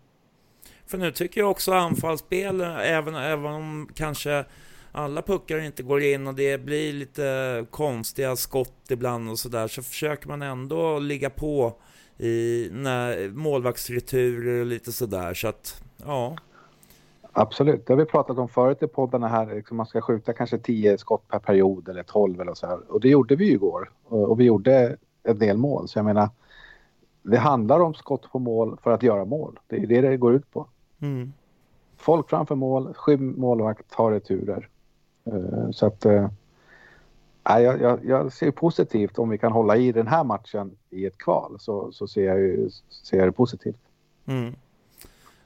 För 0.87 0.99
nu 0.99 1.12
tycker 1.12 1.40
jag 1.40 1.51
också 1.51 1.73
anfallsspel, 1.73 2.61
även, 2.61 3.14
även 3.14 3.47
om 3.47 3.88
kanske 3.94 4.44
alla 4.92 5.23
puckar 5.23 5.59
inte 5.59 5.83
går 5.83 6.03
in 6.03 6.27
och 6.27 6.35
det 6.35 6.59
blir 6.64 6.92
lite 6.92 7.66
konstiga 7.70 8.37
skott 8.37 8.90
ibland 8.90 9.31
och 9.31 9.38
sådär, 9.38 9.68
så 9.68 9.83
försöker 9.83 10.29
man 10.29 10.42
ändå 10.42 10.99
ligga 10.99 11.31
på 11.31 11.73
i 12.18 12.68
när, 12.73 13.31
målvaktsreturer 13.31 14.61
och 14.61 14.66
lite 14.66 14.92
sådär. 14.92 15.35
Så 15.35 15.49
att, 15.49 15.83
ja. 16.05 16.37
Absolut, 17.33 17.87
det 17.87 17.92
har 17.92 17.99
vi 17.99 18.05
pratat 18.05 18.38
om 18.38 18.49
förut 18.49 18.83
i 18.83 18.87
poddarna 18.87 19.29
här. 19.29 19.55
Liksom 19.55 19.77
man 19.77 19.87
ska 19.87 20.01
skjuta 20.01 20.33
kanske 20.33 20.59
10 20.59 20.99
skott 20.99 21.29
per 21.29 21.38
period 21.38 21.88
eller 21.88 22.03
12 22.03 22.40
eller 22.40 22.55
så 22.55 22.66
här. 22.66 22.92
Och 22.92 23.01
det 23.01 23.09
gjorde 23.09 23.37
vi 23.37 23.44
ju 23.44 23.53
igår. 23.53 23.90
Och, 24.05 24.40
vi 24.40 24.44
gjorde 24.44 24.97
en 25.23 25.38
del 25.38 25.57
mål. 25.57 25.88
Så 25.88 25.99
jag 25.99 26.05
menar, 26.05 26.29
det 27.23 27.38
handlar 27.38 27.81
om 27.81 27.94
skott 27.94 28.33
på 28.33 28.38
mål 28.38 28.79
för 28.83 28.90
att 28.90 29.03
göra 29.03 29.25
mål. 29.25 29.59
Det 29.66 29.77
är 29.77 29.87
det 29.87 30.01
det 30.01 30.16
går 30.16 30.35
ut 30.35 30.51
på. 30.53 30.66
Mm. 31.05 31.33
Folk 31.97 32.31
framför 32.31 32.55
mål, 32.55 32.95
skym 32.95 33.35
målvakt, 33.40 33.90
tar 33.90 34.11
returer. 34.11 34.69
Eh, 35.27 35.71
så 35.71 35.87
att... 35.87 36.05
nej, 37.49 37.62
jag, 37.62 37.81
jag, 37.81 37.99
jag 38.05 38.33
ser 38.33 38.51
positivt 38.51 39.19
om 39.19 39.29
vi 39.29 39.38
kan 39.38 39.53
hålla 39.53 39.77
i 39.77 39.93
den 39.93 40.07
här 40.07 40.25
matchen 40.25 40.77
i 40.90 41.07
ett 41.07 41.19
kval 41.19 41.57
så, 41.61 41.93
så 41.93 42.07
ser, 42.07 42.25
jag 42.25 42.38
ju, 42.38 42.71
ser 42.90 43.19
jag 43.19 43.29
det 43.29 43.33
positivt. 43.33 43.81
Mm. 44.27 44.55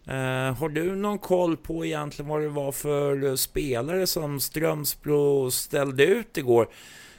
Eh, 0.09 0.55
har 0.55 0.69
du 0.69 0.97
någon 0.97 1.19
koll 1.19 1.57
på 1.57 1.85
egentligen 1.85 2.29
vad 2.29 2.41
det 2.41 2.49
var 2.49 2.73
för 2.73 3.37
spelare 3.37 4.07
som 4.07 4.41
Strömsbro 4.41 5.51
ställde 5.51 6.07
ut 6.07 6.37
igår? 6.37 6.69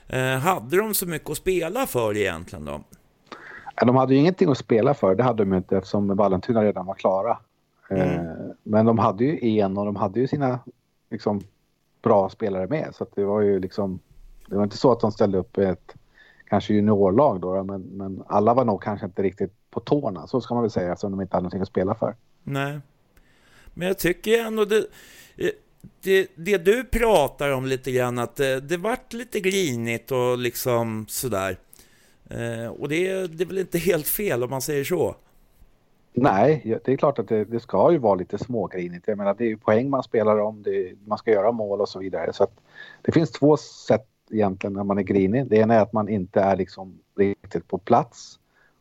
Eh, 0.08 0.38
hade 0.38 0.78
de 0.78 0.94
så 0.94 1.06
mycket 1.06 1.30
att 1.30 1.38
spela 1.38 1.88
för 1.88 2.18
egentligen 2.18 2.66
då? 2.66 2.82
De 3.86 3.96
hade 3.96 4.14
ju 4.14 4.20
ingenting 4.20 4.52
att 4.52 4.58
spela 4.58 4.94
för, 4.94 5.16
det 5.16 5.24
hade 5.24 5.44
de 5.44 5.54
inte 5.54 5.78
eftersom 5.78 6.16
Vallentuna 6.16 6.64
redan 6.64 6.86
var 6.86 6.94
klara. 6.94 7.38
Mm. 7.90 8.10
Eh, 8.10 8.34
Men 8.64 8.86
de 8.86 8.98
hade 9.00 9.24
ju 9.24 9.60
en 9.60 9.78
och 9.78 9.86
de 9.86 9.96
hade 9.96 10.20
ju 10.20 10.28
sina 10.28 10.60
liksom, 11.10 11.42
bra 12.02 12.30
spelare 12.30 12.68
med. 12.68 12.90
Så 12.94 13.06
det 13.16 13.24
var 13.24 13.42
ju 13.42 13.60
liksom... 13.60 14.00
Det 14.48 14.56
var 14.56 14.64
inte 14.64 14.78
så 14.78 14.92
att 14.92 15.00
de 15.00 15.12
ställde 15.12 15.38
upp 15.38 15.58
ett 15.58 15.96
kanske 16.50 16.74
juniorlag 16.74 17.42
då, 17.42 17.64
men, 17.64 17.82
men 17.82 18.24
alla 18.28 18.54
var 18.54 18.66
nog 18.66 18.84
kanske 18.84 19.06
inte 19.06 19.24
riktigt 19.24 19.54
på 19.70 19.80
tårna. 19.80 20.28
Så 20.28 20.42
ska 20.42 20.54
man 20.54 20.64
väl 20.64 20.72
säga, 20.72 20.92
eftersom 20.92 21.12
de 21.12 21.22
inte 21.22 21.36
hade 21.36 21.44
någonting 21.44 21.62
att 21.62 21.68
spela 21.68 21.96
för. 21.96 22.16
Nej. 22.44 22.80
Men 23.74 23.88
jag 23.88 23.98
tycker 23.98 24.46
ändå 24.46 24.66
det... 24.66 24.78
eh, 25.38 25.50
det, 26.02 26.32
det 26.36 26.58
du 26.58 26.84
pratar 26.84 27.52
om 27.52 27.66
lite 27.66 27.92
grann, 27.92 28.20
att 28.20 28.36
det, 28.36 28.60
det 28.60 28.78
vart 28.78 29.14
lite 29.14 29.40
grinigt 29.40 30.12
och 30.12 30.38
liksom 30.38 31.06
sådär. 31.10 31.58
Eh, 32.30 32.68
och 32.68 32.90
det, 32.90 33.28
det 33.28 33.44
är 33.44 33.48
väl 33.48 33.58
inte 33.58 33.78
helt 33.78 34.08
fel 34.08 34.44
om 34.44 34.50
man 34.50 34.62
säger 34.62 34.84
så? 34.84 35.16
Nej, 36.22 36.80
det 36.86 36.94
är 36.94 36.98
klart 36.98 37.20
att 37.20 37.28
det, 37.28 37.46
det 37.46 37.60
ska 37.60 37.92
ju 37.92 37.98
vara 37.98 38.16
lite 38.16 38.38
smågrinigt. 38.38 39.08
Jag 39.08 39.18
menar, 39.18 39.36
det 39.38 39.44
är 39.44 39.48
ju 39.48 39.58
poäng 39.58 39.90
man 39.90 40.04
spelar 40.04 40.40
om, 40.40 40.64
det, 40.64 40.94
man 41.06 41.18
ska 41.18 41.32
göra 41.32 41.52
mål 41.52 41.82
och 41.82 41.90
så 41.90 42.00
vidare. 42.00 42.34
Så 42.34 42.44
att 42.44 42.60
det 43.02 43.12
finns 43.12 43.32
två 43.32 43.58
sätt 43.58 44.08
egentligen 44.32 44.74
när 44.74 44.84
man 44.84 44.98
är 44.98 45.04
grinig. 45.04 45.50
Det 45.50 45.58
ena 45.58 45.74
är 45.74 45.82
att 45.82 45.94
man 45.94 46.10
inte 46.10 46.42
är 46.42 46.56
liksom 46.56 47.00
riktigt 47.18 47.68
på 47.68 47.78
plats 47.78 48.40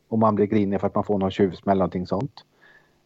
och 0.09 0.19
man 0.19 0.35
blir 0.35 0.47
grinig 0.47 0.81
för 0.81 0.87
att 0.87 0.95
man 0.95 1.05
får 1.05 1.19
någon 1.19 1.31
tjuvsmäll 1.31 1.73
eller 1.73 1.79
någonting 1.79 2.07
sånt. 2.07 2.45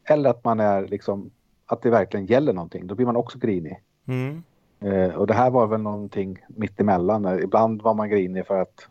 Eller 0.04 0.30
att 0.30 0.44
man 0.44 0.60
är 0.60 0.86
liksom, 0.88 1.30
att 1.66 1.82
det 1.82 1.90
verkligen 1.90 2.26
gäller 2.26 2.52
någonting. 2.52 2.86
Då 2.86 2.94
blir 2.94 3.06
man 3.06 3.16
också 3.16 3.38
grinig. 3.38 3.80
Mm. 4.06 4.42
Eh, 4.80 5.14
och 5.14 5.26
det 5.26 5.34
här 5.34 5.50
var 5.50 5.66
väl 5.66 5.80
någonting 5.80 6.44
mittemellan. 6.48 7.40
Ibland 7.42 7.82
var 7.82 7.94
man 7.94 8.10
grinig 8.10 8.46
för 8.46 8.60
att 8.60 8.88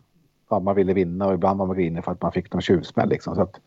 ja, 0.49 0.59
man 0.59 0.75
ville 0.75 0.93
vinna 0.93 1.27
och 1.27 1.33
ibland 1.33 1.59
var 1.59 1.65
man 1.65 1.75
grinig 1.75 2.03
för 2.03 2.11
att 2.11 2.21
man 2.21 2.31
fick 2.31 2.53
någon 2.53 2.61
tjuvsmäll 2.61 3.09
liksom. 3.09 3.35
Så 3.35 3.41
att, 3.41 3.59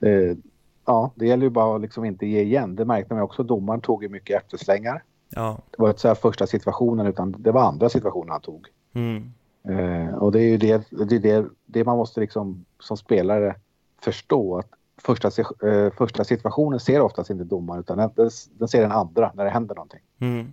eh, 0.00 0.36
ja, 0.84 1.10
det 1.14 1.26
gäller 1.26 1.44
ju 1.44 1.50
bara 1.50 1.76
att 1.76 1.82
liksom 1.82 2.04
inte 2.04 2.26
ge 2.26 2.42
igen. 2.42 2.76
Det 2.76 2.84
märkte 2.84 3.14
man 3.14 3.22
också. 3.22 3.42
Domaren 3.42 3.80
tog 3.80 4.02
ju 4.02 4.08
mycket 4.08 4.42
efterslängar. 4.42 5.02
Ja. 5.28 5.58
Det 5.70 5.82
var 5.82 5.88
inte 5.88 6.00
så 6.00 6.08
här 6.08 6.14
första 6.14 6.46
situationen 6.46 7.06
utan 7.06 7.34
det 7.38 7.52
var 7.52 7.62
andra 7.62 7.88
situationer 7.88 8.32
han 8.32 8.40
tog. 8.40 8.66
Mm. 8.92 9.32
Eh, 9.68 10.14
och 10.14 10.32
det 10.32 10.40
är 10.40 10.48
ju 10.48 10.56
det, 10.56 10.90
det, 10.90 11.18
det, 11.18 11.46
det 11.66 11.84
man 11.84 11.96
måste 11.96 12.20
liksom 12.20 12.64
som 12.78 12.96
spelare 12.96 13.54
förstå 14.00 14.58
att 14.58 14.68
första, 14.96 15.28
eh, 15.68 15.92
första 15.92 16.24
situationen 16.24 16.80
ser 16.80 17.00
oftast 17.00 17.30
inte 17.30 17.44
domaren 17.44 17.80
utan 17.80 17.98
den, 17.98 18.30
den, 18.58 18.68
ser 18.68 18.82
den 18.82 18.92
andra 18.92 19.32
när 19.34 19.44
det 19.44 19.50
händer 19.50 19.74
någonting. 19.74 20.00
Mm. 20.18 20.52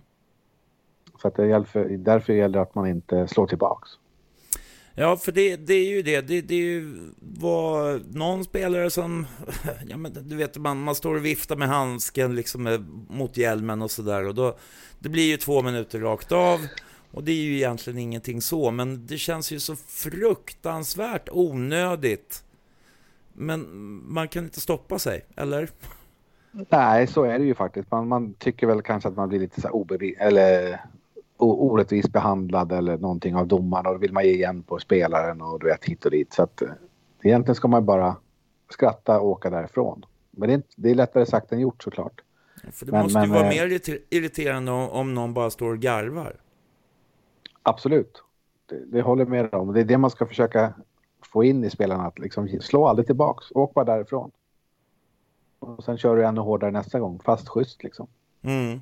Så 1.22 1.28
att 1.28 1.34
det 1.34 1.46
gäller 1.46 1.66
för, 1.66 1.84
därför 1.84 2.32
gäller 2.32 2.58
det 2.58 2.62
att 2.62 2.74
man 2.74 2.86
inte 2.86 3.28
slår 3.28 3.46
tillbaks. 3.46 3.90
Ja, 4.94 5.16
för 5.16 5.32
det, 5.32 5.56
det 5.56 5.74
är 5.74 5.88
ju 5.88 6.02
det. 6.02 6.20
Det, 6.20 6.40
det 6.40 6.54
är 6.54 6.58
ju 6.58 7.10
var 7.20 8.00
någon 8.14 8.44
spelare 8.44 8.90
som, 8.90 9.26
ja 9.88 9.96
men 9.96 10.12
du 10.28 10.36
vet, 10.36 10.56
man, 10.56 10.82
man 10.82 10.94
står 10.94 11.14
och 11.14 11.24
viftar 11.24 11.56
med 11.56 11.68
handsken 11.68 12.34
liksom 12.34 12.86
mot 13.10 13.36
hjälmen 13.36 13.82
och 13.82 13.90
sådär. 13.90 14.54
Det 14.98 15.08
blir 15.08 15.30
ju 15.30 15.36
två 15.36 15.62
minuter 15.62 16.00
rakt 16.00 16.32
av. 16.32 16.60
Och 17.10 17.24
det 17.24 17.32
är 17.32 17.42
ju 17.42 17.56
egentligen 17.56 17.98
ingenting 17.98 18.42
så, 18.42 18.70
men 18.70 19.06
det 19.06 19.18
känns 19.18 19.52
ju 19.52 19.60
så 19.60 19.76
fruktansvärt 19.76 21.28
onödigt. 21.32 22.44
Men 23.32 23.66
man 24.12 24.28
kan 24.28 24.44
inte 24.44 24.60
stoppa 24.60 24.98
sig, 24.98 25.24
eller? 25.36 25.70
Nej, 26.68 27.06
så 27.06 27.24
är 27.24 27.38
det 27.38 27.44
ju 27.44 27.54
faktiskt. 27.54 27.90
Man, 27.90 28.08
man 28.08 28.34
tycker 28.34 28.66
väl 28.66 28.82
kanske 28.82 29.08
att 29.08 29.16
man 29.16 29.28
blir 29.28 29.40
lite 29.40 29.60
så 29.60 29.68
här 29.68 30.26
eller 30.26 30.80
orättvist 31.44 32.12
behandlad 32.12 32.72
eller 32.72 32.98
någonting 32.98 33.36
av 33.36 33.46
domaren 33.46 33.86
och 33.86 33.92
då 33.92 33.98
vill 33.98 34.12
man 34.12 34.24
ge 34.24 34.30
igen 34.32 34.62
på 34.62 34.78
spelaren 34.78 35.40
och 35.42 35.60
du 35.60 35.66
vet 35.66 35.84
hit 35.84 36.04
och 36.04 36.10
dit. 36.10 36.32
Så 36.32 36.42
att 36.42 36.62
eh, 36.62 36.68
egentligen 37.22 37.54
ska 37.54 37.68
man 37.68 37.84
bara 37.86 38.16
skratta 38.70 39.20
och 39.20 39.28
åka 39.28 39.50
därifrån. 39.50 40.04
Men 40.30 40.48
det 40.48 40.52
är, 40.52 40.54
inte, 40.54 40.68
det 40.76 40.90
är 40.90 40.94
lättare 40.94 41.26
sagt 41.26 41.52
än 41.52 41.60
gjort 41.60 41.82
såklart. 41.82 42.20
För 42.72 42.86
det 42.86 42.92
Men- 42.92 43.02
måste 43.02 43.18
ju 43.18 43.26
men, 43.26 43.30
vara 43.30 43.42
eh, 43.42 43.48
mer 43.48 43.66
irriter- 43.66 43.98
irriterande 44.10 44.72
om, 44.72 44.88
om 44.90 45.14
någon 45.14 45.34
bara 45.34 45.50
står 45.50 45.70
och 45.72 45.78
garvar. 45.78 46.36
Absolut. 47.62 48.22
Det, 48.66 48.84
det 48.84 49.02
håller 49.02 49.22
jag 49.24 49.30
med 49.30 49.54
om. 49.54 49.72
Det 49.72 49.80
är 49.80 49.84
det 49.84 49.98
man 49.98 50.10
ska 50.10 50.26
försöka 50.26 50.74
få 51.32 51.44
in 51.44 51.64
i 51.64 51.70
spelarna. 51.70 52.06
Att 52.06 52.18
liksom 52.18 52.48
slå 52.60 52.86
aldrig 52.86 53.06
tillbaks. 53.06 53.46
Åk 53.54 53.74
bara 53.74 53.84
därifrån. 53.84 54.30
Och 55.58 55.84
sen 55.84 55.98
kör 55.98 56.16
du 56.16 56.24
ännu 56.26 56.40
hårdare 56.40 56.70
nästa 56.70 57.00
gång. 57.00 57.20
Fast 57.24 57.48
schysst 57.48 57.82
liksom. 57.82 58.06
Mm. 58.42 58.80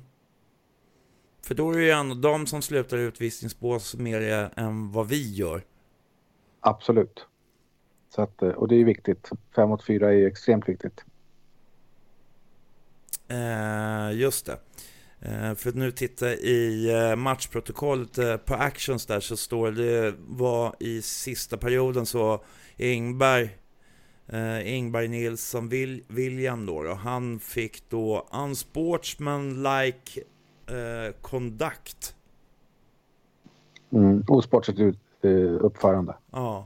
För 1.43 1.55
då 1.55 1.71
är 1.71 1.77
det 1.77 1.83
ju 1.83 1.91
ändå 1.91 2.15
de 2.15 2.47
som 2.47 2.61
slutar 2.61 2.97
i 2.97 3.01
utvisningsbås 3.01 3.95
mer 3.95 4.51
än 4.55 4.91
vad 4.91 5.07
vi 5.07 5.33
gör. 5.33 5.63
Absolut. 6.59 7.25
Så 8.15 8.21
att, 8.21 8.41
eh, 8.41 8.49
och 8.49 8.67
det 8.67 8.75
är 8.75 8.85
viktigt. 8.85 9.29
Fem 9.55 9.69
mot 9.69 9.85
fyra 9.85 10.07
är 10.07 10.13
ju 10.13 10.27
extremt 10.27 10.69
viktigt. 10.69 11.03
Eh, 13.27 14.11
just 14.19 14.45
det. 14.45 14.59
Eh, 15.21 15.55
för 15.55 15.69
att 15.69 15.75
nu 15.75 15.91
titta 15.91 16.33
i 16.33 16.89
eh, 16.93 17.15
matchprotokollet 17.15 18.17
eh, 18.17 18.37
på 18.37 18.53
Actions 18.53 19.05
där 19.05 19.19
så 19.19 19.37
står 19.37 19.71
det 19.71 20.13
var 20.17 20.75
i 20.79 21.01
sista 21.01 21.57
perioden 21.57 22.05
så 22.05 22.43
Ingberg 22.77 23.57
eh, 24.27 24.75
Ingberg 24.75 25.07
Nilsson 25.07 25.69
Wil- 25.69 26.03
William 26.07 26.65
då, 26.65 26.83
då 26.83 26.93
han 26.93 27.39
fick 27.39 27.89
då 27.89 28.27
unsportsmanlike 28.33 30.21
eh, 30.71 31.13
conduct. 31.21 32.15
Mm. 33.89 34.23
Osportsligt 34.27 34.79
ut, 34.79 34.99
eh, 35.21 35.31
uppförande. 35.65 36.15
Ja. 36.31 36.65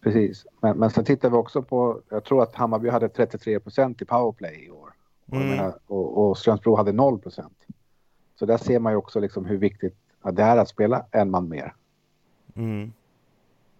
Precis. 0.00 0.46
Men, 0.60 0.78
men 0.78 0.90
sen 0.90 1.04
tittar 1.04 1.30
vi 1.30 1.36
också 1.36 1.62
på, 1.62 2.00
jag 2.08 2.24
tror 2.24 2.42
att 2.42 2.54
Hammarby 2.54 2.88
hade 2.88 3.08
33 3.08 3.60
procent 3.60 4.02
i 4.02 4.04
powerplay 4.04 4.64
i 4.66 4.70
år. 4.70 4.92
Och, 5.26 5.36
Mm. 5.36 5.48
menar, 5.48 5.78
och, 5.86 6.18
och 6.28 6.38
Strömsbro 6.38 6.76
hade 6.76 6.92
0 6.92 7.18
procent. 7.18 7.58
Så 8.38 8.46
där 8.46 8.56
ser 8.56 8.78
man 8.78 8.92
ju 8.92 8.96
också 8.96 9.20
liksom 9.20 9.44
hur 9.44 9.56
viktigt 9.58 9.96
att 10.20 10.36
det 10.36 10.42
är 10.42 10.56
att 10.56 10.68
spela 10.68 11.04
en 11.10 11.30
man 11.30 11.48
mer. 11.48 11.74
Mm. 12.54 12.92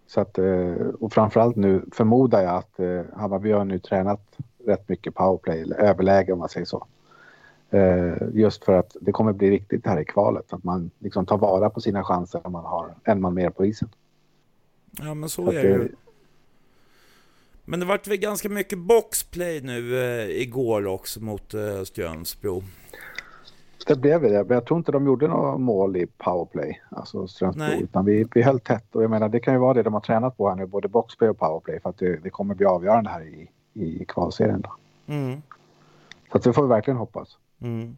Så 0.07 0.21
att, 0.21 0.39
eh, 0.39 0.73
och 1.01 1.13
framförallt 1.13 1.57
nu 1.57 1.85
förmodar 1.93 2.43
jag 2.43 2.57
att 2.57 2.81
eh, 2.81 3.03
Hammarby 3.17 3.53
har 3.53 3.65
nu 3.65 3.79
tränat 3.79 4.37
rätt 4.67 4.89
mycket 4.89 5.15
powerplay, 5.15 5.63
eller 5.63 5.77
överläge 5.77 6.33
om 6.33 6.39
man 6.39 6.49
säger 6.49 6.67
så. 6.67 6.87
Eh, 7.71 8.15
Just 8.33 8.65
för 8.65 8.73
att 8.73 8.97
det 9.01 9.13
kommer 9.13 9.33
bli 9.33 9.51
viktigt 9.51 9.87
här 9.87 10.01
i 10.01 10.05
kvalet, 10.05 10.53
att 10.53 10.65
man 10.65 10.91
liksom 10.99 11.27
tar 11.27 11.39
vara 11.39 11.71
på 11.71 11.81
sina 11.81 12.05
chanser 12.05 12.41
när 12.45 12.51
man 12.51 12.65
har 12.65 12.95
en 13.05 13.21
man 13.21 13.35
mer 13.35 13.51
på 13.51 13.67
isen. 13.67 13.89
Ja 14.99 15.15
men 15.15 15.29
så 15.29 15.45
Så 15.47 15.53
är 15.53 15.63
det 15.63 15.69
ju. 15.69 15.89
Men 17.65 17.81
det 17.81 17.87
vart 17.87 18.07
väl 18.07 18.17
ganska 18.17 18.49
mycket 18.49 18.79
boxplay 18.79 19.61
nu 19.61 19.99
eh, 19.99 20.43
igår 20.43 20.87
också 20.87 21.21
mot 21.21 21.55
eh, 21.55 21.83
Strömsbro. 21.85 22.63
det 23.87 23.97
blev 24.01 24.23
det, 24.23 24.45
men 24.45 24.55
jag 24.55 24.65
tror 24.67 24.79
inte 24.79 24.93
de 24.93 25.07
gjorde 25.07 25.29
några 25.29 25.59
mål 25.59 25.97
i 25.97 26.07
powerplay, 26.07 26.83
alltså 26.91 27.27
Strömsbro, 27.27 27.65
Nej. 27.65 27.83
utan 27.83 28.05
vi, 28.05 28.27
vi 28.35 28.43
höll 28.43 28.61
tätt. 28.61 28.97
Och 28.97 29.03
jag 29.03 29.11
menar, 29.11 29.29
det 29.29 29.41
kan 29.41 29.55
ju 29.55 29.61
vara 29.61 29.75
det 29.75 29.83
de 29.83 29.95
har 29.95 30.01
tränat 30.01 30.37
på 30.37 30.49
här 30.49 30.57
nu, 30.57 30.67
både 30.67 30.89
boxplay 30.89 31.31
och 31.31 31.39
powerplay, 31.39 31.81
för 31.81 31.91
att 31.91 31.99
det, 31.99 32.17
det 32.17 32.31
kommer 32.31 32.55
bli 32.55 32.67
avgörande 32.67 33.11
här 33.11 33.23
i, 33.23 33.51
i 33.75 34.05
kvalserien. 34.05 34.61
Då. 34.61 34.71
Mm. 35.15 35.43
Så 36.31 36.37
att 36.37 36.43
det 36.43 36.53
får 36.53 36.63
vi 36.63 36.69
verkligen 36.69 36.99
hoppas. 36.99 37.39
Mm. 37.61 37.97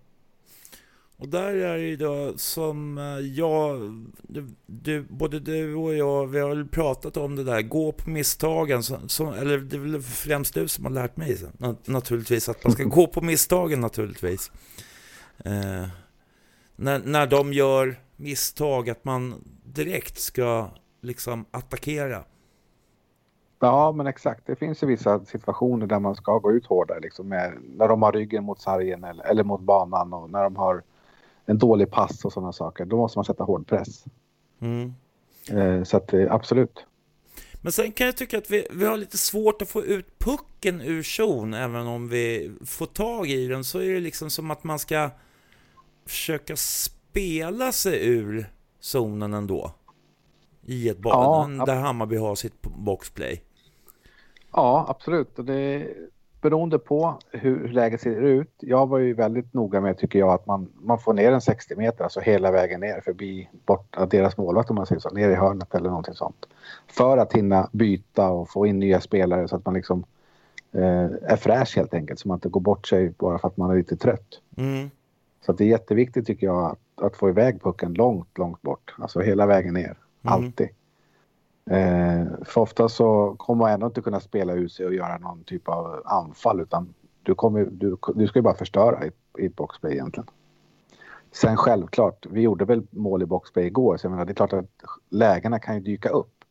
Och 1.23 1.29
där 1.29 1.55
är 1.55 1.79
det 1.79 1.85
ju 1.85 1.97
då 1.97 2.39
som 2.39 2.99
eh, 2.99 3.05
jag, 3.19 3.81
du, 4.23 4.49
du, 4.67 5.03
både 5.03 5.41
du 5.41 5.75
och 5.75 5.95
jag, 5.95 6.27
vi 6.27 6.41
har 6.41 6.49
väl 6.49 6.69
pratat 6.69 7.17
om 7.17 7.37
det 7.37 7.45
där, 7.45 7.63
gå 7.63 7.93
på 7.93 8.11
misstagen, 8.11 8.83
som, 8.83 9.09
som, 9.09 9.29
eller 9.33 9.59
det 9.59 9.77
är 9.77 9.81
väl 9.81 10.03
främst 10.03 10.55
du 10.55 10.69
som 10.69 10.85
har 10.85 10.93
lärt 10.93 11.17
mig 11.17 11.39
naturligtvis, 11.85 12.49
att 12.49 12.65
man 12.65 12.73
ska 12.73 12.85
gå 12.85 13.07
på 13.07 13.21
misstagen 13.21 13.81
naturligtvis. 13.81 14.51
Eh, 15.45 15.87
när, 16.77 16.99
när 16.99 17.27
de 17.27 17.53
gör 17.53 18.01
misstag, 18.17 18.91
att 18.91 19.05
man 19.05 19.45
direkt 19.65 20.19
ska 20.21 20.71
liksom 21.03 21.45
attackera. 21.51 22.25
Ja, 23.67 23.93
men 23.93 24.07
exakt. 24.07 24.47
Det 24.47 24.57
finns 24.57 24.83
ju 24.83 24.87
vissa 24.87 25.25
situationer 25.25 25.87
där 25.87 25.99
man 25.99 26.15
ska 26.15 26.39
gå 26.39 26.53
ut 26.53 26.67
hårdare. 26.67 27.01
Liksom 27.01 27.29
med, 27.29 27.53
när 27.77 27.89
de 27.89 28.03
har 28.03 28.13
ryggen 28.13 28.45
mot 28.45 28.61
sargen 28.61 29.05
eller, 29.05 29.25
eller 29.25 29.45
mot 29.45 29.61
banan 29.61 30.13
och 30.13 30.31
när 30.31 30.43
de 30.45 30.57
har 30.57 30.83
en 31.47 31.59
dålig 31.59 31.91
pass 31.91 32.25
och 32.25 32.33
sådana 32.33 32.53
saker. 32.53 32.85
Då 32.85 32.97
måste 32.97 33.19
man 33.19 33.25
sätta 33.25 33.45
hård 33.45 33.67
press. 33.67 34.05
Mm. 34.61 34.95
Eh, 35.51 35.83
så 35.85 35.97
att 35.97 36.13
eh, 36.13 36.33
absolut. 36.33 36.87
Men 37.61 37.73
sen 37.73 37.93
kan 37.93 38.07
jag 38.07 38.17
tycka 38.17 38.39
att 38.39 38.51
vi, 38.51 38.67
vi 38.71 38.85
har 38.85 38.97
lite 38.97 39.19
svårt 39.19 39.63
att 39.63 39.69
få 39.69 39.83
ut 39.85 40.19
pucken 40.19 40.81
ur 40.81 41.03
zon, 41.03 41.55
även 41.55 41.87
om 41.87 42.09
vi 42.09 42.53
får 42.67 42.87
tag 42.87 43.27
i 43.31 43.47
den, 43.49 43.65
så 43.65 43.79
är 43.79 43.93
det 43.95 44.01
liksom 44.01 44.31
som 44.31 44.51
att 44.51 44.65
man 44.65 44.79
ska 44.79 45.11
försöka 46.07 46.57
spela 46.57 47.73
sig 47.73 48.09
ur 48.09 48.47
zonen 48.81 49.35
ändå. 49.35 49.73
I 50.67 50.89
ett 50.89 50.97
Ja, 51.03 51.11
bad, 51.11 51.61
ab- 51.61 51.67
där 51.67 51.75
Hammarby 51.75 52.17
har 52.17 52.35
sitt 52.35 52.63
boxplay. 52.63 53.43
Ja, 54.53 54.87
absolut. 54.89 55.39
Och 55.39 55.45
det 55.45 55.55
är 55.55 55.95
beroende 56.41 56.79
på 56.79 57.19
hur, 57.31 57.69
läget 57.69 58.01
ser 58.01 58.21
ut. 58.21 58.55
Jag 58.59 58.87
var 58.87 58.99
ju 58.99 59.15
väldigt 59.15 59.55
noga 59.55 59.81
med, 59.81 59.99
tycker 59.99 60.19
jag, 60.19 60.33
att 60.33 60.47
man, 60.47 60.69
man 60.75 60.99
får 60.99 61.15
ner 61.15 61.33
en 61.33 61.41
60 61.41 61.77
meter, 61.77 62.05
alltså 62.05 62.21
hela 62.21 62.51
vägen 62.51 62.81
ner 62.81 63.01
förbi 63.01 63.49
bort, 63.67 63.97
deras 64.11 64.37
målvakt 64.37 64.71
om 64.71 64.77
man 64.77 64.87
säger 64.87 65.01
så, 65.01 65.11
ner 65.11 65.31
i 65.31 65.35
hörnet 65.35 65.75
eller 65.75 65.89
någonting 65.89 66.15
sånt. 66.15 66.47
För 66.87 67.19
att 67.19 67.33
hinna 67.33 67.69
byta 67.73 68.31
och 68.31 68.51
få 68.51 68.67
in 68.67 68.79
nya 68.79 69.01
spelare 69.01 69.49
så 69.49 69.57
att 69.57 69.65
man 69.65 69.75
liksom 69.75 70.05
eh, 70.73 71.09
är 71.23 71.37
fräsch 71.37 71.77
helt 71.77 71.95
enkelt. 71.95 72.21
Så 72.21 72.29
man 72.29 72.37
inte 72.37 72.49
går 72.49 72.61
bort 72.61 72.87
sig 72.87 73.13
bara 73.19 73.39
för 73.39 73.49
att 73.49 73.57
man 73.57 73.71
är 73.71 73.77
lite 73.77 73.97
trött. 73.97 74.41
Mm. 74.57 74.91
Så 75.47 75.53
att 75.53 75.59
det 75.59 75.65
är 75.65 75.69
jätteviktigt 75.69 76.27
tycker 76.27 76.47
jag 76.47 76.65
att, 76.65 77.05
att 77.05 77.17
få 77.17 77.29
iväg 77.29 77.63
pucken 77.63 77.95
långt, 77.95 78.39
långt 78.39 78.63
bort. 78.63 78.95
Alltså 78.99 79.21
hela 79.21 79.47
vägen 79.47 79.75
ner. 79.75 79.97
Alltid. 80.23 80.69
Eh, 81.67 82.25
för 82.45 82.61
ofta 82.61 82.89
så 82.89 83.35
kommer 83.39 83.65
man 83.65 83.71
ändå 83.73 83.87
inte 83.87 84.01
kunna 84.01 84.21
spela 84.21 84.53
ut 84.53 84.73
sig 84.73 84.87
och 84.87 84.95
göra 84.95 85.19
någon 85.19 85.45
typ 85.45 85.69
av 85.69 86.03
anfall 86.05 86.61
utan 86.61 86.95
du, 87.23 87.35
kommer, 87.35 87.69
du, 87.71 87.97
du 88.15 88.27
ska 88.27 88.39
ju 88.39 88.43
bara 88.43 88.55
förstöra 88.55 89.07
i, 89.07 89.11
i 89.39 89.49
boxplay 89.49 89.93
egentligen. 89.93 90.27
Sen 91.33 91.57
självklart, 91.57 92.27
vi 92.31 92.41
gjorde 92.41 92.65
väl 92.65 92.87
mål 92.91 93.23
i 93.23 93.27
boxplay 93.27 93.67
igår 93.67 93.97
så 93.97 94.07
jag 94.07 94.11
menar, 94.11 94.25
det 94.25 94.33
är 94.33 94.35
klart 94.35 94.53
att 94.53 94.67
lägena 95.09 95.59
kan 95.59 95.75
ju 95.75 95.81
dyka 95.81 96.09
upp. 96.09 96.45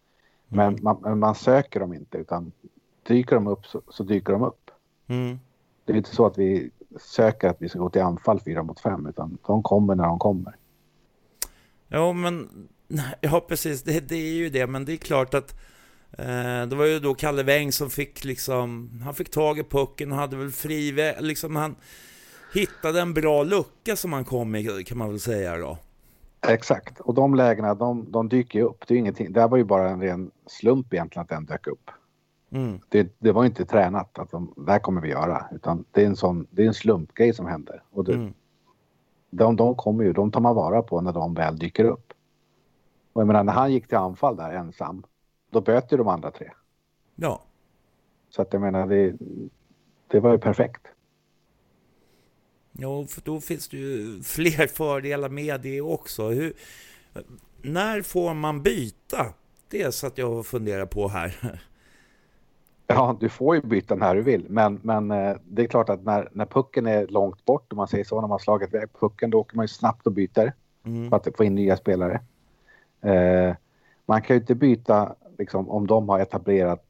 Men 0.47 0.77
man, 0.81 1.19
man 1.19 1.35
söker 1.35 1.79
dem 1.79 1.93
inte 1.93 2.17
utan 2.17 2.51
dyker 3.03 3.35
de 3.35 3.47
upp 3.47 3.65
så, 3.65 3.81
så 3.89 4.03
dyker 4.03 4.33
de 4.33 4.43
upp. 4.43 4.71
Mm. 5.07 5.39
Det 5.85 5.93
är 5.93 5.97
inte 5.97 6.15
så 6.15 6.25
att 6.25 6.37
vi 6.37 6.71
söker 6.99 7.49
att 7.49 7.61
vi 7.61 7.69
ska 7.69 7.79
gå 7.79 7.89
till 7.89 8.01
anfall 8.01 8.39
fyra 8.39 8.63
mot 8.63 8.79
fem 8.79 9.07
utan 9.07 9.37
de 9.45 9.63
kommer 9.63 9.95
när 9.95 10.03
de 10.03 10.19
kommer. 10.19 10.55
Ja, 11.87 12.13
men 12.13 12.49
ja, 13.21 13.45
precis. 13.47 13.83
Det, 13.83 13.99
det 13.99 14.15
är 14.15 14.33
ju 14.33 14.49
det, 14.49 14.67
men 14.67 14.85
det 14.85 14.93
är 14.93 14.97
klart 14.97 15.33
att 15.33 15.55
eh, 16.11 16.65
det 16.67 16.75
var 16.75 16.85
ju 16.85 16.99
då 16.99 17.13
Kalle 17.13 17.43
Weng 17.43 17.71
som 17.71 17.89
fick 17.89 18.23
liksom, 18.23 18.89
han 19.03 19.13
fick 19.13 19.31
tag 19.31 19.59
i 19.59 19.63
pucken 19.63 20.11
och 20.11 20.17
hade 20.17 20.37
väl 20.37 20.51
fri, 20.51 21.13
liksom 21.19 21.55
han 21.55 21.75
hittade 22.53 23.01
en 23.01 23.13
bra 23.13 23.43
lucka 23.43 23.95
som 23.95 24.13
han 24.13 24.25
kom 24.25 24.55
i 24.55 24.83
kan 24.83 24.97
man 24.97 25.09
väl 25.09 25.19
säga 25.19 25.57
då. 25.57 25.77
Exakt, 26.47 26.99
och 26.99 27.13
de 27.13 27.35
lägena 27.35 27.75
de, 27.75 28.11
de 28.11 28.29
dyker 28.29 28.59
ju 28.59 28.65
upp. 28.65 28.87
Det, 28.87 28.93
är 28.93 28.97
ingenting. 28.97 29.33
det 29.33 29.41
här 29.41 29.47
var 29.47 29.57
ju 29.57 29.63
bara 29.63 29.89
en 29.89 30.01
ren 30.01 30.31
slump 30.47 30.93
egentligen 30.93 31.23
att 31.23 31.29
den 31.29 31.45
dök 31.45 31.67
upp. 31.67 31.91
Mm. 32.51 32.79
Det, 32.89 33.15
det 33.19 33.31
var 33.31 33.45
inte 33.45 33.65
tränat 33.65 34.19
att 34.19 34.31
de, 34.31 34.53
det 34.57 34.71
här 34.71 34.79
kommer 34.79 35.01
vi 35.01 35.09
göra 35.09 35.45
utan 35.51 35.85
det 35.91 36.01
är 36.01 36.05
en 36.05 36.15
sån, 36.15 36.47
det 36.49 36.63
är 36.63 36.67
en 36.67 36.73
slumpgrej 36.73 37.33
som 37.33 37.45
händer. 37.45 37.83
Och 37.91 38.03
det, 38.03 38.13
Mm. 38.13 38.33
de, 39.29 39.55
de 39.55 39.75
kommer 39.75 40.03
ju, 40.03 40.13
de 40.13 40.31
tar 40.31 40.39
man 40.41 40.55
vara 40.55 40.81
på 40.81 41.01
när 41.01 41.13
de 41.13 41.33
väl 41.33 41.59
dyker 41.59 41.85
upp. 41.85 42.10
Och 43.13 43.21
jag 43.21 43.27
menar 43.27 43.43
när 43.43 43.53
han 43.53 43.71
gick 43.73 43.87
till 43.87 43.97
anfall 43.97 44.35
där 44.35 44.51
ensam, 44.51 45.03
då 45.51 45.61
böt 45.61 45.91
ju 45.93 45.97
de 45.97 46.07
andra 46.07 46.31
tre. 46.31 46.51
Ja, 47.15 47.41
Så 48.29 48.41
att 48.41 48.53
jag 48.53 48.61
menar 48.61 48.87
det, 48.87 49.13
det 50.07 50.19
var 50.19 50.31
ju 50.31 50.37
perfekt. 50.37 50.81
ja, 52.71 53.05
för 53.05 53.21
då 53.21 53.41
finns 53.41 53.67
det 53.69 53.77
ju 53.77 54.21
fler 54.23 54.67
fördelar 54.75 55.29
med 55.29 55.61
det 55.61 55.81
också. 55.81 56.29
Hur, 56.29 56.53
när 57.61 58.01
får 58.01 58.33
man 58.33 58.61
byta? 58.63 59.33
Det 59.69 59.81
är 59.81 59.91
så 59.91 60.07
att 60.07 60.17
jag 60.17 60.45
funderar 60.45 60.85
på 60.85 61.07
här. 61.07 61.59
Ja, 62.87 63.17
du 63.19 63.29
får 63.29 63.55
ju 63.55 63.61
byta 63.61 63.95
när 63.95 64.15
du 64.15 64.21
vill, 64.21 64.45
men, 64.49 64.79
men 64.83 65.11
eh, 65.11 65.35
det 65.43 65.61
är 65.61 65.67
klart 65.67 65.89
att 65.89 66.03
när, 66.03 66.29
när 66.31 66.45
pucken 66.45 66.87
är 66.87 67.07
långt 67.07 67.45
bort, 67.45 67.73
om 67.73 67.77
man 67.77 67.87
säger 67.87 68.03
så, 68.03 68.15
när 68.15 68.21
man 68.21 68.31
har 68.31 68.39
slagit 68.39 68.73
iväg 68.73 68.89
pucken, 68.99 69.29
då 69.29 69.39
åker 69.39 69.55
man 69.55 69.63
ju 69.63 69.67
snabbt 69.67 70.07
och 70.07 70.13
byter 70.13 70.53
Mm. 70.85 71.09
för 71.09 71.17
att 71.17 71.37
få 71.37 71.43
in 71.43 71.55
nya 71.55 71.77
spelare. 71.77 72.21
Eh, 73.01 73.55
man 74.05 74.21
kan 74.21 74.35
ju 74.35 74.39
inte 74.39 74.55
byta 74.55 75.15
liksom, 75.37 75.69
om 75.69 75.87
de 75.87 76.09
har 76.09 76.19
etablerat 76.19 76.85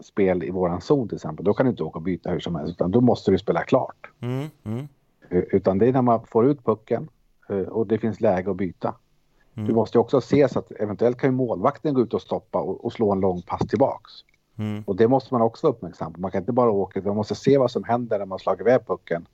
spel 0.00 0.44
i 0.44 0.50
våran 0.50 0.80
zon 0.80 1.08
till 1.08 1.16
exempel. 1.16 1.44
Då 1.44 1.54
kan 1.54 1.66
du 1.66 1.70
inte 1.70 1.82
åka 1.82 1.98
och 1.98 2.02
byta 2.02 2.30
hur 2.30 2.40
som 2.40 2.54
helst, 2.54 2.70
utan 2.70 2.90
då 2.90 3.00
måste 3.00 3.30
du 3.30 3.38
spela 3.38 3.62
klart. 3.62 4.10
Mm. 4.20 4.48
Mm. 4.64 4.88
Utan 5.30 5.78
det 5.78 5.86
är 5.86 5.92
när 5.92 6.02
man 6.02 6.26
får 6.26 6.46
ut 6.46 6.64
pucken 6.64 7.08
eh, 7.48 7.56
och 7.56 7.86
det 7.86 7.98
finns 7.98 8.20
läge 8.20 8.50
att 8.50 8.56
byta. 8.56 8.94
Mm. 9.54 9.68
Du 9.68 9.74
måste 9.74 9.98
också 9.98 10.20
se 10.20 10.48
så 10.48 10.58
att 10.58 10.72
eventuellt 10.72 11.18
kan 11.18 11.30
ju 11.30 11.36
målvakten 11.36 11.94
gå 11.94 12.00
ut 12.00 12.14
och 12.14 12.22
stoppa 12.22 12.58
och, 12.58 12.84
och 12.84 12.92
slå 12.92 13.12
en 13.12 13.20
lång 13.20 13.42
pass 13.42 13.68
tillbaks. 13.68 14.12
Mm. 14.58 14.82
Och 14.86 14.96
det 14.96 15.08
måste 15.08 15.34
man 15.34 15.42
också 15.42 15.66
vara 15.66 15.76
uppmärksam 15.76 16.12
på. 16.12 16.20
Man 16.20 16.30
kan 16.30 16.40
inte 16.40 16.52
bara 16.52 16.70
åka, 16.70 17.02
man 17.02 17.16
måste 17.16 17.34
se 17.34 17.58
vad 17.58 17.70
som 17.70 17.84
händer 17.84 18.18
när 18.18 18.26
man 18.26 18.38
slagit 18.38 18.60
iväg 18.60 18.86
pucken. 18.86 19.26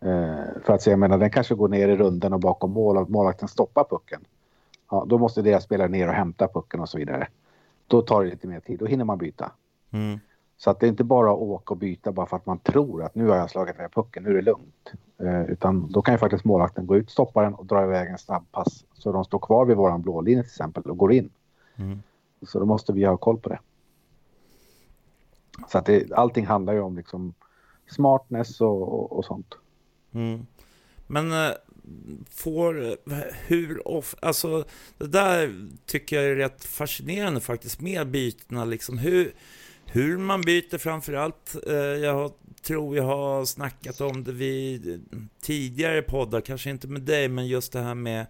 Eh, 0.00 0.62
för 0.64 0.72
att 0.72 0.82
se, 0.82 0.90
jag 0.90 0.98
menar 0.98 1.18
den 1.18 1.30
kanske 1.30 1.54
går 1.54 1.68
ner 1.68 1.88
i 1.88 1.96
runden 1.96 2.32
och 2.32 2.40
bakom 2.40 2.72
mål 2.72 2.96
och 2.96 3.10
målvakten 3.10 3.48
stoppar 3.48 3.84
pucken. 3.84 4.20
Ja, 4.90 5.04
då 5.08 5.18
måste 5.18 5.42
deras 5.42 5.64
spelare 5.64 5.88
ner 5.88 6.08
och 6.08 6.14
hämta 6.14 6.48
pucken 6.48 6.80
och 6.80 6.88
så 6.88 6.98
vidare. 6.98 7.28
Då 7.86 8.02
tar 8.02 8.24
det 8.24 8.30
lite 8.30 8.48
mer 8.48 8.60
tid, 8.60 8.78
då 8.78 8.86
hinner 8.86 9.04
man 9.04 9.18
byta. 9.18 9.52
Mm. 9.90 10.18
Så 10.56 10.70
att 10.70 10.80
det 10.80 10.86
är 10.86 10.88
inte 10.88 11.04
bara 11.04 11.30
att 11.32 11.38
åka 11.38 11.74
och 11.74 11.78
byta 11.78 12.12
bara 12.12 12.26
för 12.26 12.36
att 12.36 12.46
man 12.46 12.58
tror 12.58 13.02
att 13.02 13.14
nu 13.14 13.28
har 13.28 13.36
jag 13.36 13.50
slagit 13.50 13.74
iväg 13.74 13.92
pucken, 13.92 14.22
nu 14.22 14.30
är 14.30 14.34
det 14.34 14.42
lugnt. 14.42 14.92
Eh, 15.18 15.42
utan 15.42 15.92
då 15.92 16.02
kan 16.02 16.14
ju 16.14 16.18
faktiskt 16.18 16.44
målvakten 16.44 16.86
gå 16.86 16.96
ut, 16.96 17.10
stoppa 17.10 17.42
den 17.42 17.54
och 17.54 17.66
dra 17.66 17.84
iväg 17.84 18.08
en 18.08 18.18
snabb 18.18 18.52
pass. 18.52 18.84
Så 18.94 19.12
de 19.12 19.24
står 19.24 19.38
kvar 19.38 19.64
vid 19.64 19.76
våran 19.76 20.02
blå 20.02 20.20
linje 20.20 20.42
till 20.42 20.50
exempel 20.50 20.82
och 20.82 20.98
går 20.98 21.12
in. 21.12 21.30
Mm. 21.76 22.02
Så 22.42 22.58
då 22.58 22.66
måste 22.66 22.92
vi 22.92 23.04
ha 23.04 23.16
koll 23.16 23.38
på 23.38 23.48
det. 23.48 23.58
Så 25.68 25.78
att 25.78 25.86
det, 25.86 26.12
allting 26.12 26.46
handlar 26.46 26.72
ju 26.72 26.80
om 26.80 26.96
liksom 26.96 27.34
smartness 27.90 28.60
och, 28.60 28.82
och, 28.82 29.12
och 29.12 29.24
sånt. 29.24 29.54
Mm. 30.12 30.46
Men 31.06 31.32
eh, 31.32 31.52
får, 32.30 32.96
hur 33.48 33.88
ofta, 33.88 34.26
alltså 34.26 34.64
det 34.98 35.06
där 35.06 35.68
tycker 35.86 36.16
jag 36.16 36.24
är 36.24 36.34
rätt 36.34 36.64
fascinerande 36.64 37.40
faktiskt 37.40 37.80
med 37.80 38.06
bytena 38.06 38.64
liksom. 38.64 38.98
Hur, 38.98 39.34
hur 39.86 40.18
man 40.18 40.40
byter 40.40 40.78
framförallt. 40.78 41.56
Eh, 41.66 41.74
jag 41.76 42.32
tror 42.62 42.96
jag 42.96 43.04
har 43.04 43.44
snackat 43.44 44.00
om 44.00 44.24
det 44.24 44.32
vid 44.32 45.04
tidigare 45.40 46.02
poddar, 46.02 46.40
kanske 46.40 46.70
inte 46.70 46.88
med 46.88 47.02
dig, 47.02 47.28
men 47.28 47.46
just 47.46 47.72
det 47.72 47.80
här 47.80 47.94
med 47.94 48.26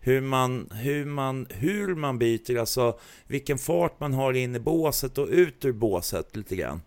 hur 0.00 0.20
man, 0.20 0.70
hur 0.74 1.04
man, 1.04 1.46
hur 1.50 1.94
man 1.94 2.18
byter, 2.18 2.58
alltså 2.58 2.98
vilken 3.26 3.58
fart 3.58 4.00
man 4.00 4.14
har 4.14 4.32
in 4.32 4.56
i 4.56 4.60
båset 4.60 5.18
och 5.18 5.28
ut 5.28 5.64
ur 5.64 5.72
båset 5.72 6.36
lite 6.36 6.56
grann. 6.56 6.80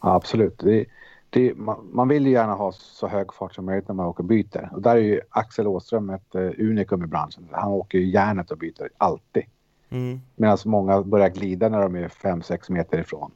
Ja, 0.00 0.14
absolut. 0.14 0.58
Det, 0.58 0.86
det, 1.30 1.54
man, 1.56 1.88
man 1.92 2.08
vill 2.08 2.26
ju 2.26 2.32
gärna 2.32 2.54
ha 2.54 2.72
så 2.72 3.06
hög 3.06 3.34
fart 3.34 3.54
som 3.54 3.64
möjligt 3.64 3.88
när 3.88 3.94
man 3.94 4.06
åker 4.06 4.22
och 4.22 4.28
byter. 4.28 4.70
Och 4.72 4.82
där 4.82 4.96
är 4.96 5.00
ju 5.00 5.20
Axel 5.30 5.66
Åström 5.66 6.10
ett 6.10 6.34
uh, 6.34 6.50
unikum 6.58 7.04
i 7.04 7.06
branschen. 7.06 7.48
Han 7.52 7.72
åker 7.72 7.98
ju 7.98 8.10
järnet 8.10 8.50
och 8.50 8.58
byter 8.58 8.88
alltid. 8.96 9.42
Mm. 9.90 10.20
Medan 10.36 10.58
många 10.64 11.02
börjar 11.02 11.28
glida 11.28 11.68
när 11.68 11.82
de 11.82 11.94
är 11.96 12.08
5-6 12.08 12.72
meter 12.72 12.98
ifrån. 12.98 13.30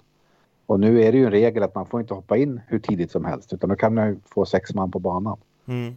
Och 0.66 0.80
nu 0.80 1.02
är 1.02 1.12
det 1.12 1.18
ju 1.18 1.24
en 1.24 1.30
regel 1.30 1.62
att 1.62 1.74
man 1.74 1.86
får 1.86 2.00
inte 2.00 2.14
hoppa 2.14 2.36
in 2.36 2.60
hur 2.66 2.78
tidigt 2.78 3.10
som 3.10 3.24
helst 3.24 3.52
utan 3.52 3.68
då 3.68 3.76
kan 3.76 3.94
man 3.94 4.08
ju 4.08 4.16
få 4.26 4.46
sex 4.46 4.74
man 4.74 4.90
på 4.90 4.98
banan. 4.98 5.38
Mm. 5.66 5.94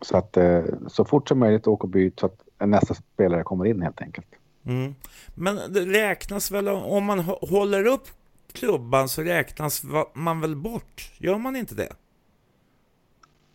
Så 0.00 0.16
att 0.16 0.36
eh, 0.36 0.62
så 0.86 1.04
fort 1.04 1.28
som 1.28 1.38
möjligt 1.38 1.66
åka 1.66 1.82
och 1.82 1.88
byta 1.88 2.20
så 2.20 2.26
att 2.26 2.68
nästa 2.68 2.94
spelare 2.94 3.42
kommer 3.42 3.64
in 3.64 3.82
helt 3.82 4.02
enkelt. 4.02 4.26
Mm. 4.66 4.94
Men 5.34 5.56
det 5.68 5.80
räknas 5.80 6.50
väl 6.50 6.68
om 6.68 7.04
man 7.04 7.20
hå- 7.20 7.50
håller 7.50 7.86
upp 7.86 8.08
klubban 8.56 9.08
så 9.08 9.22
räknas 9.22 9.82
man 10.14 10.40
väl 10.40 10.56
bort? 10.56 11.12
Gör 11.18 11.38
man 11.38 11.56
inte 11.56 11.74
det? 11.74 11.92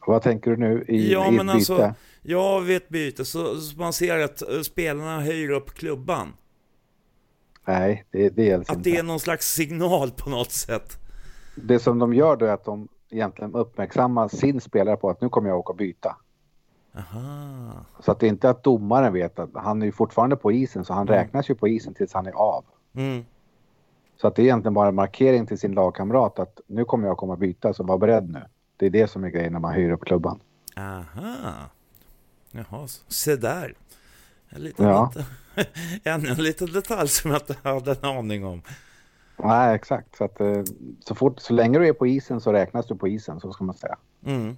Vad 0.08 0.22
tänker 0.22 0.52
du 0.52 0.58
nu 0.58 0.86
i, 0.88 1.12
Ja, 1.14 1.26
i 1.26 1.36
ett 1.36 1.42
byte? 1.42 1.52
alltså- 1.54 1.94
Ja, 2.22 2.60
vid 2.60 2.78
ett 2.78 2.90
byte 2.90 3.26
så, 3.26 3.56
så 3.62 3.80
man 3.80 3.94
ser 3.94 4.18
att 4.20 4.42
eh, 4.42 4.62
spelarna 4.62 5.22
höjer 5.22 5.50
upp 5.50 5.74
klubban. 5.74 6.34
Nej, 7.66 8.06
det, 8.12 8.30
det 8.30 8.44
gäller 8.44 8.62
Att 8.64 8.78
inte. 8.78 8.90
det 8.90 8.98
är 8.98 9.04
någon 9.04 9.20
slags 9.20 9.54
signal 9.54 10.12
på 10.12 10.30
något 10.30 10.52
sätt. 10.52 10.98
Det 11.56 11.80
som 11.80 12.00
de 12.00 12.14
gör 12.14 12.36
då 12.36 12.46
är 12.46 12.52
att 12.54 12.66
de 12.66 12.88
egentligen 13.10 13.54
uppmärksammar 13.56 14.28
sin 14.28 14.62
spelare 14.62 14.98
på 14.98 15.10
att 15.10 15.22
nu 15.22 15.30
kommer 15.30 15.50
jag 15.50 15.60
åka 15.60 15.72
och 15.72 15.78
byta. 15.78 16.16
Aha. 16.98 17.72
Så 18.00 18.12
att 18.12 18.20
det 18.20 18.26
är 18.26 18.30
inte 18.30 18.50
att 18.50 18.64
domaren 18.64 19.14
vet 19.14 19.40
att 19.40 19.50
han 19.56 19.82
är 19.82 19.86
ju 19.86 19.92
fortfarande 19.92 20.36
på 20.36 20.52
isen 20.52 20.86
så 20.86 20.94
han 20.94 21.08
Mm. 21.08 21.20
räknas 21.20 21.50
ju 21.50 21.56
på 21.56 21.68
isen 21.68 21.94
tills 21.94 22.14
han 22.14 22.28
är 22.28 22.32
av. 22.32 22.66
Mm. 22.96 23.26
Så 24.22 24.28
att 24.28 24.36
det 24.36 24.42
är 24.42 24.44
egentligen 24.44 24.74
bara 24.74 24.88
en 24.88 24.96
markering 24.96 25.48
till 25.48 25.60
sin 25.60 25.72
lagkamrat 25.72 26.40
att 26.40 26.60
nu 26.68 26.86
kommer 26.86 27.08
jag 27.08 27.18
komma 27.18 27.36
byta 27.36 27.74
så 27.74 27.84
var 27.84 27.98
beredd 27.98 28.30
nu. 28.30 28.44
Det 28.78 28.86
är 28.86 28.90
det 28.90 29.08
som 29.08 29.24
är 29.24 29.30
grejen 29.30 29.54
när 29.54 29.60
man 29.60 29.74
höjer 29.74 29.92
upp 29.92 30.06
klubban. 30.06 30.40
Aha. 30.76 31.36
Jaha, 32.52 32.88
se 33.08 33.36
där. 33.36 33.74
En 34.50 34.62
liten, 34.62 34.86
Ja. 34.86 35.14
ännu 36.04 36.30
en 36.30 36.44
liten 36.44 36.72
detalj 36.72 37.10
som 37.10 37.32
jag 37.32 37.42
inte 37.42 37.56
hade 37.64 37.92
en 37.92 38.06
aning 38.06 38.46
om. 38.46 38.62
Nej, 39.38 39.76
exakt. 39.76 40.16
Så, 40.16 40.24
att, 40.24 40.42
eh, 40.42 40.64
så, 41.00 41.16
fort, 41.16 41.40
så 41.40 41.54
länge 41.54 41.80
du 41.80 41.88
är 41.88 41.94
på 41.94 42.08
isen 42.08 42.42
så 42.42 42.54
räknas 42.54 42.88
du 42.88 42.96
på 42.96 43.08
isen, 43.08 43.40
så 43.40 43.54
ska 43.54 43.64
man 43.64 43.76
säga. 43.76 43.98
Mm. 44.26 44.58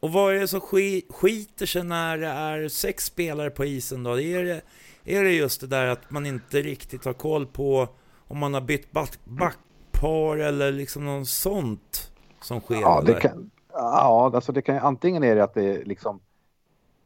Och 0.00 0.12
vad 0.12 0.34
är 0.34 0.40
det 0.40 0.48
som 0.48 0.60
ski, 0.60 1.06
skiter 1.10 1.66
sig 1.66 1.84
när 1.84 2.18
det 2.18 2.28
är 2.28 2.68
sex 2.68 3.04
spelare 3.04 3.50
på 3.50 3.64
isen 3.64 4.02
då? 4.02 4.20
Är 4.20 4.44
det, 4.44 4.62
är 5.04 5.24
det 5.24 5.32
just 5.32 5.60
det 5.60 5.66
där 5.66 5.86
att 5.86 6.10
man 6.10 6.26
inte 6.26 6.62
riktigt 6.62 7.04
har 7.04 7.12
koll 7.12 7.46
på 7.46 7.88
om 8.32 8.38
man 8.38 8.54
har 8.54 8.60
bytt 8.60 8.92
back, 8.92 9.18
backpar 9.24 10.36
eller 10.36 10.72
liksom 10.72 11.04
något 11.04 11.28
sånt 11.28 12.12
som 12.40 12.60
sker? 12.60 12.80
Ja, 12.80 13.00
det 13.00 13.10
eller? 13.10 13.20
kan, 13.20 13.50
ja 13.72 14.30
alltså 14.34 14.52
det 14.52 14.62
kan, 14.62 14.78
antingen 14.78 15.24
är 15.24 15.34
det 15.36 15.44
att 15.44 15.54
det 15.54 15.64
är 15.64 15.84
liksom 15.84 16.20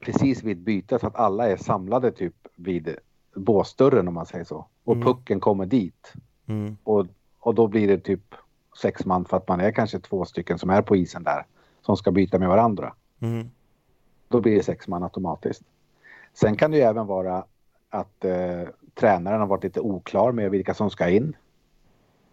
precis 0.01 0.43
vid 0.43 0.59
bytet 0.59 1.01
så 1.01 1.07
att 1.07 1.17
alla 1.17 1.49
är 1.49 1.57
samlade 1.57 2.13
typ 2.13 2.35
vid 2.55 2.97
båsdörren 3.35 4.09
om 4.09 4.15
man 4.15 4.27
säger 4.27 4.45
så. 4.45 4.67
Och 4.85 4.95
Mm. 4.97 5.07
pucken 5.07 5.41
kommer 5.41 5.67
dit. 5.67 6.13
Mm. 6.47 6.77
Och, 6.85 7.07
och 7.41 7.55
då 7.55 7.67
blir 7.67 7.89
det 7.89 7.99
typ 7.99 8.35
sex 8.83 9.05
man 9.05 9.25
för 9.25 9.37
att 9.37 9.49
man 9.49 9.61
är 9.61 9.71
kanske 9.73 10.01
två 10.01 10.25
stycken 10.25 10.59
som 10.59 10.71
är 10.71 10.83
på 10.83 10.97
isen 10.97 11.23
där. 11.23 11.47
Som 11.83 11.97
ska 11.97 12.11
byta 12.11 12.39
med 12.39 12.49
varandra. 12.49 12.95
Mm. 13.21 13.51
Då 14.29 14.41
blir 14.41 14.57
det 14.57 14.63
sex 14.63 14.89
man 14.89 15.03
automatiskt. 15.03 15.63
Sen 16.35 16.57
kan 16.57 16.71
det 16.71 16.77
ju 16.77 16.83
även 16.83 17.07
vara 17.07 17.45
att 17.91 18.25
eh, 18.25 18.63
tränaren 19.01 19.41
har 19.41 19.47
varit 19.47 19.65
lite 19.65 19.81
oklar 19.81 20.33
med 20.33 20.51
vilka 20.51 20.75
som 20.75 20.91
ska 20.91 21.09
in. 21.09 21.37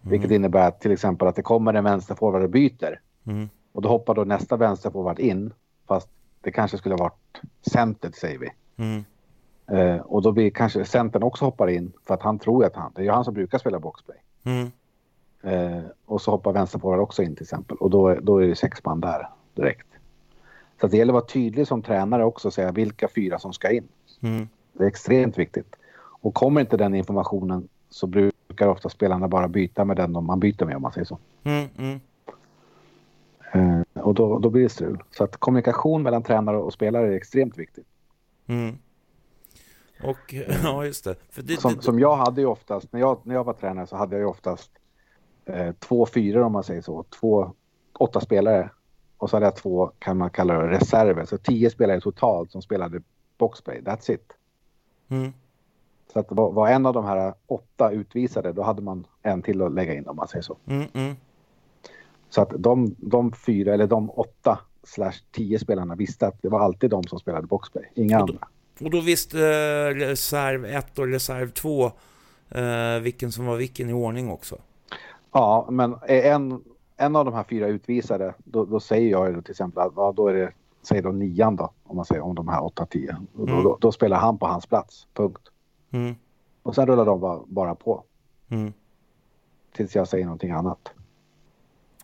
Vilket 0.02 0.32
innebär 0.32 0.68
att 0.68 0.82
till 0.82 0.92
exempel 0.92 1.28
att 1.28 1.36
det 1.36 1.42
kommer 1.42 1.74
en 1.74 1.84
vänsterforward 1.84 2.44
och 2.44 2.50
byter. 2.50 3.00
Mm. 3.28 3.50
Och 3.72 3.82
då 3.82 3.90
hoppar 3.90 4.16
då 4.16 4.24
nästa 4.24 4.58
vänsterforward 4.58 5.20
in. 5.20 5.54
Fast 5.88 6.10
det 6.42 6.52
kanske 6.52 6.78
skulle 6.78 6.96
ha 6.96 7.04
varit 7.04 7.42
centret 7.72 8.16
säger 8.16 8.40
vi. 8.40 8.50
Mm. 8.78 9.04
Eh, 9.68 10.02
och 10.02 10.22
då 10.22 10.32
blir 10.32 10.50
kanske 10.50 10.86
centern 10.86 11.24
också 11.24 11.46
hoppar 11.46 11.68
in 11.68 11.92
för 12.08 12.14
att 12.14 12.22
han 12.22 12.40
tror 12.40 12.66
att 12.66 12.76
han, 12.76 12.92
det 12.96 13.02
är 13.02 13.06
ju 13.06 13.12
han 13.12 13.26
som 13.26 13.34
brukar 13.34 13.58
spela 13.58 13.80
boxplay. 13.80 14.18
Mm. 14.44 14.72
Eh, 15.44 15.84
och 16.06 16.22
så 16.22 16.32
hoppar 16.32 16.54
vänsterforward 16.54 17.00
också 17.00 17.24
in 17.24 17.36
till 17.36 17.44
exempel 17.44 17.78
och 17.78 17.90
då, 17.90 18.16
då 18.16 18.38
är 18.38 18.48
det 18.48 18.56
sex 18.56 18.86
man 18.86 19.02
där 19.02 19.30
direkt. 19.56 19.88
Så 20.82 20.88
det 20.88 20.98
gäller 20.98 21.14
att 21.14 21.16
vara 21.16 21.26
tydlig 21.26 21.68
som 21.68 21.82
tränare 21.82 22.26
också 22.26 22.48
och 22.48 22.54
säga 22.54 22.72
vilka 22.72 23.08
fyra 23.08 23.40
som 23.40 23.54
ska 23.54 23.72
in. 23.72 23.88
Mm. 24.22 24.48
Det 24.74 24.84
är 24.84 24.88
extremt 24.88 25.38
viktigt. 25.38 25.76
Och 26.24 26.34
kommer 26.34 26.62
inte 26.62 26.78
den 26.78 26.96
informationen 26.96 27.68
så 27.90 28.08
brukar 28.08 28.68
ofta 28.68 28.90
spelarna 28.90 29.28
bara 29.28 29.48
byta 29.48 29.86
med 29.86 29.98
den 29.98 30.26
man 30.26 30.40
byter 30.40 30.66
med 30.66 30.76
om 30.76 30.82
man 30.82 30.92
säger 30.92 31.06
så. 31.06 31.18
Mm, 31.44 31.68
mm. 31.78 32.00
Eh, 33.52 34.02
och 34.04 34.14
då, 34.14 34.40
då 34.40 34.50
blir 34.50 34.64
det 34.64 34.70
strul. 34.70 35.04
Så 35.12 35.24
att 35.24 35.38
kommunikation 35.38 36.04
mellan 36.04 36.24
tränare 36.24 36.58
och 36.58 36.74
spelare 36.74 37.08
är 37.08 37.12
extremt 37.12 37.58
viktigt. 37.58 37.86
Mm. 38.48 38.78
Och 40.04 40.34
ja, 40.64 40.86
just 40.86 41.04
det. 41.04 41.16
Det, 41.36 41.62
Som, 41.62 41.76
det, 41.76 41.82
som 41.82 42.00
jag 42.00 42.16
hade 42.16 42.42
ju 42.42 42.48
oftast, 42.48 42.94
när 42.94 43.00
jag, 43.00 43.20
när 43.24 43.36
jag 43.36 43.44
var 43.44 43.54
tränare 43.54 43.88
så 43.88 43.96
hade 43.96 44.16
jag 44.16 44.22
ju 44.22 44.28
oftast 44.28 44.72
eh, 45.46 45.72
två 45.80 46.06
fyror 46.06 46.44
om 46.44 46.52
man 46.52 46.64
säger 46.64 46.82
så. 46.82 47.04
Två, 47.20 47.54
åtta 47.94 48.22
spelare. 48.22 48.70
Och 49.18 49.30
så 49.30 49.36
hade 49.36 49.46
jag 49.46 49.56
två, 49.56 49.92
kan 50.00 50.18
man 50.18 50.30
kalla 50.30 50.54
det, 50.54 50.70
reserver. 50.70 51.26
Så 51.26 51.38
tio 51.38 51.70
spelare 51.70 52.02
totalt 52.02 52.52
som 52.52 52.62
spelade 52.62 53.02
boxplay. 53.38 53.82
That's 53.82 54.12
it. 54.12 54.38
Mm. 55.10 55.34
Så 56.14 56.20
att 56.20 56.26
var, 56.30 56.68
en 56.68 56.86
av 56.86 56.94
de 56.94 57.06
här 57.06 57.34
åtta 57.48 57.92
utvisade, 57.92 58.54
då 58.54 58.64
hade 58.64 58.82
man 58.82 59.08
en 59.22 59.42
till 59.42 59.62
att 59.62 59.72
lägga 59.74 59.94
in 59.94 60.08
om 60.08 60.16
man 60.16 60.28
säger 60.28 60.44
så. 60.44 60.58
Mm, 60.66 60.84
mm. 60.94 61.16
Så 62.30 62.42
att 62.42 62.50
de, 62.58 62.96
de 62.98 63.32
fyra, 63.34 63.74
eller 63.74 63.88
de 63.88 64.10
åtta 64.12 64.60
slash 64.84 65.14
tio 65.32 65.60
spelarna 65.60 65.96
visste 65.96 66.28
att 66.28 66.42
det 66.42 66.50
var 66.50 66.60
alltid 66.60 66.90
de 66.90 67.04
som 67.04 67.20
spelade 67.20 67.48
boxplay, 67.48 67.92
inga 67.96 68.22
Och 68.22 68.28
då- 68.28 68.34
andra. 68.34 68.48
Och 68.82 68.90
då 68.90 69.02
visste 69.02 69.40
eh, 69.40 69.96
reserv 69.96 70.66
1 70.66 71.00
och 71.00 71.08
reserv 71.08 71.50
2 71.52 71.86
eh, 72.50 73.00
vilken 73.02 73.32
som 73.32 73.46
var 73.46 73.56
vilken 73.56 73.90
i 73.90 73.94
ordning 73.94 74.32
också. 74.32 74.58
Ja, 75.32 75.68
men 75.70 75.96
en, 76.08 76.64
en 76.98 77.16
av 77.16 77.26
de 77.26 77.34
här 77.34 77.44
fyra 77.50 77.68
utvisade, 77.68 78.34
då, 78.38 78.66
då 78.66 78.80
säger 78.80 79.10
jag 79.12 79.44
till 79.46 79.52
exempel 79.52 79.84
att 79.84 79.94
ja, 79.96 80.14
då 80.16 80.28
är 80.28 80.34
det, 80.34 80.52
säg 80.82 81.02
då 81.02 81.12
nian 81.12 81.56
då, 81.56 81.72
om 81.84 81.96
man 81.96 82.06
säger 82.06 82.22
om 82.22 82.36
de 82.36 82.48
här 82.48 82.64
åtta, 82.64 82.86
tio. 82.86 83.16
Och 83.36 83.48
Då, 83.48 83.54
Mm. 83.54 83.64
då, 83.64 83.78
då 83.82 83.92
spelar 83.92 84.18
han 84.18 84.38
på 84.38 84.46
hans 84.48 84.66
plats, 84.66 85.08
punkt. 85.14 85.42
Mm. 85.94 86.16
Och 86.64 86.76
sen 86.76 86.88
rullar 86.88 87.06
de 87.06 87.20
bara, 87.20 87.42
bara 87.48 87.76
på 87.76 88.04
Mm. 88.50 88.74
tills 89.72 89.96
jag 89.96 90.08
säger 90.08 90.26
någonting 90.26 90.52
annat. 90.52 90.92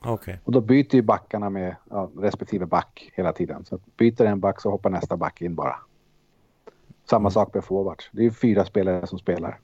Okej. 0.02 0.40
Och 0.44 0.52
då 0.52 0.62
byter 0.62 0.96
ju 0.96 1.02
backarna 1.02 1.50
med 1.50 1.76
ja, 1.90 2.10
respektive 2.18 2.66
back 2.66 3.12
hela 3.14 3.34
tiden. 3.34 3.66
Så 3.66 3.80
byter 3.98 4.22
en 4.22 4.40
back 4.40 4.62
så 4.62 4.72
hoppar 4.72 4.90
nästa 4.90 5.18
back 5.18 5.42
in 5.42 5.56
bara. 5.56 5.76
Samma 7.10 7.30
sak 7.30 7.54
med 7.54 7.64
forwards. 7.64 8.10
Det 8.12 8.22
är 8.22 8.24
ju 8.24 8.32
fyra 8.32 8.66
spelare 8.66 9.08
som 9.08 9.20
spelar. 9.20 9.60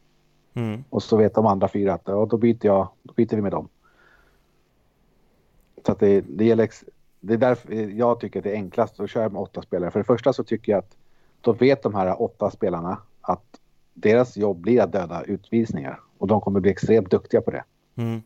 Mm. 0.53 0.83
Och 0.89 1.03
så 1.03 1.17
vet 1.17 1.35
de 1.35 1.45
andra 1.45 1.67
fyra 1.67 1.93
att 1.93 2.01
ja, 2.05 2.25
då 2.25 2.37
byter 2.37 2.65
jag, 2.65 2.87
då 3.03 3.13
byter 3.13 3.35
vi 3.35 3.41
med 3.41 3.51
dem. 3.51 3.67
Så 5.85 5.91
att 5.91 5.99
det, 5.99 6.21
det 6.21 6.45
gäller, 6.45 6.69
det 7.19 7.33
är 7.33 7.37
därför 7.37 7.73
jag 7.73 8.19
tycker 8.19 8.39
att 8.39 8.43
det 8.43 8.51
är 8.51 8.55
enklast 8.55 8.99
att 8.99 9.09
köra 9.09 9.29
med 9.29 9.41
åtta 9.41 9.61
spelare. 9.61 9.91
För 9.91 9.99
det 9.99 10.03
första 10.03 10.33
så 10.33 10.43
tycker 10.43 10.71
jag 10.71 10.79
att 10.79 10.97
då 11.41 11.53
vet 11.53 11.83
de 11.83 11.95
här 11.95 12.21
åtta 12.21 12.51
spelarna 12.51 12.97
att 13.21 13.59
deras 13.95 14.37
jobb 14.37 14.57
blir 14.57 14.81
att 14.81 14.91
döda 14.91 15.23
utvisningar. 15.23 15.99
Och 16.17 16.27
de 16.27 16.41
kommer 16.41 16.59
bli 16.59 16.71
extremt 16.71 17.11
duktiga 17.11 17.41
på 17.41 17.51
det. 17.51 17.63
Mm. 17.95 18.21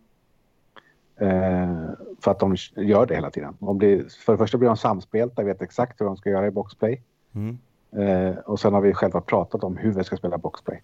Eh, 1.15 1.89
för 2.19 2.31
att 2.31 2.39
de 2.39 2.55
gör 2.75 3.05
det 3.05 3.15
hela 3.15 3.31
tiden. 3.31 3.55
De 3.59 3.77
blir, 3.77 4.05
för 4.25 4.33
det 4.33 4.37
första 4.37 4.57
blir 4.57 4.67
de 4.67 4.77
samspelta, 4.77 5.43
vet 5.43 5.61
exakt 5.61 6.01
hur 6.01 6.05
de 6.05 6.17
ska 6.17 6.29
göra 6.29 6.47
i 6.47 6.51
boxplay. 6.51 7.01
Mm. 7.33 7.57
Eh, 7.91 8.37
och 8.37 8.59
sen 8.59 8.73
har 8.73 8.81
vi 8.81 8.93
själva 8.93 9.21
pratat 9.21 9.63
om 9.63 9.77
hur 9.77 9.93
vi 9.93 10.03
ska 10.03 10.17
spela 10.17 10.37
boxplay. 10.37 10.83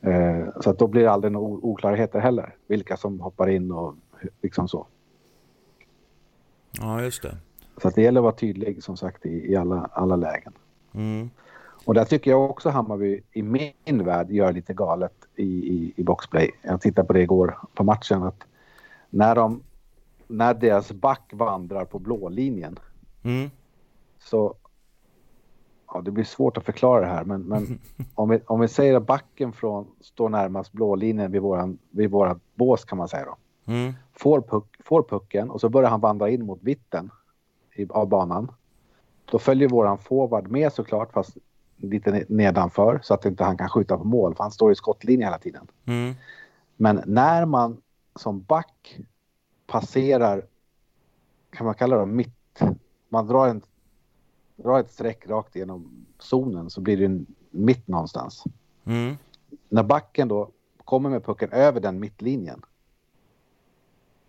Eh, 0.00 0.48
så 0.60 0.70
att 0.70 0.78
då 0.78 0.86
blir 0.86 1.02
det 1.02 1.10
aldrig 1.10 1.32
några 1.32 1.48
oklarheter 1.62 2.18
heller. 2.20 2.54
Vilka 2.66 2.96
som 2.96 3.20
hoppar 3.20 3.48
in 3.48 3.72
och 3.72 3.94
liksom 4.42 4.68
så. 4.68 4.86
Ja, 6.80 7.02
just 7.02 7.22
det. 7.22 7.36
Så 7.82 7.88
att 7.88 7.94
det 7.94 8.02
gäller 8.02 8.20
att 8.20 8.24
vara 8.24 8.34
tydlig 8.34 8.82
som 8.82 8.96
sagt 8.96 9.26
i, 9.26 9.52
i 9.52 9.56
alla, 9.56 9.90
alla 9.92 10.16
lägen. 10.16 10.52
Mm. 10.94 11.30
Och 11.84 11.94
där 11.94 12.04
tycker 12.04 12.30
jag 12.30 12.50
också 12.50 12.68
Hammarby 12.68 13.22
i 13.32 13.42
min 13.42 14.04
värld 14.04 14.30
gör 14.30 14.52
lite 14.52 14.74
galet 14.74 15.14
i, 15.36 15.44
i, 15.44 15.92
i 15.96 16.02
boxplay. 16.02 16.50
Jag 16.62 16.80
tittade 16.80 17.06
på 17.06 17.12
det 17.12 17.22
igår 17.22 17.58
på 17.74 17.84
matchen 17.84 18.22
att 18.22 18.44
när, 19.10 19.34
de, 19.34 19.62
när 20.26 20.54
deras 20.54 20.92
back 20.92 21.30
vandrar 21.32 21.84
på 21.84 21.98
blå 21.98 22.28
linjen 22.28 22.78
Mm. 23.22 23.50
så 24.18 24.54
ja, 25.92 26.00
det 26.00 26.10
blir 26.10 26.24
svårt 26.24 26.56
att 26.56 26.64
förklara 26.64 27.00
det 27.00 27.06
här 27.06 27.24
men, 27.24 27.42
men 27.42 27.80
om, 28.14 28.28
vi, 28.28 28.40
om 28.46 28.60
vi 28.60 28.68
säger 28.68 28.94
att 28.94 29.06
backen 29.06 29.52
från, 29.52 29.86
står 30.00 30.28
närmast 30.28 30.72
blålinjen 30.72 31.32
vid 31.32 31.42
våran, 31.42 31.78
vid 31.90 32.10
våra 32.10 32.40
bås 32.54 32.84
kan 32.84 32.98
man 32.98 33.08
säga 33.08 33.24
då. 33.24 33.36
Mm. 33.72 33.92
Får, 34.12 34.40
puck, 34.40 34.76
får 34.84 35.02
pucken 35.02 35.50
och 35.50 35.60
så 35.60 35.68
börjar 35.68 35.90
han 35.90 36.00
vandra 36.00 36.30
in 36.30 36.46
mot 36.46 36.62
mitten 36.62 37.10
i, 37.74 37.86
av 37.90 38.08
banan. 38.08 38.52
Då 39.24 39.38
följer 39.38 39.68
våran 39.68 39.98
forward 39.98 40.48
med 40.48 40.72
såklart 40.72 41.12
fast 41.12 41.36
lite 41.80 42.10
ne- 42.10 42.24
nedanför 42.28 43.00
så 43.02 43.14
att 43.14 43.24
inte 43.26 43.44
han 43.44 43.56
kan 43.56 43.68
skjuta 43.68 43.98
på 43.98 44.04
mål 44.04 44.34
för 44.34 44.44
han 44.44 44.50
står 44.50 44.72
i 44.72 44.74
skottlinjen 44.74 45.26
hela 45.26 45.38
tiden. 45.38 45.66
Mm. 45.84 46.14
Men 46.76 47.02
när 47.06 47.44
man 47.46 47.82
som 48.16 48.42
back 48.42 48.98
passerar, 49.66 50.46
kan 51.50 51.66
man 51.66 51.74
kalla 51.74 51.96
det 51.96 52.06
mitt, 52.06 52.60
man 53.08 53.26
drar, 53.26 53.48
en, 53.48 53.62
drar 54.56 54.80
ett 54.80 54.90
streck 54.90 55.26
rakt 55.28 55.56
igenom 55.56 56.06
zonen 56.18 56.70
så 56.70 56.80
blir 56.80 56.96
det 56.96 57.04
en 57.04 57.26
mitt 57.50 57.88
någonstans. 57.88 58.44
Mm. 58.84 59.16
När 59.68 59.82
backen 59.82 60.28
då 60.28 60.50
kommer 60.84 61.10
med 61.10 61.24
pucken 61.24 61.52
över 61.52 61.80
den 61.80 62.00
mittlinjen. 62.00 62.62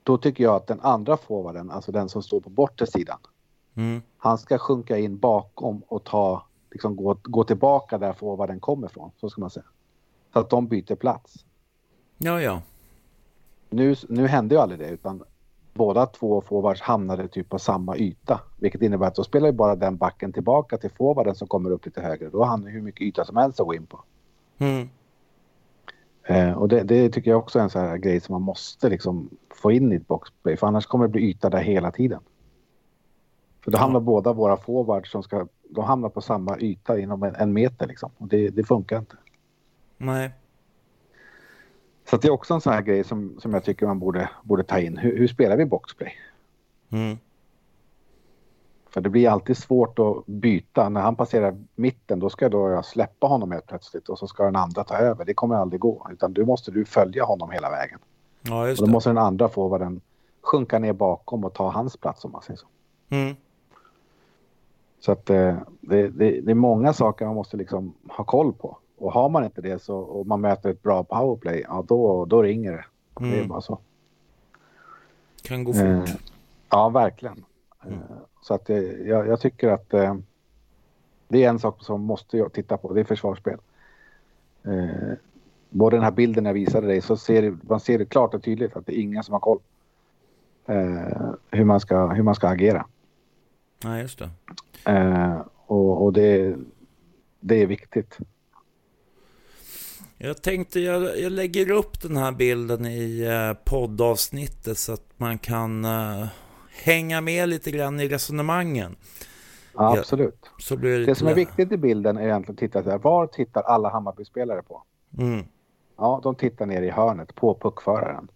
Då 0.03 0.17
tycker 0.17 0.43
jag 0.43 0.55
att 0.55 0.67
den 0.67 0.79
andra 0.81 1.17
forwarden, 1.17 1.71
alltså 1.71 1.91
den 1.91 2.09
som 2.09 2.23
står 2.23 2.39
på 2.39 2.49
bortre 2.49 2.87
sidan, 2.87 3.19
Mm. 3.75 4.01
han 4.17 4.37
ska 4.37 4.57
sjunka 4.57 4.97
in 4.97 5.17
bakom 5.17 5.81
och 5.87 6.03
ta, 6.03 6.45
liksom 6.71 6.95
gå, 6.95 7.17
gå 7.23 7.43
tillbaka 7.43 7.97
där 7.97 8.13
forwarden 8.13 8.59
kommer 8.59 8.87
ifrån. 8.87 9.11
Så 9.17 9.29
ska 9.29 9.41
man 9.41 9.49
säga. 9.49 9.65
Så 10.33 10.39
att 10.39 10.49
de 10.49 10.67
byter 10.67 10.95
plats. 10.95 11.45
Ja, 12.17 12.41
ja. 12.41 12.61
Nu, 13.69 13.95
nu 14.09 14.27
hände 14.27 14.55
ju 14.55 14.61
aldrig 14.61 14.79
det 14.79 14.89
utan 14.89 15.23
båda 15.73 16.05
två 16.05 16.41
forwards 16.41 16.81
hamnade 16.81 17.27
typ 17.27 17.49
på 17.49 17.59
samma 17.59 17.97
yta. 17.97 18.41
Vilket 18.59 18.81
innebär 18.81 19.07
att 19.07 19.15
då 19.15 19.23
spelar 19.23 19.47
ju 19.47 19.53
bara 19.53 19.75
den 19.75 19.97
backen 19.97 20.33
tillbaka 20.33 20.77
till 20.77 20.91
forwarden 20.91 21.35
som 21.35 21.47
kommer 21.47 21.69
upp 21.69 21.85
lite 21.85 22.01
högre. 22.01 22.29
Då 22.29 22.39
har 22.39 22.45
han 22.45 22.63
hur 22.63 22.81
mycket 22.81 23.01
yta 23.01 23.25
som 23.25 23.37
helst 23.37 23.59
att 23.59 23.67
gå 23.67 23.75
in 23.75 23.85
på. 23.85 24.03
Mm. 24.57 24.89
Eh, 26.23 26.51
och 26.51 26.67
det, 26.67 26.83
det 26.83 27.09
tycker 27.09 27.31
jag 27.31 27.39
också 27.39 27.59
är 27.59 27.63
en 27.63 27.69
sån 27.69 27.81
här 27.81 27.97
grej 27.97 28.19
som 28.19 28.33
man 28.33 28.41
måste 28.41 28.89
liksom 28.89 29.29
få 29.49 29.71
in 29.71 29.91
i 29.91 29.95
ett 29.95 30.07
boxplay. 30.07 30.57
För 30.57 30.67
annars 30.67 30.85
kommer 30.85 31.07
det 31.07 31.11
bli 31.11 31.21
yta 31.21 31.49
där 31.49 31.61
hela 31.61 31.91
tiden. 31.91 32.19
För 33.63 33.71
då 33.71 33.77
hamnar 33.77 33.99
båda 33.99 34.33
våra 34.33 34.57
forwards 34.57 35.11
som 35.11 35.23
ska, 35.23 35.47
de 35.71 35.83
hamnar 35.85 36.09
på 36.09 36.21
samma 36.21 36.59
yta 36.59 36.99
inom 36.99 37.23
en, 37.23 37.35
en 37.35 37.53
meter 37.53 37.87
liksom. 37.87 38.11
Och 38.17 38.27
det, 38.27 38.49
det 38.49 38.63
funkar 38.63 38.97
inte. 38.97 39.15
Nej. 39.97 40.31
Så 42.09 42.17
det 42.17 42.27
är 42.27 42.31
också 42.31 42.53
en 42.53 42.61
sån 42.61 42.73
här 42.73 42.81
grej 42.81 43.03
som, 43.03 43.39
som 43.39 43.53
jag 43.53 43.63
tycker 43.63 43.85
man 43.87 43.99
borde, 43.99 44.29
borde 44.43 44.63
ta 44.63 44.79
in. 44.79 44.97
Hur, 44.97 45.17
hur 45.17 45.27
spelar 45.27 45.57
vi 45.57 45.65
boxplay? 45.65 46.13
Mm. 46.89 47.17
För 48.89 49.01
det 49.01 49.09
blir 49.09 49.29
alltid 49.29 49.57
svårt 49.57 49.99
att 49.99 50.25
byta. 50.25 50.89
När 50.89 51.01
han 51.01 51.15
passerar 51.15 51.63
mitten 51.75 52.19
då 52.19 52.29
ska 52.29 52.49
då 52.49 52.69
jag 52.69 52.85
släppa 52.85 53.27
honom 53.27 53.51
helt 53.51 53.67
plötsligt 53.67 54.09
och 54.09 54.19
så 54.19 54.27
ska 54.27 54.43
den 54.43 54.55
andra 54.55 54.83
ta 54.83 54.95
över. 54.95 55.25
Det 55.25 55.33
kommer 55.33 55.55
aldrig 55.55 55.79
gå. 55.81 56.07
Utan 56.11 56.33
du 56.33 56.45
måste 56.45 56.71
du 56.71 56.85
följa 56.85 57.23
honom 57.23 57.51
hela 57.51 57.69
vägen. 57.69 57.99
Ja, 58.41 58.67
just 58.67 58.81
Och 58.81 58.87
då 58.87 58.89
det. 58.89 58.93
måste 58.93 59.09
den 59.09 59.17
andra 59.17 59.49
forwarden 59.49 60.01
sjunka 60.41 60.79
ner 60.79 60.93
bakom 60.93 61.43
och 61.45 61.53
ta 61.53 61.69
hans 61.69 61.97
plats 61.97 62.25
om 62.25 62.31
man 62.31 62.41
säger 62.41 62.57
så. 62.57 62.67
Mm. 63.09 63.35
Så 65.01 65.11
att 65.11 65.29
eh, 65.29 65.57
det, 65.81 66.07
det, 66.09 66.41
det 66.41 66.51
är 66.51 66.55
många 66.55 66.93
saker 66.93 67.25
man 67.25 67.35
måste 67.35 67.57
liksom 67.57 67.93
ha 68.09 68.23
koll 68.23 68.53
på. 68.53 68.77
Och 68.97 69.13
har 69.13 69.29
man 69.29 69.43
inte 69.43 69.61
det 69.61 69.81
så, 69.81 69.97
och 69.97 70.27
man 70.27 70.41
möter 70.41 70.69
ett 70.69 70.83
bra 70.83 71.03
powerplay, 71.03 71.65
ja 71.67 71.85
då, 71.87 72.25
då 72.25 72.41
ringer 72.43 72.71
det. 72.71 72.85
Det 73.19 73.25
är 73.29 73.37
Mm. 73.37 73.47
bara 73.47 73.61
så. 73.61 73.79
Kan 75.43 75.63
gå 75.63 75.73
fort. 75.73 75.81
Eh, 75.83 76.03
ja, 76.69 76.89
verkligen. 76.89 77.45
Mm. 77.85 77.97
Eh, 77.99 77.99
så 78.41 78.53
att 78.53 78.69
eh, 78.69 78.77
jag, 78.83 79.27
jag 79.27 79.39
tycker 79.39 79.69
att 79.69 79.93
eh, 79.93 80.15
det 81.27 81.43
är 81.43 81.49
en 81.49 81.59
sak 81.59 81.83
som 81.83 82.01
måste 82.01 82.37
jag 82.37 82.53
titta 82.53 82.77
på. 82.77 82.93
Det 82.93 82.99
är 82.99 83.03
försvarsspel. 83.03 83.57
Eh, 84.63 85.13
både 85.69 85.95
den 85.97 86.03
här 86.03 86.11
bilden 86.11 86.45
jag 86.45 86.53
visade 86.53 86.87
dig 86.87 87.01
så 87.01 87.17
ser 87.17 87.41
det, 87.41 87.57
man 87.69 87.79
ser 87.79 87.97
det 87.99 88.05
klart 88.05 88.33
och 88.33 88.43
tydligt 88.43 88.75
att 88.75 88.85
det 88.85 88.99
är 88.99 89.01
ingen 89.01 89.23
som 89.23 89.33
har 89.33 89.39
koll. 89.39 89.59
Eh, 90.65 91.31
hur, 91.51 91.63
man 91.65 91.79
ska, 91.79 92.07
hur 92.07 92.23
man 92.23 92.35
ska 92.35 92.47
agera. 92.47 92.85
Ja, 93.83 93.97
just 93.99 94.19
det. 94.19 94.29
Eh, 94.91 95.41
och 95.65 96.03
och 96.03 96.13
det, 96.13 96.55
det 97.39 97.61
är 97.61 97.67
viktigt. 97.67 98.17
Jag 100.17 100.41
tänkte 100.41 100.79
jag, 100.79 101.19
jag 101.19 101.31
lägger 101.31 101.71
upp 101.71 102.01
den 102.01 102.17
här 102.17 102.31
bilden 102.31 102.85
i 102.85 103.21
eh, 103.21 103.63
poddavsnittet 103.69 104.77
så 104.77 104.93
att 104.93 105.05
man 105.17 105.37
kan 105.37 105.85
eh, 105.85 106.25
hänga 106.83 107.21
med 107.21 107.49
lite 107.49 107.71
grann 107.71 107.99
i 107.99 108.07
resonemangen. 108.07 108.95
Ja, 109.73 109.95
Ja. 109.95 109.99
absolut. 109.99 110.49
Så 110.59 110.77
blir 110.77 110.99
det, 110.99 111.05
Det 111.05 111.15
som 111.15 111.27
är 111.27 111.33
viktigt 111.35 111.71
i 111.71 111.77
bilden 111.77 112.17
är 112.17 112.21
egentligen 112.23 112.55
att 112.55 112.59
titta 112.59 112.81
här, 112.91 112.97
var 112.97 113.27
tittar 113.27 113.61
alla 113.61 113.89
Hammarby-spelare 113.89 114.61
på? 114.61 114.83
Mm. 115.17 115.45
Ja, 115.97 116.19
de 116.23 116.35
tittar 116.35 116.65
ner 116.65 116.81
i 116.81 116.89
hörnet 116.89 117.35
på 117.35 117.55
puckföraren. 117.61 118.27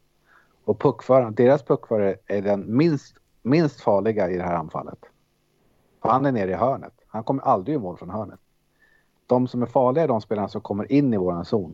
Och 0.65 0.79
puckföraren, 0.79 1.35
deras 1.35 1.63
puckförare 1.63 2.15
är 2.27 2.41
den 2.41 2.77
minst, 2.77 3.15
minst 3.43 3.81
farliga 3.81 4.29
i 4.29 4.37
det 4.37 4.43
här 4.43 4.55
anfallet. 4.55 4.99
För 6.05 6.11
han 6.11 6.25
är 6.25 6.31
nere 6.31 6.51
i 6.51 6.53
hörnet. 6.53 6.93
Han 7.07 7.23
kommer 7.23 7.43
aldrig 7.43 7.75
i 7.75 7.79
mål 7.79 7.97
från 7.97 8.09
hörnet. 8.09 8.39
De 9.27 9.47
som 9.47 9.61
är 9.61 9.65
farliga 9.65 10.03
är 10.03 10.07
de 10.07 10.21
spelarna 10.21 10.47
som 10.47 10.61
kommer 10.61 10.91
in 10.91 11.13
i 11.13 11.17
våran 11.17 11.45
zon. 11.45 11.73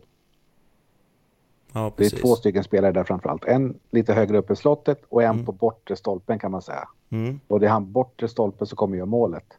Ja, 1.72 1.92
Det 1.96 2.04
är 2.04 2.10
två 2.22 2.36
stycken 2.36 2.64
spelare 2.64 2.92
där 2.92 3.04
framförallt. 3.04 3.44
En 3.44 3.78
lite 3.90 4.14
högre 4.14 4.38
upp 4.38 4.50
i 4.50 4.56
slottet 4.56 5.02
och 5.08 5.22
en 5.22 5.30
Mm. 5.30 5.46
på 5.46 5.52
bortre 5.52 5.96
stolpen 5.96 6.38
kan 6.38 6.50
man 6.50 6.62
säga. 6.62 6.88
Mm. 7.10 7.40
Och 7.48 7.60
det 7.60 7.66
är 7.66 7.70
han 7.70 7.92
bortre 7.92 8.28
stolpen 8.28 8.66
som 8.66 8.76
kommer 8.76 8.96
göra 8.96 9.06
målet. 9.06 9.58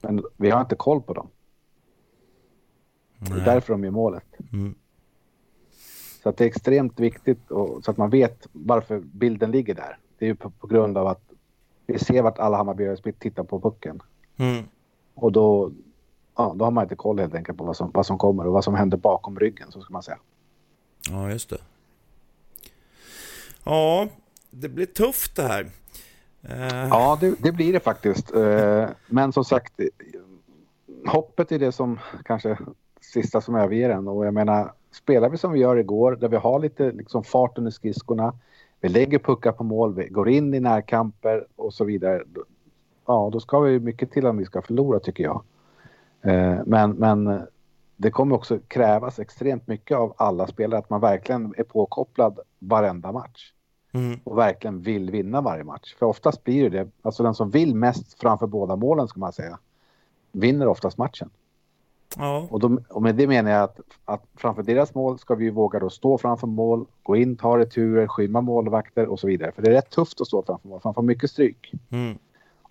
Men 0.00 0.22
vi 0.36 0.50
har 0.50 0.60
inte 0.60 0.74
koll 0.76 1.02
på 1.02 1.12
dem. 1.14 1.28
Det 3.18 3.30
är 3.32 3.36
Nej. 3.36 3.44
därför 3.44 3.72
de 3.72 3.84
gör 3.84 3.90
målet. 3.90 4.24
Mm. 4.52 4.74
Så 6.22 6.30
det 6.30 6.44
är 6.44 6.48
extremt 6.48 7.00
viktigt 7.00 7.50
och, 7.50 7.84
så 7.84 7.90
att 7.90 7.96
man 7.96 8.10
vet 8.10 8.46
varför 8.52 9.00
bilden 9.00 9.50
ligger 9.50 9.74
där. 9.74 9.98
Det 10.18 10.24
är 10.24 10.28
ju 10.28 10.34
på, 10.34 10.50
på 10.50 10.66
grund 10.66 10.98
av 10.98 11.06
att 11.06 11.31
vi 11.92 11.98
ser 11.98 12.22
vart 12.22 12.38
alla 12.38 12.56
Hammarbyare 12.56 13.12
tittar 13.12 13.44
på 13.44 13.60
pucken. 13.60 14.02
Mm. 14.36 14.64
Och 15.14 15.32
då, 15.32 15.72
ja, 16.36 16.54
då 16.56 16.64
har 16.64 16.70
man 16.70 16.84
inte 16.84 16.96
koll 16.96 17.18
helt 17.18 17.34
enkelt 17.34 17.58
på 17.58 17.64
vad 17.64 17.76
som, 17.76 17.90
vad 17.94 18.06
som 18.06 18.18
kommer 18.18 18.46
och 18.46 18.52
vad 18.52 18.64
som 18.64 18.74
händer 18.74 18.96
bakom 18.96 19.38
ryggen, 19.38 19.72
så 19.72 19.80
ska 19.80 19.92
man 19.92 20.02
säga. 20.02 20.18
Ja, 21.10 21.30
just 21.30 21.50
det. 21.50 21.58
Ja, 23.64 24.08
det 24.50 24.68
blir 24.68 24.86
tufft 24.86 25.36
det 25.36 25.42
här. 25.42 25.70
Eh, 26.42 26.88
Ja, 26.88 27.18
det, 27.20 27.34
det 27.42 27.52
blir 27.52 27.72
det 27.72 27.80
faktiskt. 27.80 28.34
Eh, 28.34 28.88
Men 29.06 29.32
som 29.32 29.44
sagt, 29.44 29.72
hoppet 31.06 31.52
är 31.52 31.58
det 31.58 31.72
som 31.72 31.98
kanske 32.24 32.58
sista 33.00 33.40
som 33.40 33.54
överger 33.54 33.90
en. 33.90 34.08
Och 34.08 34.26
jag 34.26 34.34
menar, 34.34 34.72
spelar 34.92 35.28
vi 35.28 35.38
som 35.38 35.52
vi 35.52 35.60
gör 35.60 35.76
igår, 35.76 36.16
där 36.16 36.28
vi 36.28 36.36
har 36.36 36.58
lite 36.58 36.92
liksom, 36.92 37.24
fart 37.24 37.58
under 37.58 37.70
skridskorna, 37.70 38.34
vi 38.82 38.88
lägger 38.88 39.18
puckar 39.18 39.52
på 39.52 39.64
mål, 39.64 39.94
vi 39.94 40.08
går 40.08 40.28
in 40.28 40.54
i 40.54 40.60
närkamper 40.60 41.46
och 41.56 41.74
så 41.74 41.84
vidare. 41.84 42.22
Ja, 43.06 43.30
då 43.32 43.40
ska 43.40 43.60
vi 43.60 43.80
mycket 43.80 44.10
till 44.10 44.26
om 44.26 44.36
vi 44.36 44.44
ska 44.44 44.62
förlora 44.62 45.00
tycker 45.00 45.24
jag. 45.24 45.42
Eh, 46.22 46.60
Men, 46.66 46.90
men 46.90 47.42
det 47.96 48.10
kommer 48.10 48.36
också 48.36 48.58
krävas 48.68 49.18
extremt 49.18 49.66
mycket 49.66 49.96
av 49.96 50.14
alla 50.16 50.46
spelare, 50.46 50.78
att 50.78 50.90
man 50.90 51.00
verkligen 51.00 51.54
är 51.56 51.64
påkopplad 51.64 52.38
varenda 52.58 53.12
match 53.12 53.52
Mm. 53.94 54.18
och 54.24 54.38
verkligen 54.38 54.82
vill 54.82 55.10
vinna 55.10 55.40
varje 55.40 55.64
match. 55.64 55.94
För 55.98 56.06
oftast 56.06 56.44
blir 56.44 56.70
det. 56.70 56.88
Alltså 57.02 57.22
den 57.22 57.34
som 57.34 57.50
vill 57.50 57.74
mest 57.74 58.20
framför 58.20 58.46
båda 58.46 58.76
målen 58.76 59.08
ska 59.08 59.20
man 59.20 59.32
säga. 59.32 59.58
Vinner 60.32 60.66
oftast 60.66 60.98
matchen. 60.98 61.30
Ja, 62.16 62.46
Och, 62.50 62.60
då, 62.60 62.78
och 62.90 63.02
med 63.02 63.14
det 63.14 63.26
menar 63.26 63.50
jag 63.50 63.62
att, 63.62 63.80
att 64.04 64.22
framför 64.36 64.62
deras 64.62 64.94
mål 64.94 65.18
ska 65.18 65.34
vi 65.34 65.50
våga 65.50 65.78
då 65.78 65.90
stå 65.90 66.18
framför 66.18 66.46
mål, 66.46 66.86
gå 67.02 67.16
in, 67.16 67.36
ta 67.36 67.58
returer, 67.58 68.06
skymma 68.06 68.40
målvakter 68.40 69.06
och 69.06 69.20
så 69.20 69.26
vidare. 69.26 69.52
För 69.52 69.62
det 69.62 69.68
är 69.68 69.72
rätt 69.74 69.90
tufft 69.90 70.20
att 70.20 70.26
stå 70.26 70.42
framför 70.42 70.68
mål, 70.68 70.80
för 70.80 70.88
man 70.88 70.94
får 70.94 71.02
mycket 71.02 71.30
stryk. 71.30 71.72
mm. 71.90 72.18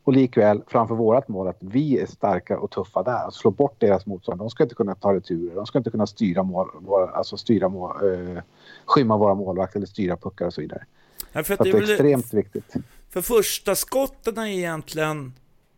Och 0.04 0.14
likväl 0.14 0.64
framför 0.68 0.96
vårat 0.96 1.28
mål 1.28 1.48
att 1.48 1.58
vi 1.60 2.00
är 2.00 2.06
starka 2.06 2.60
och 2.60 2.72
tuffa 2.72 3.04
där. 3.04 3.28
Att 3.28 3.34
slå 3.34 3.52
bort 3.52 3.76
deras 3.80 4.06
motståndare. 4.06 4.46
De 4.46 4.50
ska 4.50 4.64
inte 4.64 4.76
kunna 4.76 4.96
ta 4.96 5.14
returer. 5.14 5.56
De 5.56 5.66
ska 5.66 5.78
inte 5.78 5.90
kunna 5.92 6.08
styra 6.08 6.44
mål, 6.44 6.70
alltså 7.14 7.38
styra 7.38 7.70
mål, 7.70 7.92
eh, 8.36 8.42
skymma 8.86 9.18
våra 9.18 9.34
målvakter 9.36 9.80
eller 9.80 9.88
styra 9.88 10.18
puckar 10.18 10.46
och 10.46 10.54
så 10.54 10.62
vidare. 10.62 10.86
Ja, 11.32 11.44
för, 11.44 11.56
Så 11.56 11.64
det 11.64 11.72
det 11.72 11.78
är 11.78 11.82
väl, 11.82 11.92
extremt 11.92 12.34
viktigt. 12.34 12.74
för 13.10 13.22
första 13.22 13.76
skotten 13.76 14.38
är 14.38 14.46
egentligen 14.46 15.34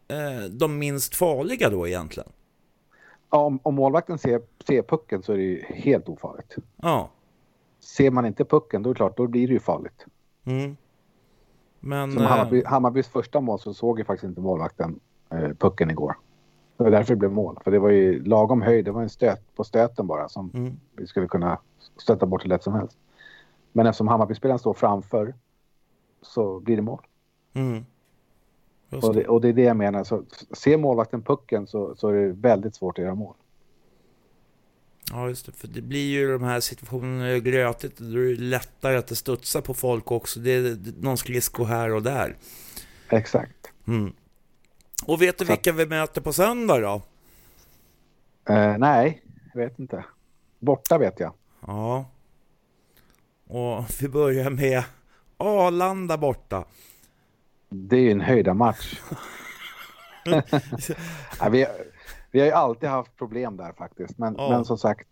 eh, 0.07 0.49
de 0.51 0.79
minst 0.79 1.15
farliga 1.15 1.69
då 1.69 1.87
egentligen. 1.87 2.29
Ja, 3.33 3.39
om, 3.39 3.59
om 3.63 3.75
målvakten 3.75 4.17
ser, 4.17 4.41
ser 4.67 4.81
pucken 4.81 5.23
så 5.23 5.33
är 5.33 5.37
det 5.37 5.43
ju 5.43 5.63
helt 5.67 6.09
ofarligt. 6.09 6.55
Ja. 6.81 7.09
Ser 7.79 8.11
man 8.11 8.25
inte 8.25 8.45
pucken 8.45 8.83
då 8.83 8.89
är 8.89 8.93
det 8.93 8.97
klart, 8.97 9.17
då 9.17 9.27
blir 9.27 9.47
det 9.47 9.53
ju 9.53 9.59
farligt. 9.59 10.05
Mm. 10.45 10.77
Men... 11.79 12.11
Som 12.11 12.21
eh, 12.21 12.27
Hammarby, 12.27 12.63
Hammarbys 12.65 13.07
första 13.07 13.41
mål 13.41 13.59
så 13.59 13.73
såg 13.73 13.99
ju 13.99 14.05
faktiskt 14.05 14.29
inte 14.29 14.41
målvakten 14.41 14.99
eh, 15.29 15.49
pucken 15.59 15.89
igår. 15.89 16.15
Det 16.77 16.83
var 16.83 16.91
därför 16.91 17.13
det 17.13 17.19
blev 17.19 17.31
mål. 17.31 17.59
För 17.63 17.71
det 17.71 17.79
var 17.79 17.89
ju 17.89 18.23
lagom 18.23 18.61
höjd, 18.61 18.85
det 18.85 18.91
var 18.91 19.01
en 19.01 19.09
stöt 19.09 19.55
på 19.55 19.63
stöten 19.63 20.07
bara 20.07 20.29
som 20.29 20.51
Mm. 20.53 20.79
vi 20.97 21.07
skulle 21.07 21.27
kunna 21.27 21.59
stöta 21.97 22.25
bort 22.25 22.43
hur 22.43 22.49
lätt 22.49 22.63
som 22.63 22.73
helst. 22.73 22.97
Men 23.71 23.87
eftersom 23.87 24.07
Hammarby-spelaren 24.07 24.59
står 24.59 24.73
framför 24.73 25.33
så 26.21 26.59
blir 26.59 26.75
det 26.75 26.81
mål. 26.81 27.01
Mm. 27.53 27.85
Och 29.01 29.15
det. 29.15 29.27
och 29.27 29.41
det 29.41 29.49
är 29.49 29.53
det 29.53 29.61
jag 29.61 29.77
menar. 29.77 30.03
Så, 30.03 30.23
ser 30.51 30.77
målvakten 30.77 31.21
pucken 31.21 31.67
så, 31.67 31.95
så 31.95 32.09
är 32.09 32.13
det 32.13 32.31
väldigt 32.31 32.75
svårt 32.75 32.97
att 32.97 33.03
göra 33.03 33.15
mål. 33.15 33.35
Ja, 35.11 35.27
just 35.27 35.45
det. 35.45 35.51
För 35.51 35.67
det 35.67 35.81
blir 35.81 36.11
ju 36.11 36.31
de 36.31 36.43
här 36.43 36.59
situationerna 36.59 37.39
grötigt. 37.39 37.97
Då 37.97 38.19
är 38.19 38.35
det 38.35 38.41
lättare 38.41 38.95
att 38.95 39.07
det 39.07 39.15
studsar 39.15 39.61
på 39.61 39.73
folk 39.73 40.11
också. 40.11 40.39
Det 40.39 40.51
är 40.51 40.77
någon 41.01 41.17
skridsko 41.17 41.63
här 41.63 41.93
och 41.93 42.03
där. 42.03 42.35
Exakt. 43.09 43.71
Mm. 43.87 44.13
Och 45.05 45.21
vet 45.21 45.37
du 45.37 45.45
Så 45.45 45.51
vilka 45.51 45.71
vi 45.71 45.85
möter 45.85 46.21
på 46.21 46.33
söndag 46.33 46.79
då? 46.79 47.01
Eh, 48.53 48.77
nej, 48.77 49.23
jag 49.53 49.61
vet 49.61 49.79
inte. 49.79 50.05
Borta 50.59 50.97
vet 50.97 51.19
jag. 51.19 51.33
Ja. 51.67 52.05
Och 53.47 53.85
vi 54.01 54.09
börjar 54.09 54.49
med 54.49 54.83
Arlanda 55.37 56.17
borta. 56.17 56.65
Det 57.73 57.95
är 57.95 58.01
ju 58.01 58.11
en 58.11 58.21
höjda 58.21 58.53
match. 58.53 59.01
ja, 61.39 61.49
vi, 61.49 61.65
vi 62.31 62.39
har 62.39 62.45
ju 62.47 62.51
alltid 62.51 62.89
haft 62.89 63.17
problem 63.17 63.57
där 63.57 63.71
faktiskt. 63.77 64.17
Men, 64.17 64.35
Ja. 64.37 64.49
men 64.49 64.65
som 64.65 64.77
sagt, 64.77 65.07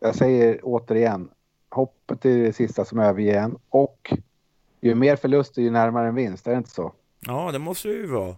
jag 0.00 0.14
säger 0.14 0.60
återigen, 0.62 1.28
hoppet 1.70 2.24
är 2.24 2.38
det 2.42 2.52
sista 2.52 2.84
som 2.84 2.98
överger 2.98 3.38
en. 3.40 3.58
Och 3.68 4.12
ju 4.80 4.94
mer 4.94 5.16
förluster 5.16 5.62
ju 5.62 5.70
närmare 5.70 6.08
en 6.08 6.14
vinst, 6.14 6.46
är 6.46 6.50
det 6.50 6.56
inte 6.56 6.70
så? 6.70 6.92
Ja, 7.26 7.52
det 7.52 7.58
måste 7.58 7.88
ju 7.88 8.06
vara. 8.06 8.36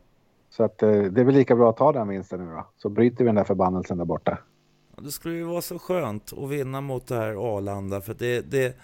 Så 0.50 0.64
att, 0.64 0.82
eh, 0.82 0.88
det 0.90 1.20
är 1.20 1.24
väl 1.24 1.34
lika 1.34 1.56
bra 1.56 1.70
att 1.70 1.76
ta 1.76 1.92
den 1.92 2.08
vinsten 2.08 2.46
nu 2.46 2.52
då. 2.52 2.66
Så 2.76 2.88
bryter 2.88 3.18
vi 3.18 3.24
den 3.24 3.34
där 3.34 3.44
förbannelsen 3.44 3.98
där 3.98 4.04
borta. 4.04 4.38
Det 4.98 5.10
skulle 5.10 5.34
ju 5.34 5.44
vara 5.44 5.62
så 5.62 5.78
skönt 5.78 6.32
att 6.32 6.50
vinna 6.50 6.80
mot 6.80 7.06
det 7.06 7.16
här 7.16 7.56
Arlanda. 7.56 8.00
För 8.00 8.14
det, 8.14 8.40
det, 8.50 8.76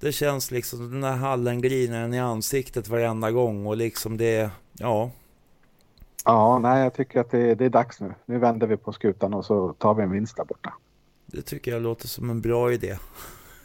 det 0.00 0.12
känns 0.12 0.50
liksom 0.50 0.78
som 0.78 0.90
den 0.90 1.04
här 1.04 1.16
hallen 1.16 1.60
griner 1.60 2.04
en 2.04 2.14
i 2.14 2.18
ansiktet 2.18 2.88
varenda 2.88 3.30
gång. 3.30 3.66
Och 3.66 3.76
liksom 3.76 4.16
det, 4.16 4.50
ja. 4.72 5.10
Ja, 6.24 6.58
nej, 6.58 6.82
jag 6.82 6.94
tycker 6.94 7.20
att 7.20 7.30
det, 7.30 7.54
det 7.54 7.64
är 7.64 7.70
dags 7.70 8.00
nu. 8.00 8.14
Nu 8.26 8.38
vänder 8.38 8.66
vi 8.66 8.76
på 8.76 8.92
skutan 8.92 9.34
och 9.34 9.44
så 9.44 9.72
tar 9.72 9.94
vi 9.94 10.02
en 10.02 10.10
vinst 10.10 10.36
där 10.36 10.44
borta. 10.44 10.72
Det 11.26 11.42
tycker 11.42 11.70
jag 11.70 11.82
låter 11.82 12.08
som 12.08 12.30
en 12.30 12.40
bra 12.40 12.72
idé. 12.72 12.96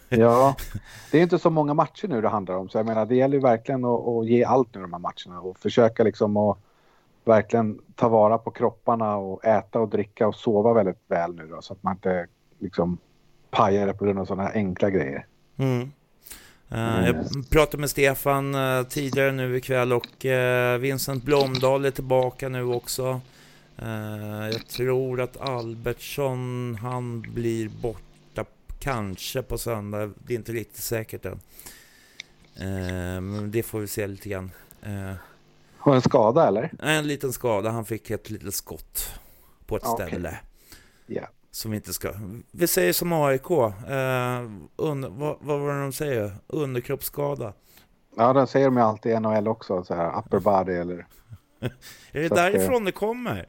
Ja, 0.09 0.55
det 1.11 1.17
är 1.17 1.23
inte 1.23 1.39
så 1.39 1.49
många 1.49 1.73
matcher 1.73 2.07
nu 2.07 2.21
det 2.21 2.29
handlar 2.29 2.55
om. 2.55 2.69
Så 2.69 2.77
jag 2.77 2.85
menar, 2.85 3.05
det 3.05 3.15
gäller 3.15 3.35
ju 3.37 3.41
verkligen 3.41 3.85
att, 3.85 4.07
att 4.07 4.27
ge 4.27 4.43
allt 4.43 4.75
nu 4.75 4.81
de 4.81 4.93
här 4.93 4.99
matcherna 4.99 5.41
och 5.41 5.57
försöka 5.59 6.03
liksom 6.03 6.37
att 6.37 6.57
verkligen 7.25 7.79
ta 7.95 8.09
vara 8.09 8.37
på 8.37 8.51
kropparna 8.51 9.17
och 9.17 9.45
äta 9.45 9.79
och 9.79 9.89
dricka 9.89 10.27
och 10.27 10.35
sova 10.35 10.73
väldigt 10.73 10.99
väl 11.07 11.35
nu 11.35 11.47
då 11.47 11.61
så 11.61 11.73
att 11.73 11.83
man 11.83 11.93
inte 11.93 12.27
liksom 12.59 12.97
pajar 13.49 13.87
det 13.87 13.93
på 13.93 14.05
grund 14.05 14.19
av 14.19 14.25
sådana 14.25 14.49
enkla 14.49 14.89
grejer. 14.89 15.25
Mm. 15.57 15.91
Eh, 16.71 17.05
jag 17.05 17.49
pratade 17.49 17.77
med 17.77 17.89
Stefan 17.89 18.55
eh, 18.55 18.83
tidigare 18.83 19.31
nu 19.31 19.57
ikväll 19.57 19.93
och 19.93 20.25
eh, 20.25 20.77
Vincent 20.77 21.23
Blomdahl 21.23 21.85
är 21.85 21.91
tillbaka 21.91 22.49
nu 22.49 22.63
också. 22.63 23.21
Jag 24.51 24.67
tror 24.67 25.21
att 25.21 25.41
Albertsson, 25.41 26.77
han 26.81 27.21
blir 27.21 27.69
borta 27.69 28.45
kanske 28.79 29.41
på 29.41 29.57
söndag. 29.57 30.11
Det 30.27 30.33
är 30.33 30.37
inte 30.37 30.51
riktigt 30.51 30.83
säkert 30.83 31.25
än. 31.25 31.39
Men 33.23 33.51
det 33.51 33.63
får 33.63 33.79
vi 33.79 33.87
se 33.87 34.07
lite 34.07 34.29
grann. 34.29 34.51
Har 35.77 35.95
en 35.95 36.01
skada 36.01 36.47
eller? 36.47 36.71
en 36.79 37.07
liten 37.07 37.33
skada, 37.33 37.69
han 37.69 37.85
fick 37.85 38.09
ett 38.09 38.29
litet 38.29 38.53
skott 38.53 39.19
på 39.65 39.77
ett 39.77 39.83
Okej. 39.85 40.07
ställe. 40.07 40.39
Ja. 41.05 41.27
Som 41.51 41.71
vi 41.71 41.77
inte 41.77 41.93
ska... 41.93 42.11
Vi 42.51 42.67
säger 42.67 42.93
som 42.93 43.13
AIK. 43.13 43.51
Eh, 43.51 43.67
under, 44.75 45.09
vad, 45.09 45.37
vad 45.39 45.59
var 45.59 45.73
det 45.73 45.81
de 45.81 45.91
säger? 45.91 46.31
Underkroppsskada. 46.47 47.53
Ja, 48.15 48.33
den 48.33 48.47
säger 48.47 48.65
de 48.65 48.77
ju 48.77 48.83
alltid 48.83 49.11
i 49.11 49.19
NHL 49.19 49.47
också. 49.47 49.83
Så 49.83 49.93
här, 49.93 50.19
upper 50.19 50.39
body 50.39 50.73
eller... 50.73 50.95
Är 52.11 52.21
det 52.21 52.27
Så 52.27 52.33
att, 52.33 52.39
eh, 52.39 52.43
därifrån 52.43 52.85
det 52.85 52.91
kommer? 52.91 53.47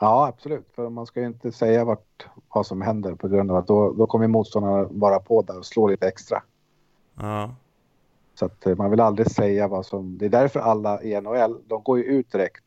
Ja, 0.00 0.26
absolut. 0.26 0.66
För 0.74 0.90
man 0.90 1.06
ska 1.06 1.20
ju 1.20 1.26
inte 1.26 1.52
säga 1.52 1.84
vart, 1.84 2.26
vad 2.54 2.66
som 2.66 2.82
händer 2.82 3.14
på 3.14 3.28
grund 3.28 3.50
av 3.50 3.56
att 3.56 3.66
då, 3.66 3.92
då 3.92 4.06
kommer 4.06 4.26
motståndarna 4.26 4.88
vara 4.90 5.18
på 5.18 5.42
där 5.42 5.58
och 5.58 5.66
slå 5.66 5.88
lite 5.88 6.08
extra. 6.08 6.42
Ja. 7.14 7.54
Så 8.34 8.46
att 8.46 8.66
eh, 8.66 8.76
man 8.76 8.90
vill 8.90 9.00
aldrig 9.00 9.30
säga 9.30 9.68
vad 9.68 9.86
som... 9.86 10.18
Det 10.18 10.24
är 10.24 10.30
därför 10.30 10.60
alla 10.60 11.02
i 11.02 11.20
NHL, 11.20 11.60
de 11.66 11.82
går 11.82 11.98
ju 11.98 12.04
ut 12.04 12.32
direkt. 12.32 12.64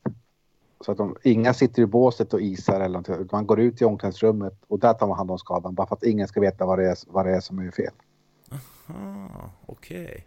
Så 0.81 0.91
att 0.91 0.97
de, 0.97 1.15
inga 1.23 1.53
sitter 1.53 1.81
i 1.81 1.85
båset 1.85 2.33
och 2.33 2.41
isar 2.41 2.75
eller 2.75 2.87
någonting. 2.87 3.29
Man 3.31 3.47
går 3.47 3.59
ut 3.59 3.81
i 3.81 3.85
omklädningsrummet 3.85 4.53
och 4.67 4.79
där 4.79 4.93
tar 4.93 5.07
man 5.07 5.17
hand 5.17 5.31
om 5.31 5.39
skadan. 5.39 5.75
Bara 5.75 5.87
för 5.87 5.95
att 5.95 6.03
ingen 6.03 6.27
ska 6.27 6.41
veta 6.41 6.65
vad 6.65 6.79
det 6.79 6.89
är, 6.89 6.97
vad 7.07 7.25
det 7.25 7.35
är 7.35 7.39
som 7.39 7.59
är 7.59 7.71
fel. 7.71 7.93
Ah, 8.87 9.49
Okej. 9.65 10.25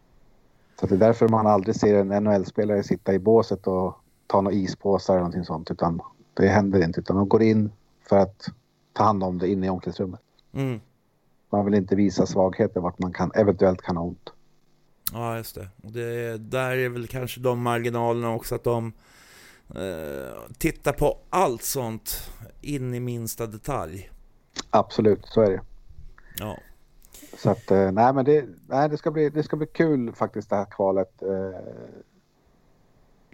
Så 0.81 0.87
att 0.87 0.91
det 0.91 0.97
är 0.97 1.01
därför 1.01 1.29
man 1.29 1.47
aldrig 1.47 1.77
ser 1.77 1.95
en 1.95 2.25
NHL-spelare 2.25 2.83
sitta 2.83 3.15
i 3.15 3.19
båset 3.19 3.67
och 3.67 3.97
ta 4.27 4.41
några 4.41 4.57
ispåsar 4.57 5.15
eller 5.15 5.21
någonting 5.21 5.45
sånt. 5.45 5.71
Utan 5.71 6.01
det 6.35 6.49
händer 6.49 6.85
inte. 6.85 7.01
Utan 7.01 7.17
de 7.17 7.29
går 7.29 7.43
in 7.43 7.73
för 8.09 8.17
att 8.17 8.49
ta 8.93 9.05
hand 9.05 9.25
om 9.25 9.39
det 9.39 9.49
inne 9.49 9.67
i 9.67 9.71
omklädningsrummet. 9.71 10.21
Mm. 10.53 10.81
Man 11.51 11.65
vill 11.65 11.75
inte 11.75 11.97
visa 11.97 12.27
svagheter 12.27 12.81
vart 12.81 12.99
man 12.99 13.13
kan, 13.13 13.33
eventuellt 13.35 13.83
kan 13.83 13.97
ha 13.97 14.05
ont. 14.05 14.33
Ja, 15.13 15.37
just 15.37 15.55
det. 15.55 15.69
Och 15.83 15.93
det. 15.93 16.39
Där 16.39 16.77
är 16.77 16.89
väl 16.89 17.07
kanske 17.07 17.41
de 17.41 17.63
marginalerna 17.63 18.35
också 18.35 18.55
att 18.55 18.65
de... 18.65 18.93
eh, 19.77 20.43
titta 20.59 20.93
på 20.93 21.19
allt 21.31 21.63
sånt 21.63 22.31
in 22.61 22.95
i 22.95 23.01
minsta 23.01 23.47
detalj. 23.47 24.11
Absolut, 24.71 25.27
så 25.27 25.41
är 25.41 25.51
det. 25.51 25.61
Ja. 26.39 26.59
Så 27.39 27.51
att, 27.51 27.71
eh, 27.71 27.93
nej 27.93 28.13
men 28.15 28.25
det, 28.25 28.45
nej, 28.69 28.89
det, 28.89 28.97
ska 28.97 29.11
bli, 29.11 29.31
det 29.31 29.43
ska 29.43 29.57
bli 29.57 29.67
kul 29.67 30.13
faktiskt 30.13 30.51
det 30.51 30.57
här 30.57 30.65
kvalet. 30.65 31.23
Eh, 31.23 31.61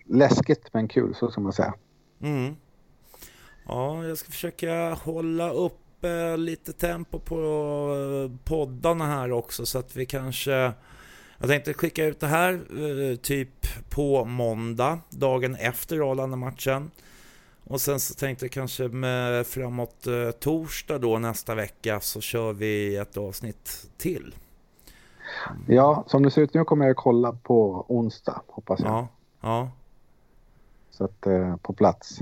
läskigt 0.05 0.75
men 0.75 0.89
kul, 0.89 1.15
så 1.15 1.31
ska 1.31 1.41
man 1.41 1.53
säga. 1.53 1.75
Mm. 2.21 2.57
Ja, 3.67 4.05
jag 4.05 4.19
ska 4.19 4.31
försöka 4.31 4.95
hålla 4.95 5.51
upp 5.51 6.05
eh, 6.05 6.39
lite 6.39 6.73
tempo 6.73 7.19
på 7.19 8.31
poddarna 8.45 9.07
här 9.07 9.33
också 9.33 9.67
så 9.67 9.79
att 9.79 9.97
vi 9.97 10.07
kanske... 10.07 10.73
Jag 11.39 11.49
tänkte 11.49 11.75
skicka 11.75 12.05
ut 12.05 12.21
det 12.21 12.27
här 12.27 12.53
eh, 12.53 13.17
typ 13.17 13.67
på 13.91 14.25
måndag, 14.25 14.99
dagen 15.11 15.55
efter 15.55 16.11
Arlanda-matchen. 16.11 16.91
Och 17.65 17.81
sen 17.81 18.01
så 18.01 18.15
tänkte 18.15 18.45
jag 18.45 18.53
kanske 18.53 18.89
med 18.89 19.47
framåt 19.47 20.07
eh, 20.07 20.31
torsdag 20.31 20.99
då 20.99 21.19
nästa 21.19 21.55
vecka 21.55 22.01
så 22.01 22.21
kör 22.21 22.53
vi 22.53 22.97
ett 22.97 23.17
avsnitt 23.17 23.91
till. 23.97 24.35
Ja, 25.67 26.05
som 26.07 26.23
det 26.23 26.31
ser 26.31 26.43
ut 26.43 26.55
nu 26.55 26.65
kommer 26.65 26.87
jag 26.87 26.97
kolla 26.97 27.33
på 27.43 27.85
onsdag, 27.89 28.43
hoppas 28.47 28.81
jag. 28.81 28.91
Ja, 28.91 29.09
ja. 29.41 29.71
Så 30.91 31.05
att, 31.05 31.27
eh, 31.27 31.57
på 31.57 31.73
plats. 31.73 32.19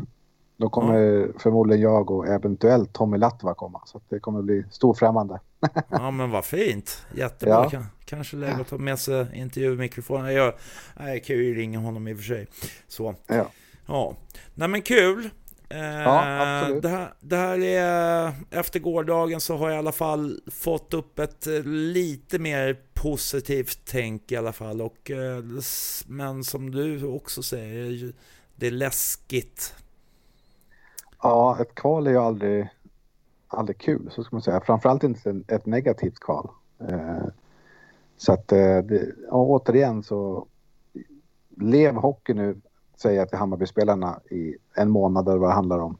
Då 0.57 0.69
kommer 0.69 1.29
förmodligen 1.39 1.83
jag 1.83 2.11
och 2.11 2.27
eventuellt 2.27 2.93
Tommy 2.93 3.19
Latva 3.19 3.55
komma. 3.55 3.81
Så 3.87 4.01
det 4.09 4.21
kommer 4.21 4.43
bli 4.43 4.65
storfrämmande. 4.71 5.41
Ja 5.89 6.11
men 6.11 6.31
vad 6.31 6.45
fint. 6.45 7.07
Jättebra. 7.15 7.69
Ja. 7.73 7.83
Kan, 8.05 8.17
kanske 8.19 8.37
läge 8.37 8.61
att 8.61 8.69
ta 8.69 8.79
med 8.79 8.99
sig 8.99 9.27
intervjumikrofonen. 9.35 10.35
Jag, 10.35 10.55
jag 10.99 11.25
kan 11.25 11.37
ju 11.37 11.55
ringa 11.55 11.79
honom 11.79 12.09
i 12.09 12.13
och 12.15 12.17
för 12.19 12.25
sig. 12.25 12.47
Så. 12.89 13.15
Ja. 13.27 13.51
Ja. 13.87 14.17
Nej 14.55 14.69
men 14.69 14.83
kul. 14.83 15.31
Eh, 15.69 15.79
Ja, 15.79 16.61
absolut. 16.61 16.83
det, 16.83 16.89
här, 16.89 17.15
det 17.21 17.37
här 17.37 17.59
är, 17.65 18.33
efter 18.51 18.81
gårdagen 18.81 19.41
så 19.41 19.57
har 19.57 19.69
jag 19.69 19.77
i 19.77 19.79
alla 19.79 19.93
fall 19.93 20.41
fått 20.53 20.95
upp 20.95 21.19
ett 21.19 21.47
eh, 21.47 21.63
lite 21.65 22.39
mer 22.39 22.81
positivt 22.95 23.79
tänk 23.85 24.33
i 24.33 24.37
alla 24.37 24.53
fall. 24.53 24.81
Och, 24.83 25.11
eh, 25.11 25.43
men 26.07 26.45
som 26.45 26.71
du 26.71 27.05
också 27.05 27.43
säger, 27.43 28.13
det 28.57 28.67
är 28.67 28.71
läskigt. 28.71 29.75
Ja, 31.23 31.59
ett 31.61 31.75
kval 31.75 32.07
är 32.07 32.11
ju 32.11 32.19
aldrig, 32.19 32.69
aldrig 33.49 33.79
kul, 33.79 34.11
så 34.13 34.25
ska 34.25 34.37
man 34.37 34.43
säga. 34.43 34.61
Framförallt 34.67 35.03
inte 35.05 35.31
ett- 35.31 35.51
ett 35.51 35.67
negativt 35.67 36.21
kval. 36.21 36.49
Så 38.17 38.33
att, 38.33 38.53
eh, 38.53 38.79
det, 38.79 39.15
ja, 39.31 39.37
återigen 39.37 40.03
så 40.03 40.47
lev 41.57 41.95
hockey 41.95 42.35
nu, 42.35 42.61
säger 42.97 43.19
jag 43.19 43.29
till 43.29 43.39
Hammarbyspelarna 43.39 44.21
i 44.31 44.57
en 44.75 44.91
månad 44.91 45.29
eller 45.29 45.39
vad 45.39 45.51
det 45.51 45.55
handlar 45.55 45.79
om. 45.79 45.97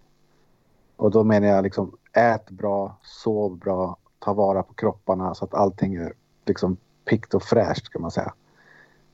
Och 0.97 1.11
då 1.11 1.25
menar 1.25 1.47
jag 1.49 1.63
liksom 1.63 1.97
ät 2.13 2.51
bra, 2.51 2.97
sov 3.03 3.59
bra, 3.59 3.97
ta 4.19 4.33
vara 4.33 4.63
på 4.63 4.75
kropparna 4.75 5.35
så 5.35 5.45
att 5.45 5.55
allting 5.55 5.95
är 5.95 6.13
liksom 6.47 6.77
pikt 7.05 7.35
och 7.35 7.43
fräscht 7.43 7.89
kan 7.89 8.03
man 8.03 8.11
säga. 8.11 8.35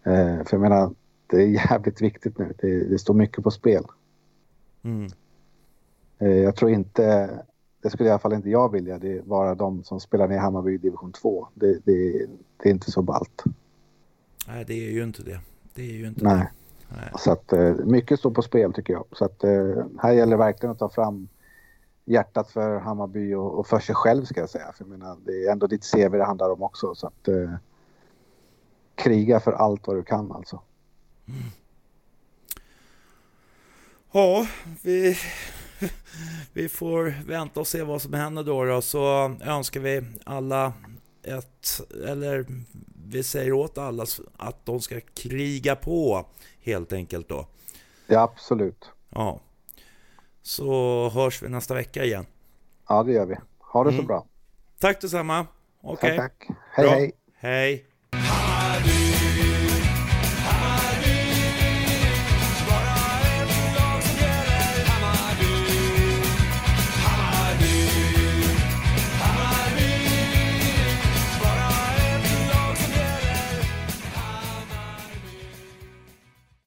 Eh, 0.02 0.44
för 0.44 0.48
jag 0.50 0.60
menar, 0.60 0.94
det 1.26 1.36
är 1.36 1.46
jävligt 1.46 2.00
viktigt 2.02 2.38
nu. 2.38 2.54
Det, 2.58 2.84
det 2.84 2.98
står 2.98 3.14
mycket 3.14 3.44
på 3.44 3.50
spel. 3.50 3.84
Mm. 4.82 5.06
Eh, 6.18 6.28
Jag 6.36 6.56
tror 6.56 6.70
inte, 6.70 7.30
det 7.82 7.90
skulle 7.90 8.08
i 8.08 8.12
alla 8.12 8.18
fall 8.18 8.32
inte 8.32 8.50
jag 8.50 8.72
vilja, 8.72 8.98
det 8.98 9.12
är 9.12 9.22
vara 9.22 9.54
de 9.54 9.84
som 9.84 10.00
spelar 10.00 10.28
ner 10.28 10.38
Hammarby 10.38 10.74
i 10.74 10.78
division 10.78 11.12
2. 11.12 11.48
Det, 11.54 11.78
det, 11.84 12.26
det 12.56 12.68
är 12.68 12.72
inte 12.72 12.90
så 12.90 13.02
ballt. 13.02 13.44
Nej, 14.48 14.64
det 14.64 14.74
är 14.74 14.90
ju 14.90 15.02
inte 15.02 15.22
det. 15.22 15.40
Det 15.74 15.82
är 15.82 15.92
ju 15.92 16.06
inte 16.06 16.24
Nej. 16.24 16.34
det. 16.34 16.50
Nej. 16.96 17.12
Så 17.18 17.32
att 17.32 17.52
eh, 17.52 17.74
mycket 17.74 18.18
står 18.18 18.30
på 18.30 18.42
spel 18.42 18.72
tycker 18.72 18.92
jag. 18.92 19.04
Så 19.12 19.24
att 19.24 19.44
eh, 19.44 19.84
här 19.98 20.12
gäller 20.12 20.30
det 20.30 20.36
verkligen 20.36 20.72
att 20.72 20.78
ta 20.78 20.88
fram 20.88 21.28
hjärtat 22.04 22.50
för 22.50 22.78
Hammarby 22.78 23.34
och, 23.34 23.58
och 23.58 23.66
för 23.66 23.80
sig 23.80 23.94
själv 23.94 24.24
ska 24.24 24.40
jag 24.40 24.50
säga. 24.50 24.72
För 24.76 24.84
jag 24.84 24.98
menar, 24.98 25.16
det 25.24 25.46
är 25.46 25.52
ändå 25.52 25.66
ditt 25.66 25.92
CV 25.92 26.10
det 26.10 26.24
handlar 26.24 26.50
om 26.50 26.62
också. 26.62 26.94
Så 26.94 27.06
att 27.06 27.28
eh, 27.28 27.54
kriga 28.94 29.40
för 29.40 29.52
allt 29.52 29.86
vad 29.86 29.96
du 29.96 30.02
kan 30.02 30.32
alltså. 30.32 30.60
Ja, 34.12 34.46
vi, 34.82 35.16
vi 36.52 36.68
får 36.68 37.14
vänta 37.26 37.60
och 37.60 37.66
se 37.66 37.82
vad 37.82 38.02
som 38.02 38.14
händer 38.14 38.42
då, 38.44 38.64
då. 38.64 38.82
Så 38.82 39.36
önskar 39.42 39.80
vi 39.80 40.02
alla 40.24 40.72
ett, 41.22 41.80
eller 42.06 42.46
vi 43.10 43.22
säger 43.22 43.52
åt 43.52 43.78
alla 43.78 44.06
att 44.36 44.66
de 44.66 44.80
ska 44.80 45.00
kriga 45.14 45.76
på 45.76 46.26
helt 46.62 46.92
enkelt 46.92 47.28
då. 47.28 47.46
Ja, 48.06 48.20
absolut. 48.20 48.90
Ja. 49.10 49.40
Så 50.42 51.08
hörs 51.08 51.42
vi 51.42 51.48
nästa 51.48 51.74
vecka 51.74 52.04
igen. 52.04 52.26
Ja, 52.88 53.02
det 53.02 53.12
gör 53.12 53.26
vi. 53.26 53.36
Ha 53.58 53.84
det 53.84 53.90
så 53.90 53.94
Mm. 53.94 54.06
bra. 54.06 54.26
Tack 54.78 55.00
detsamma. 55.00 55.46
Okej. 55.82 56.16
Tack, 56.16 56.38
tack. 56.38 56.56
Hej, 56.72 56.86
Bra. 56.86 56.94
hej. 56.94 57.12
Hej. 57.34 57.86